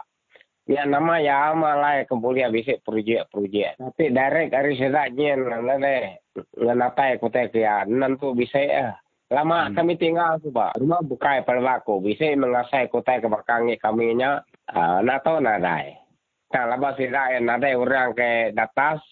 Ya 0.63 0.87
nama 0.87 1.19
ya 1.19 1.51
malai 1.51 2.07
kemudian 2.07 2.55
bisa 2.55 2.79
projek-projek. 2.79 3.75
Tapi 3.75 4.03
direct 4.07 4.55
dari 4.55 4.79
sedaknya 4.79 5.35
nane 5.35 6.23
ngenatai 6.55 7.19
kota 7.19 7.51
kia. 7.51 7.83
Nanti 7.83 8.23
bisa 8.39 8.63
ya. 8.63 8.95
Lama 9.27 9.67
hmm. 9.67 9.75
kami 9.75 9.93
tinggal 9.99 10.39
tu 10.39 10.55
pak. 10.55 10.79
Rumah 10.79 11.03
bukai 11.03 11.43
perlaku. 11.43 11.99
Bisa 11.99 12.31
mengasai 12.39 12.87
kota 12.87 13.19
kebakangi 13.19 13.75
kami 13.83 14.15
nya. 14.15 14.47
Uh, 14.71 15.03
nak 15.03 15.27
tahu 15.27 15.43
nadai. 15.43 15.99
Kalau 16.47 16.79
sedai 16.95 17.43
nadai 17.43 17.75
orang 17.75 18.15
ke 18.15 18.55
datas 18.55 19.03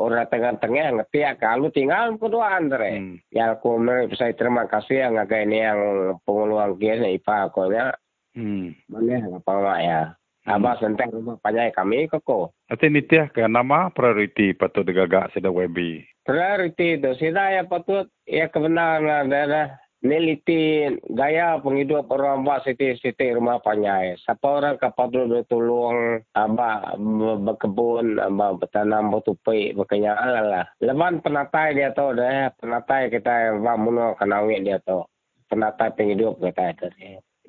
orang 0.00 0.24
tengah-tengah 0.32 0.96
ngerti 0.96 1.20
ya 1.20 1.36
kalau 1.36 1.68
tinggal 1.68 2.16
kedua 2.16 2.56
andre. 2.56 2.96
Hmm. 2.96 3.16
ya 3.28 3.52
aku 3.52 3.76
saya 4.16 4.32
terima 4.32 4.64
kasih 4.64 5.04
yang 5.04 5.20
agak 5.20 5.44
ini 5.44 5.60
yang 5.60 5.80
penguluan 6.24 6.74
kian 6.80 7.04
ipa 7.04 7.52
aku 7.52 7.68
ya 7.68 7.92
hmm. 8.32 8.88
mana 8.88 9.16
apa 9.36 9.52
mak 9.60 9.80
ya. 9.84 10.02
Hmm. 10.48 10.64
senteng 10.80 11.12
rumah 11.12 11.36
panjang 11.44 11.68
kami 11.76 12.08
koko. 12.08 12.56
Ati 12.72 12.88
nitiah 12.88 13.28
ke 13.28 13.44
nama 13.44 13.92
priority 13.92 14.56
patut 14.56 14.88
digagak 14.88 15.28
sida 15.36 15.52
webi 15.52 16.00
priority 16.24 16.96
itu 17.00 17.10
sida 17.18 17.50
ya 17.50 17.62
patut. 17.66 18.06
Ya 18.22 18.46
kebenaran 18.46 19.26
adalah 19.26 19.82
neliti 20.00 20.88
gaya 21.12 21.60
penghidup 21.60 22.08
orang 22.08 22.44
buat 22.44 22.64
siti-siti 22.64 23.36
rumah 23.36 23.60
panjai. 23.60 24.16
Siapa 24.24 24.44
orang 24.48 24.80
kapal 24.80 25.12
dulu 25.12 25.44
tolong 25.46 26.24
abah 26.32 26.96
berkebun, 27.44 28.16
abah 28.16 28.56
bertanam, 28.56 29.12
bertupai, 29.12 29.76
berkenyaan 29.76 30.48
lah. 30.48 30.66
Lepas 30.80 31.20
penatai 31.20 31.76
dia 31.76 31.92
tu 31.92 32.16
dah, 32.16 32.52
penatai 32.56 33.12
kita 33.12 33.60
abah 33.60 33.76
muno 33.76 34.16
kenawin 34.16 34.64
dia 34.64 34.80
tu. 34.84 35.04
Penatai 35.52 35.92
penghidup 35.92 36.40
kita 36.40 36.76
tu. 36.80 36.88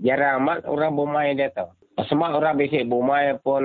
Jarang 0.01 0.43
amat 0.43 0.65
orang 0.67 0.97
bumai 0.97 1.37
dia 1.37 1.53
tu. 1.55 1.67
Semua 2.07 2.33
orang 2.33 2.57
bisik 2.57 2.87
bumai 2.87 3.37
pun, 3.43 3.61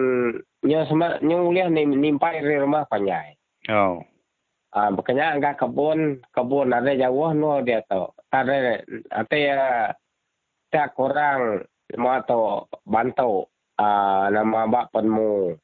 nyo 0.66 0.80
semua 0.90 1.16
nyo 1.22 1.48
lihat 1.54 1.72
nimpai 1.72 2.42
rumah 2.42 2.84
panjai. 2.90 3.38
Oh. 3.70 4.02
Ah, 4.74 4.90
berkenyaan 4.90 5.38
kan 5.38 5.54
kebun, 5.54 6.20
kebun 6.34 6.74
ada 6.74 6.90
jauh 6.92 7.30
no 7.32 7.62
dia 7.62 7.80
tu. 7.86 8.10
Ada 8.34 8.82
ada 9.14 9.36
ya 9.36 9.60
tak 10.68 10.92
kurang 10.98 11.62
mau 11.94 12.18
atau 12.18 12.66
bantu 12.82 13.46
uh, 13.78 14.26
nama 14.28 14.66
abak 14.66 14.90
penmu 14.90 15.54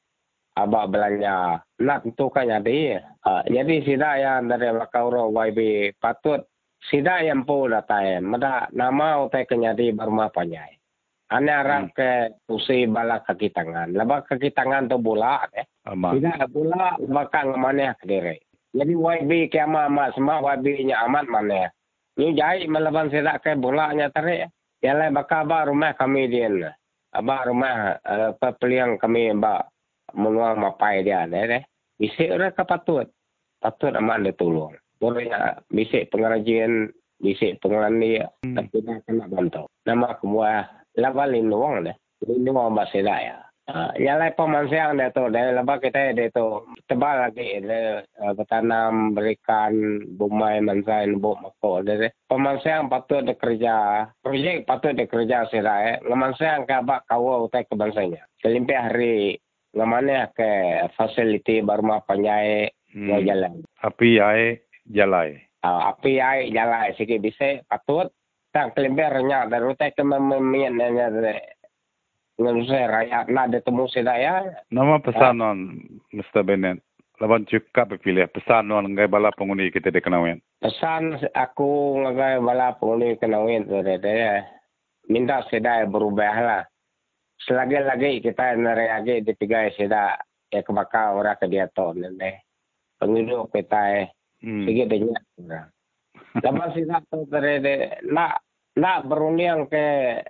abak 0.54 0.88
belanja. 0.94 1.60
Nak 1.82 2.06
tentu 2.06 2.30
kan 2.30 2.46
jadi 2.46 3.02
uh, 3.26 3.42
jadi 3.50 3.74
sida 3.82 4.10
yang 4.22 4.46
dari 4.46 4.70
makauro 4.70 5.34
YB 5.34 5.92
patut 5.98 6.46
sida 6.86 7.26
yang 7.26 7.42
pu 7.42 7.66
datai 7.66 8.22
mada 8.22 8.70
nama 8.70 9.20
utai 9.26 9.44
kenyadi 9.44 9.92
berumah 9.92 10.30
panjai 10.30 10.78
ane 11.32 11.48
arah 11.52 11.84
hmm. 11.88 11.92
ke 11.92 12.10
usi 12.48 12.86
bala 12.86 13.20
kaki 13.24 13.50
tangan. 13.50 13.92
Laba 13.92 14.22
kaki 14.22 14.54
tangan 14.54 14.88
tu 14.88 14.96
bola 15.02 15.42
eh. 15.52 15.66
Sida 15.90 16.46
bola 16.46 16.96
bakal 17.02 17.58
mana 17.58 17.98
kediri 17.98 18.51
jadi 18.72 18.92
YB 18.96 19.52
kiamat 19.52 19.92
amat 19.92 20.16
semua 20.16 20.40
YB 20.56 20.88
nya 20.88 21.04
amat 21.04 21.28
mana 21.28 21.68
Ni 22.12 22.36
jahit 22.36 22.68
melaban 22.68 23.08
sedak 23.08 23.40
ke 23.40 23.56
bolanya 23.56 24.12
tarik. 24.12 24.52
Yang 24.84 24.96
lain 24.98 25.16
bakal 25.16 25.48
abah 25.48 25.72
rumah 25.72 25.96
kami 25.96 26.28
dia. 26.28 26.76
Abah 27.14 27.48
rumah 27.48 27.96
uh, 28.04 28.52
peliang 28.60 29.00
kami 29.00 29.32
abah 29.32 29.64
menuang 30.12 30.60
mapai 30.60 31.00
dia. 31.00 31.24
Deh. 31.24 31.64
Bisik 31.96 32.36
orang 32.36 32.52
ke 32.52 32.64
patut. 32.68 33.06
Patut 33.62 33.96
amat 33.96 34.28
dia 34.28 34.36
tolong. 34.36 34.76
Boleh 35.00 35.30
bisik 35.72 36.12
pengrajian, 36.12 36.92
bisik 37.16 37.62
pengeran 37.64 37.96
dia. 37.96 38.28
Hmm. 38.44 38.60
Tapi 38.60 38.76
dah 38.84 38.98
kena 39.08 39.24
bantu. 39.32 39.64
Nama 39.88 40.06
aku 40.12 40.24
buah 40.28 40.68
lawan 41.00 41.32
lindung 41.32 41.80
deh. 41.80 41.96
Lindung 42.28 42.60
abah 42.60 42.92
sedak 42.92 43.20
ya. 43.24 43.36
Uh, 43.62 43.94
yang 43.94 44.18
lain 44.18 44.34
pemansiang 44.34 44.98
dia 44.98 45.14
tu, 45.14 45.30
dari 45.30 45.54
lepas 45.54 45.78
kita 45.78 46.18
dia 46.18 46.34
tu 46.34 46.66
tebal 46.90 47.30
lagi 47.30 47.62
dia 47.62 48.02
uh, 48.18 48.34
bertanam, 48.34 49.14
berikan, 49.14 50.02
bumai, 50.18 50.58
mansai, 50.58 51.06
nebuk, 51.06 51.38
makuk 51.38 51.86
dia. 51.86 52.10
Pemansiang 52.26 52.90
patut 52.90 53.22
dia 53.22 53.38
kerja, 53.38 53.76
projek 54.18 54.66
patut 54.66 54.98
dia 54.98 55.06
kerja 55.06 55.46
sirai, 55.46 55.94
eh. 55.94 55.96
ngemansiang 56.02 56.66
ke 56.66 56.74
abak 56.74 57.06
kawal 57.06 57.46
utai 57.46 57.62
kebangsanya. 57.70 58.26
Selimpi 58.42 58.74
hari, 58.74 59.38
ngemana 59.78 60.34
ke 60.34 60.50
fasiliti 60.98 61.62
baru 61.62 61.86
mah 61.86 62.02
panjai, 62.02 62.66
Hmm. 62.92 63.24
jalan. 63.24 63.64
Api 63.80 64.20
air 64.20 64.60
jalan. 64.92 65.40
Uh, 65.64 65.94
api 65.94 66.20
air 66.20 66.52
jalan 66.52 66.92
sikit 67.00 67.24
bisa 67.24 67.64
patut 67.64 68.12
tak 68.52 68.76
kelembernya 68.76 69.48
dari 69.48 69.64
utai 69.64 69.96
ke 69.96 70.04
mememian 70.04 70.76
nanya 70.76 71.08
dengan 72.36 72.64
saya 72.64 72.86
rakyat 72.88 73.24
nak 73.28 73.44
ada 73.52 73.58
temu 73.60 73.84
saya. 73.92 74.34
Nama 74.72 74.98
pesanan 74.98 75.58
uh, 75.78 76.16
Mr. 76.16 76.42
Bennett. 76.42 76.80
Lawan 77.20 77.46
cukup 77.46 77.94
pilih 78.02 78.26
pesan 78.34 78.66
non 78.66 78.88
ngai 78.98 79.06
bala 79.06 79.30
pengundi 79.30 79.70
kita 79.70 79.94
dikenawin. 79.94 80.42
Pesan 80.58 81.22
aku 81.38 82.02
ngai 82.02 82.42
bala 82.42 82.74
pengundi 82.74 83.14
kenawin 83.20 83.68
tu 83.68 83.78
dia. 83.84 84.42
Minta 85.06 85.46
sedai 85.46 85.86
berubah 85.86 86.36
lah. 86.42 86.62
Selagi-lagi 87.46 88.22
kita 88.22 88.58
neragi 88.58 89.22
di 89.22 89.32
tiga 89.38 89.70
sedai 89.74 90.18
ya 90.52 90.60
kebakar 90.60 91.16
orang 91.16 91.38
ke 91.40 91.48
dia 91.48 91.64
tu 91.72 91.94
penghidup 93.00 93.50
kita 93.50 93.80
eh 94.04 94.06
hmm. 94.44 94.64
sikit 94.68 94.86
orang. 95.42 95.68
Lepas 96.44 96.74
itu 96.78 96.96
tu 97.10 97.18
terede 97.32 98.02
nak 98.06 98.44
nak 98.78 99.04
beruniang 99.10 99.66
ke 99.66 100.20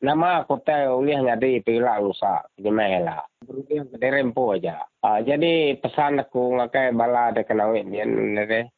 nama 0.00 0.44
kota 0.48 0.92
uliah 0.96 1.20
nyadi 1.20 1.60
pila 1.60 2.00
lusa 2.00 2.44
di 2.56 2.72
mela. 2.72 3.20
Beruniang 3.44 3.92
ke 3.92 3.96
derempo 4.00 4.56
aja. 4.56 4.80
Uh, 5.04 5.20
jadi 5.20 5.76
pesan 5.80 6.20
aku 6.20 6.56
ngakai 6.56 6.96
bala 6.96 7.32
de 7.36 7.44
kenawin 7.44 7.92
dia 7.92 8.04
nere. 8.08 8.72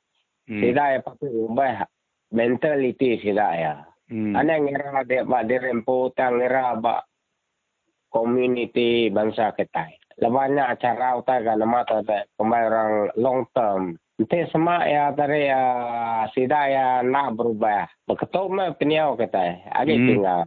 Hmm. 0.47 0.59
Tidak 0.59 0.87
ya 0.95 0.99
patut 1.03 1.31
ubah 1.31 1.87
mentality 2.35 3.23
tidak 3.23 3.53
ya. 3.55 3.75
Hmm. 4.11 4.35
Ane 4.35 4.67
ngira 4.67 5.07
de 5.07 5.23
ba 5.23 5.47
derempo 5.47 6.11
tang 6.15 6.43
ngira 6.43 6.79
ba 6.83 7.03
community 8.11 9.09
bangsa 9.09 9.55
kita 9.57 9.89
lebihnya 10.21 10.77
acara 10.77 11.17
utai 11.17 11.41
kan 11.43 11.57
nama 11.57 11.83
tu 11.89 11.97
ada 11.99 12.29
kembali 12.37 12.67
orang 12.69 12.93
long 13.17 13.41
term. 13.57 13.97
Nanti 14.21 14.45
semua 14.53 14.85
ya 14.87 15.11
dari 15.11 15.49
ya 15.49 15.63
sida 16.31 16.69
ya 16.69 16.87
nak 17.03 17.35
berubah. 17.35 17.89
Beketuk 18.07 18.47
me 18.53 18.71
peniau 18.77 19.17
kita, 19.17 19.73
agi 19.73 19.97
hmm. 19.97 20.07
tinggal. 20.07 20.41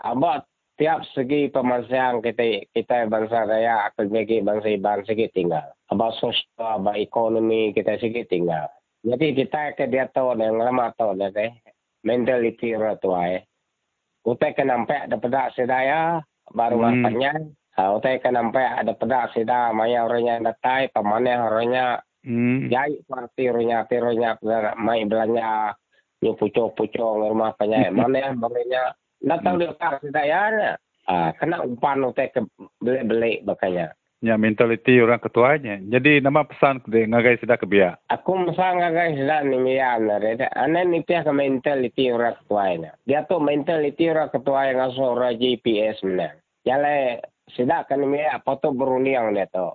Abah 0.00 0.44
tiap 0.80 1.04
segi 1.12 1.52
pemasaran 1.52 2.24
kita 2.24 2.64
kita 2.72 3.04
bangsa 3.12 3.44
raya 3.44 3.92
bagi 3.96 4.40
bangsa 4.40 4.68
iban 4.72 5.04
segi 5.04 5.28
tinggal. 5.32 5.76
Abah 5.92 6.12
sosial, 6.16 6.80
abah 6.80 6.96
ekonomi 6.96 7.76
kita 7.76 8.00
segi 8.00 8.24
tinggal. 8.24 8.68
Jadi 9.04 9.32
kita 9.32 9.76
ke 9.76 9.88
dia 9.88 10.08
tahu 10.08 10.36
yang 10.36 10.60
lama 10.60 10.92
tahu 10.96 11.16
deh 11.16 11.52
mentality 12.04 12.76
ratuai. 12.76 13.44
Utai 14.24 14.52
ke 14.52 14.64
nampak 14.64 15.08
dapat 15.08 15.56
sedaya 15.56 16.20
baru 16.52 16.84
hmm. 16.84 16.88
apanya 17.00 17.32
Ha, 17.80 17.96
utai 17.96 18.18
kan 18.18 18.36
nampak 18.36 18.82
ada 18.82 18.92
pedak 18.92 19.32
sida 19.32 19.72
maya 19.72 20.02
orangnya 20.02 20.52
datai 20.52 20.92
pamane 20.92 21.32
orangnya 21.32 22.02
hmm. 22.26 22.66
jai 22.66 22.98
parti 23.08 23.46
orangnya 23.48 23.88
orangnya 23.88 24.30
mai 24.74 25.06
belanja 25.08 25.78
nyu 26.20 26.34
pucuk 26.36 26.74
pucuk 26.74 27.00
rumah 27.30 27.54
panya 27.54 27.88
mana 27.94 28.34
orangnya 28.36 28.92
datang 29.20 29.56
hmm. 29.56 29.62
dia 29.62 29.72
kar 29.76 29.94
sida 30.00 30.22
ya 30.24 30.40
ha, 31.08 31.32
kena 31.36 31.64
umpan 31.64 32.04
utai 32.04 32.32
ke 32.32 32.40
beli-beli 32.80 33.44
bakanya 33.44 33.92
Ya 34.20 34.36
mentaliti 34.36 35.00
orang 35.00 35.16
ketuanya. 35.16 35.80
Jadi 35.80 36.20
nama 36.20 36.44
pesan 36.44 36.84
ke 36.84 37.08
ngagai 37.08 37.40
sida 37.40 37.56
ke 37.56 37.64
biar. 37.64 37.96
Aku 38.12 38.36
pesan 38.52 38.76
ngagai 38.76 39.16
sida 39.16 39.40
ni 39.48 39.56
biar 39.56 39.96
nare. 39.96 40.36
Ane 40.60 40.84
ni 40.92 41.00
pihak 41.00 41.24
ke 41.24 41.32
mentaliti 41.32 42.12
orang 42.12 42.36
ketuanya. 42.44 42.92
Dia 43.08 43.24
tu 43.24 43.40
mentaliti 43.40 44.12
orang 44.12 44.28
ketuanya 44.28 44.76
ngasuh 44.76 45.16
orang 45.16 45.40
GPS 45.40 46.04
mana. 46.04 46.36
Jadi 46.68 47.16
sidak 47.56 47.88
kan 47.88 48.04
ni 48.04 48.20
apa 48.20 48.60
tu 48.60 48.76
beruniang 48.76 49.32
dia 49.32 49.48
tu. 49.48 49.72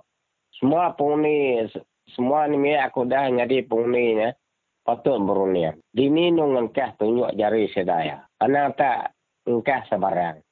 Semua 0.62 0.94
penghuni, 0.94 1.66
semua 2.14 2.46
ni 2.46 2.78
aku 2.78 3.02
dah 3.02 3.26
jadi 3.26 3.66
penghuninya, 3.66 4.30
patut 4.86 5.18
beruniang. 5.18 5.76
Dini 5.90 6.30
nung 6.30 6.54
engkah 6.54 6.94
tunjuk 6.94 7.34
jari 7.34 7.66
sedaya. 7.74 8.22
Anak 8.38 8.78
tak 8.78 9.15
engkah 9.46 9.82
sebarang. 9.88 10.42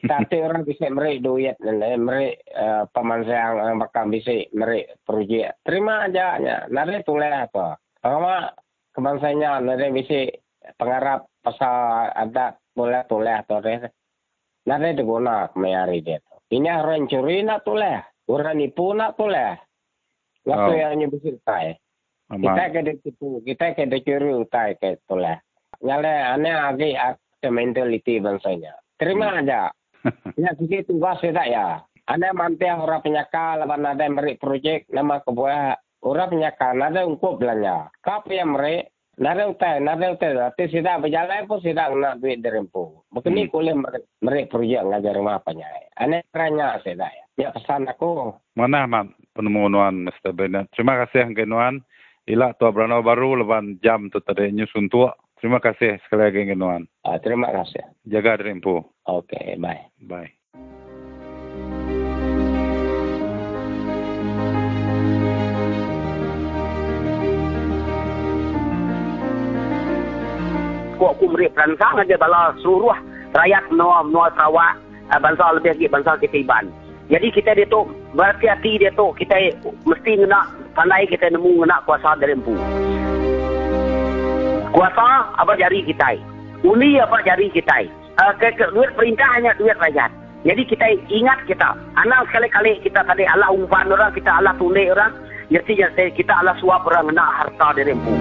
Tapi 0.00 0.36
orang 0.46 0.64
bisa 0.64 0.88
merik 0.88 1.20
duit, 1.20 1.58
merik 2.00 2.40
uh, 2.56 2.88
pemansang 2.94 3.60
yang 3.60 3.76
bakal 3.82 4.08
bisa 4.08 4.48
merik 4.56 4.96
projek. 5.04 5.60
Terima 5.66 6.08
aja, 6.08 6.40
nari 6.72 7.04
tulis 7.04 7.28
apa. 7.28 7.76
Kalau 8.00 8.48
kebangsanya 8.96 9.60
nari 9.60 9.92
bisa 9.92 10.30
pengarap 10.80 11.28
pasal 11.44 12.08
adat 12.16 12.56
boleh 12.72 13.02
tulis 13.08 13.36
atau 13.44 13.60
Nari 14.60 14.92
diguna 14.92 15.48
kemayari 15.50 16.04
dia. 16.04 16.20
Ini 16.52 16.68
orang 16.84 17.08
curi 17.08 17.40
nak 17.40 17.64
toleh. 17.64 18.04
Orang 18.28 18.60
nipu 18.60 18.92
nak 18.92 19.16
toleh. 19.16 19.56
Waktu 20.44 20.72
oh. 20.72 20.76
yang 20.76 21.00
nyebut 21.00 21.24
tai. 21.42 21.80
Kita 22.28 22.62
kena 22.68 22.92
tipu. 23.00 23.40
Kita 23.40 23.72
kena 23.72 23.98
curi 24.04 24.30
utai 24.36 24.76
ke 24.76 25.00
toleh. 25.08 25.40
Nyale 25.80 26.12
aneh 26.36 26.54
lagi 26.54 26.90
ada 27.40 27.48
mentaliti 27.48 28.20
bangsanya. 28.20 28.76
Terima 29.00 29.32
hmm. 29.32 29.40
aja. 29.44 29.62
Ya 30.40 30.56
sikit 30.56 30.88
tugas 30.88 31.20
saya 31.20 31.44
ya. 31.44 31.66
Anda 32.08 32.32
mampu 32.32 32.64
orang 32.64 33.04
penyakal, 33.04 33.60
lepas 33.60 33.76
ada 33.76 34.08
merik 34.08 34.40
projek 34.40 34.88
nama 34.88 35.20
kebuah 35.20 35.76
orang 36.00 36.32
penyakal, 36.32 36.72
ada 36.80 37.04
untuk 37.04 37.36
belanja. 37.36 37.92
Kap 38.00 38.24
yang 38.32 38.56
merik, 38.56 38.88
Nara 39.20 39.52
utai, 39.52 39.84
nara 39.84 40.16
utai. 40.16 40.32
Tapi 40.32 40.72
sida 40.72 40.96
berjalan 40.96 41.44
pun 41.44 41.60
sida 41.60 41.92
nak 41.92 42.24
duit 42.24 42.40
dari 42.40 42.56
empu. 42.56 43.04
Bukan 43.12 43.36
ni 43.36 43.44
hmm. 43.44 43.52
kuliah 43.52 43.76
mereka 44.24 44.56
projek 44.56 44.80
ngajar 44.80 45.12
rumah 45.12 45.36
apa 45.36 45.52
nyai. 45.52 45.92
Aneh 46.00 46.24
keranya 46.32 46.80
sida 46.80 47.04
ya. 47.04 47.24
Ya 47.36 47.48
pesan 47.52 47.84
aku. 47.84 48.32
Mana 48.56 48.88
mat 48.88 49.12
penemuan 49.36 50.08
Mr. 50.08 50.32
Bennett. 50.32 50.72
Terima 50.72 50.96
kasih 51.04 51.28
yang 51.28 51.36
kenuan. 51.36 51.74
Ila 52.24 52.56
tua 52.56 52.72
berano 52.72 53.04
baru 53.04 53.44
leban 53.44 53.76
jam 53.84 54.08
tu 54.08 54.24
tadi 54.24 54.48
nyusun 54.56 54.88
tua. 54.88 55.12
Terima 55.40 55.56
kasih 55.56 55.96
sekali 56.04 56.22
lagi 56.28 56.52
kenuan. 56.52 56.84
Uh, 57.00 57.16
terima 57.24 57.48
kasih. 57.48 57.80
Jaga 58.04 58.44
dari 58.44 58.60
empu. 58.60 58.76
Oke, 59.08 59.32
okay, 59.32 59.56
bye. 59.56 59.88
Bye. 60.04 60.36
kuat 71.00 71.16
ku 71.16 71.32
merik 71.32 71.56
peransang 71.56 71.96
aja 71.96 72.20
bala 72.20 72.52
seluruh 72.60 72.92
rakyat 73.32 73.64
menua 73.72 74.04
menua 74.04 74.28
Sarawak 74.36 74.76
uh, 75.08 75.16
bangsa 75.16 75.56
lebih 75.56 75.72
lagi 75.72 75.86
bangsa 75.88 76.20
kita 76.20 76.44
iban. 76.44 76.68
Jadi 77.08 77.32
kita 77.32 77.56
dia 77.56 77.64
tu 77.72 77.88
berhati-hati 78.12 78.84
dia 78.84 78.92
tu 78.92 79.08
kita 79.16 79.56
mesti 79.88 80.20
nak 80.28 80.52
pandai 80.76 81.08
kita 81.08 81.32
nemu 81.32 81.64
nak 81.64 81.88
kuasa 81.88 82.20
dari 82.20 82.36
empu. 82.36 82.52
Kuasa 84.70 85.34
apa 85.34 85.58
jari 85.58 85.82
kita. 85.82 86.14
Uli 86.62 87.02
apa 87.02 87.18
jari 87.26 87.50
kita. 87.50 87.90
Uh, 88.20 88.32
ke, 88.38 88.54
ke, 88.54 88.70
duit 88.70 88.90
perintah 88.94 89.26
hanya 89.34 89.50
duit 89.58 89.74
rakyat. 89.82 90.10
Jadi 90.46 90.62
kita 90.64 90.86
ingat 91.10 91.42
kita. 91.50 91.74
Anak 91.98 92.30
sekali-kali 92.30 92.78
kita 92.80 93.02
tadi 93.04 93.26
Allah 93.26 93.50
umpan 93.50 93.90
orang, 93.90 94.14
kita 94.14 94.30
Allah 94.30 94.54
tunai 94.56 94.88
orang. 94.88 95.12
Jadi 95.50 95.82
kita 96.14 96.32
Allah 96.32 96.54
suap 96.62 96.86
orang 96.86 97.10
nak 97.10 97.28
harta 97.42 97.74
dari 97.74 97.90
empu. 97.90 98.14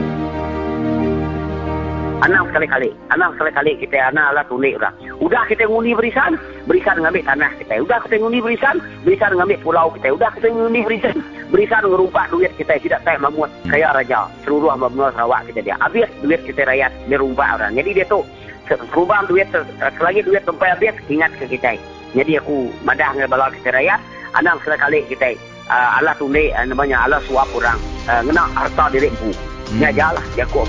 Anak 2.20 2.52
sekali-kali. 2.52 2.92
Anak 3.16 3.40
sekali-kali 3.40 3.72
kita 3.80 4.12
anak 4.12 4.36
lah 4.36 4.44
tulik 4.52 4.76
orang. 4.76 4.92
Udah 5.24 5.48
kita 5.48 5.64
ngundi 5.72 5.96
berisan, 5.96 6.36
berisan 6.68 7.00
ngambil 7.00 7.24
tanah 7.24 7.52
kita. 7.64 7.80
Udah 7.80 7.98
kita 8.04 8.16
ngundi 8.20 8.40
berisan, 8.44 8.76
berisan 9.08 9.32
ngambil 9.40 9.58
pulau 9.64 9.88
kita. 9.96 10.08
Udah 10.12 10.30
kita 10.36 10.52
ngundi 10.52 10.84
berisan, 10.84 11.16
berisan 11.48 11.84
ngerumpak 11.88 12.28
duit 12.28 12.52
kita. 12.60 12.76
Tidak 12.76 13.00
tak 13.08 13.24
memuat 13.24 13.48
kaya 13.72 13.96
raja. 13.96 14.28
Seluruh 14.44 14.76
benua 14.76 15.16
Sarawak 15.16 15.48
kita 15.48 15.64
dia. 15.64 15.76
Habis 15.80 16.12
duit 16.20 16.44
kita 16.44 16.68
rakyat, 16.68 16.92
merumpak 17.08 17.56
orang. 17.56 17.72
Jadi 17.80 17.90
dia 17.96 18.06
tu, 18.12 18.20
perubahan 18.68 19.24
duit, 19.32 19.48
selagi 19.80 20.20
duit 20.28 20.44
sampai 20.44 20.76
habis, 20.76 20.96
ingat 21.08 21.32
ke 21.40 21.48
kita. 21.48 21.80
Jadi 22.20 22.36
aku 22.36 22.68
madah 22.84 23.16
dengan 23.16 23.32
bala 23.32 23.48
kita 23.54 23.72
rakyat, 23.72 24.00
anak 24.36 24.60
sekali-kali 24.60 25.08
kita. 25.08 25.40
Uh, 25.70 26.02
Allah 26.02 26.18
tulik, 26.18 26.50
uh, 26.58 26.66
namanya 26.66 27.06
Allah 27.06 27.22
suap 27.30 27.46
orang. 27.54 27.78
Uh, 28.10 28.26
ngena 28.26 28.50
harta 28.58 28.90
diri 28.90 29.14
bu. 29.22 29.30
Hmm. 29.30 29.78
Ini 29.78 29.94
aja 29.94 30.18
lah, 30.18 30.26
dia 30.34 30.50
aku. 30.50 30.66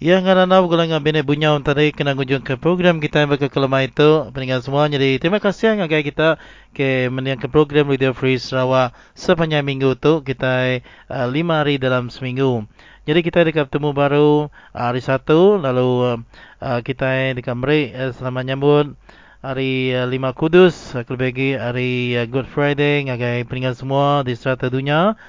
Yang 0.00 0.32
kerana 0.32 0.48
nak 0.48 0.64
golongan 0.64 1.04
bina 1.04 1.20
bunya 1.20 1.52
untuk 1.52 1.76
tadi 1.76 1.92
kena 1.92 2.16
kunjung 2.16 2.40
ke 2.40 2.56
program 2.56 3.04
kita 3.04 3.20
yang 3.20 3.36
berkelemah 3.36 3.84
itu 3.84 4.32
peninggal 4.32 4.64
semua. 4.64 4.88
Jadi 4.88 5.20
terima 5.20 5.44
kasih 5.44 5.76
yang 5.76 5.84
agak 5.84 6.08
kita 6.08 6.40
ke 6.72 7.12
meniang 7.12 7.36
ke 7.36 7.52
program 7.52 7.84
Radio 7.84 8.16
Free 8.16 8.40
Sarawak 8.40 8.96
sepanjang 9.12 9.60
minggu 9.60 10.00
tu 10.00 10.24
kita 10.24 10.80
uh, 11.04 11.28
lima 11.28 11.60
hari 11.60 11.76
dalam 11.76 12.08
seminggu. 12.08 12.64
Jadi 13.04 13.20
kita 13.20 13.44
dekat 13.44 13.68
bertemu 13.68 13.92
baru 13.92 14.48
uh, 14.48 14.84
hari 14.88 15.04
satu 15.04 15.60
lalu 15.60 16.16
uh, 16.16 16.80
kita 16.80 17.36
dekat 17.36 17.52
Meri 17.60 17.92
uh, 17.92 18.16
selama 18.16 18.40
nyambut 18.40 18.96
hari 19.44 19.92
uh, 19.92 20.08
lima 20.08 20.32
kudus 20.32 20.96
uh, 20.96 21.04
lebih 21.04 21.60
hari 21.60 22.16
uh, 22.16 22.24
Good 22.24 22.48
Friday 22.48 23.04
ngagai 23.04 23.44
peninggal 23.44 23.76
semua 23.76 24.24
di 24.24 24.32
serata 24.32 24.72
dunia. 24.72 25.20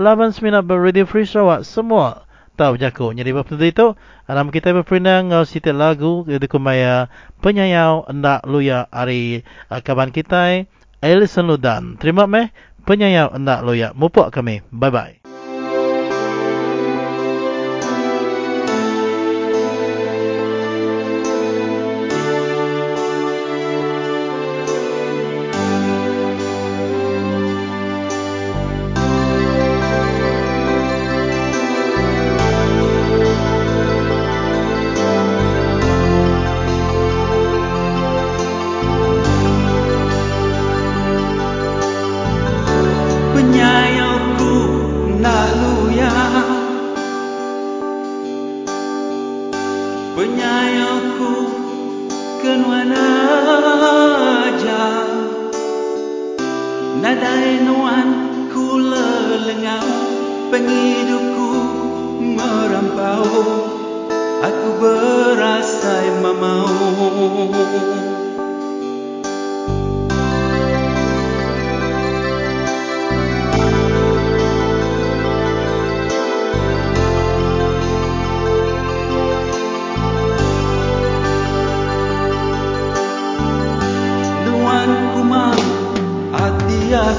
Laban 0.00 0.32
seminat 0.32 0.64
Radio 0.64 1.04
Free 1.04 1.28
Sarawak 1.28 1.68
Semua 1.68 2.24
tahu 2.56 2.80
jago. 2.80 3.12
Jadi 3.12 3.36
waktu 3.36 3.60
itu, 3.68 3.92
alam 4.24 4.48
kita 4.48 4.72
berpindah 4.72 5.28
ngau 5.28 5.44
sitil 5.44 5.76
lagu 5.76 6.24
itu 6.24 6.48
kumaya 6.48 7.12
penyayau 7.44 8.08
endak 8.08 8.40
luya 8.48 8.88
hari 8.88 9.44
uh, 9.68 9.84
kaban 9.84 10.08
kita 10.08 10.64
Alison 11.04 11.52
Ludan. 11.52 12.00
Terima 12.00 12.24
kasih 12.24 12.48
penyayau 12.88 13.28
endak 13.36 13.60
luya. 13.60 13.92
Mupuk 13.92 14.32
kami. 14.32 14.64
Bye 14.72 14.88
bye. 14.88 15.19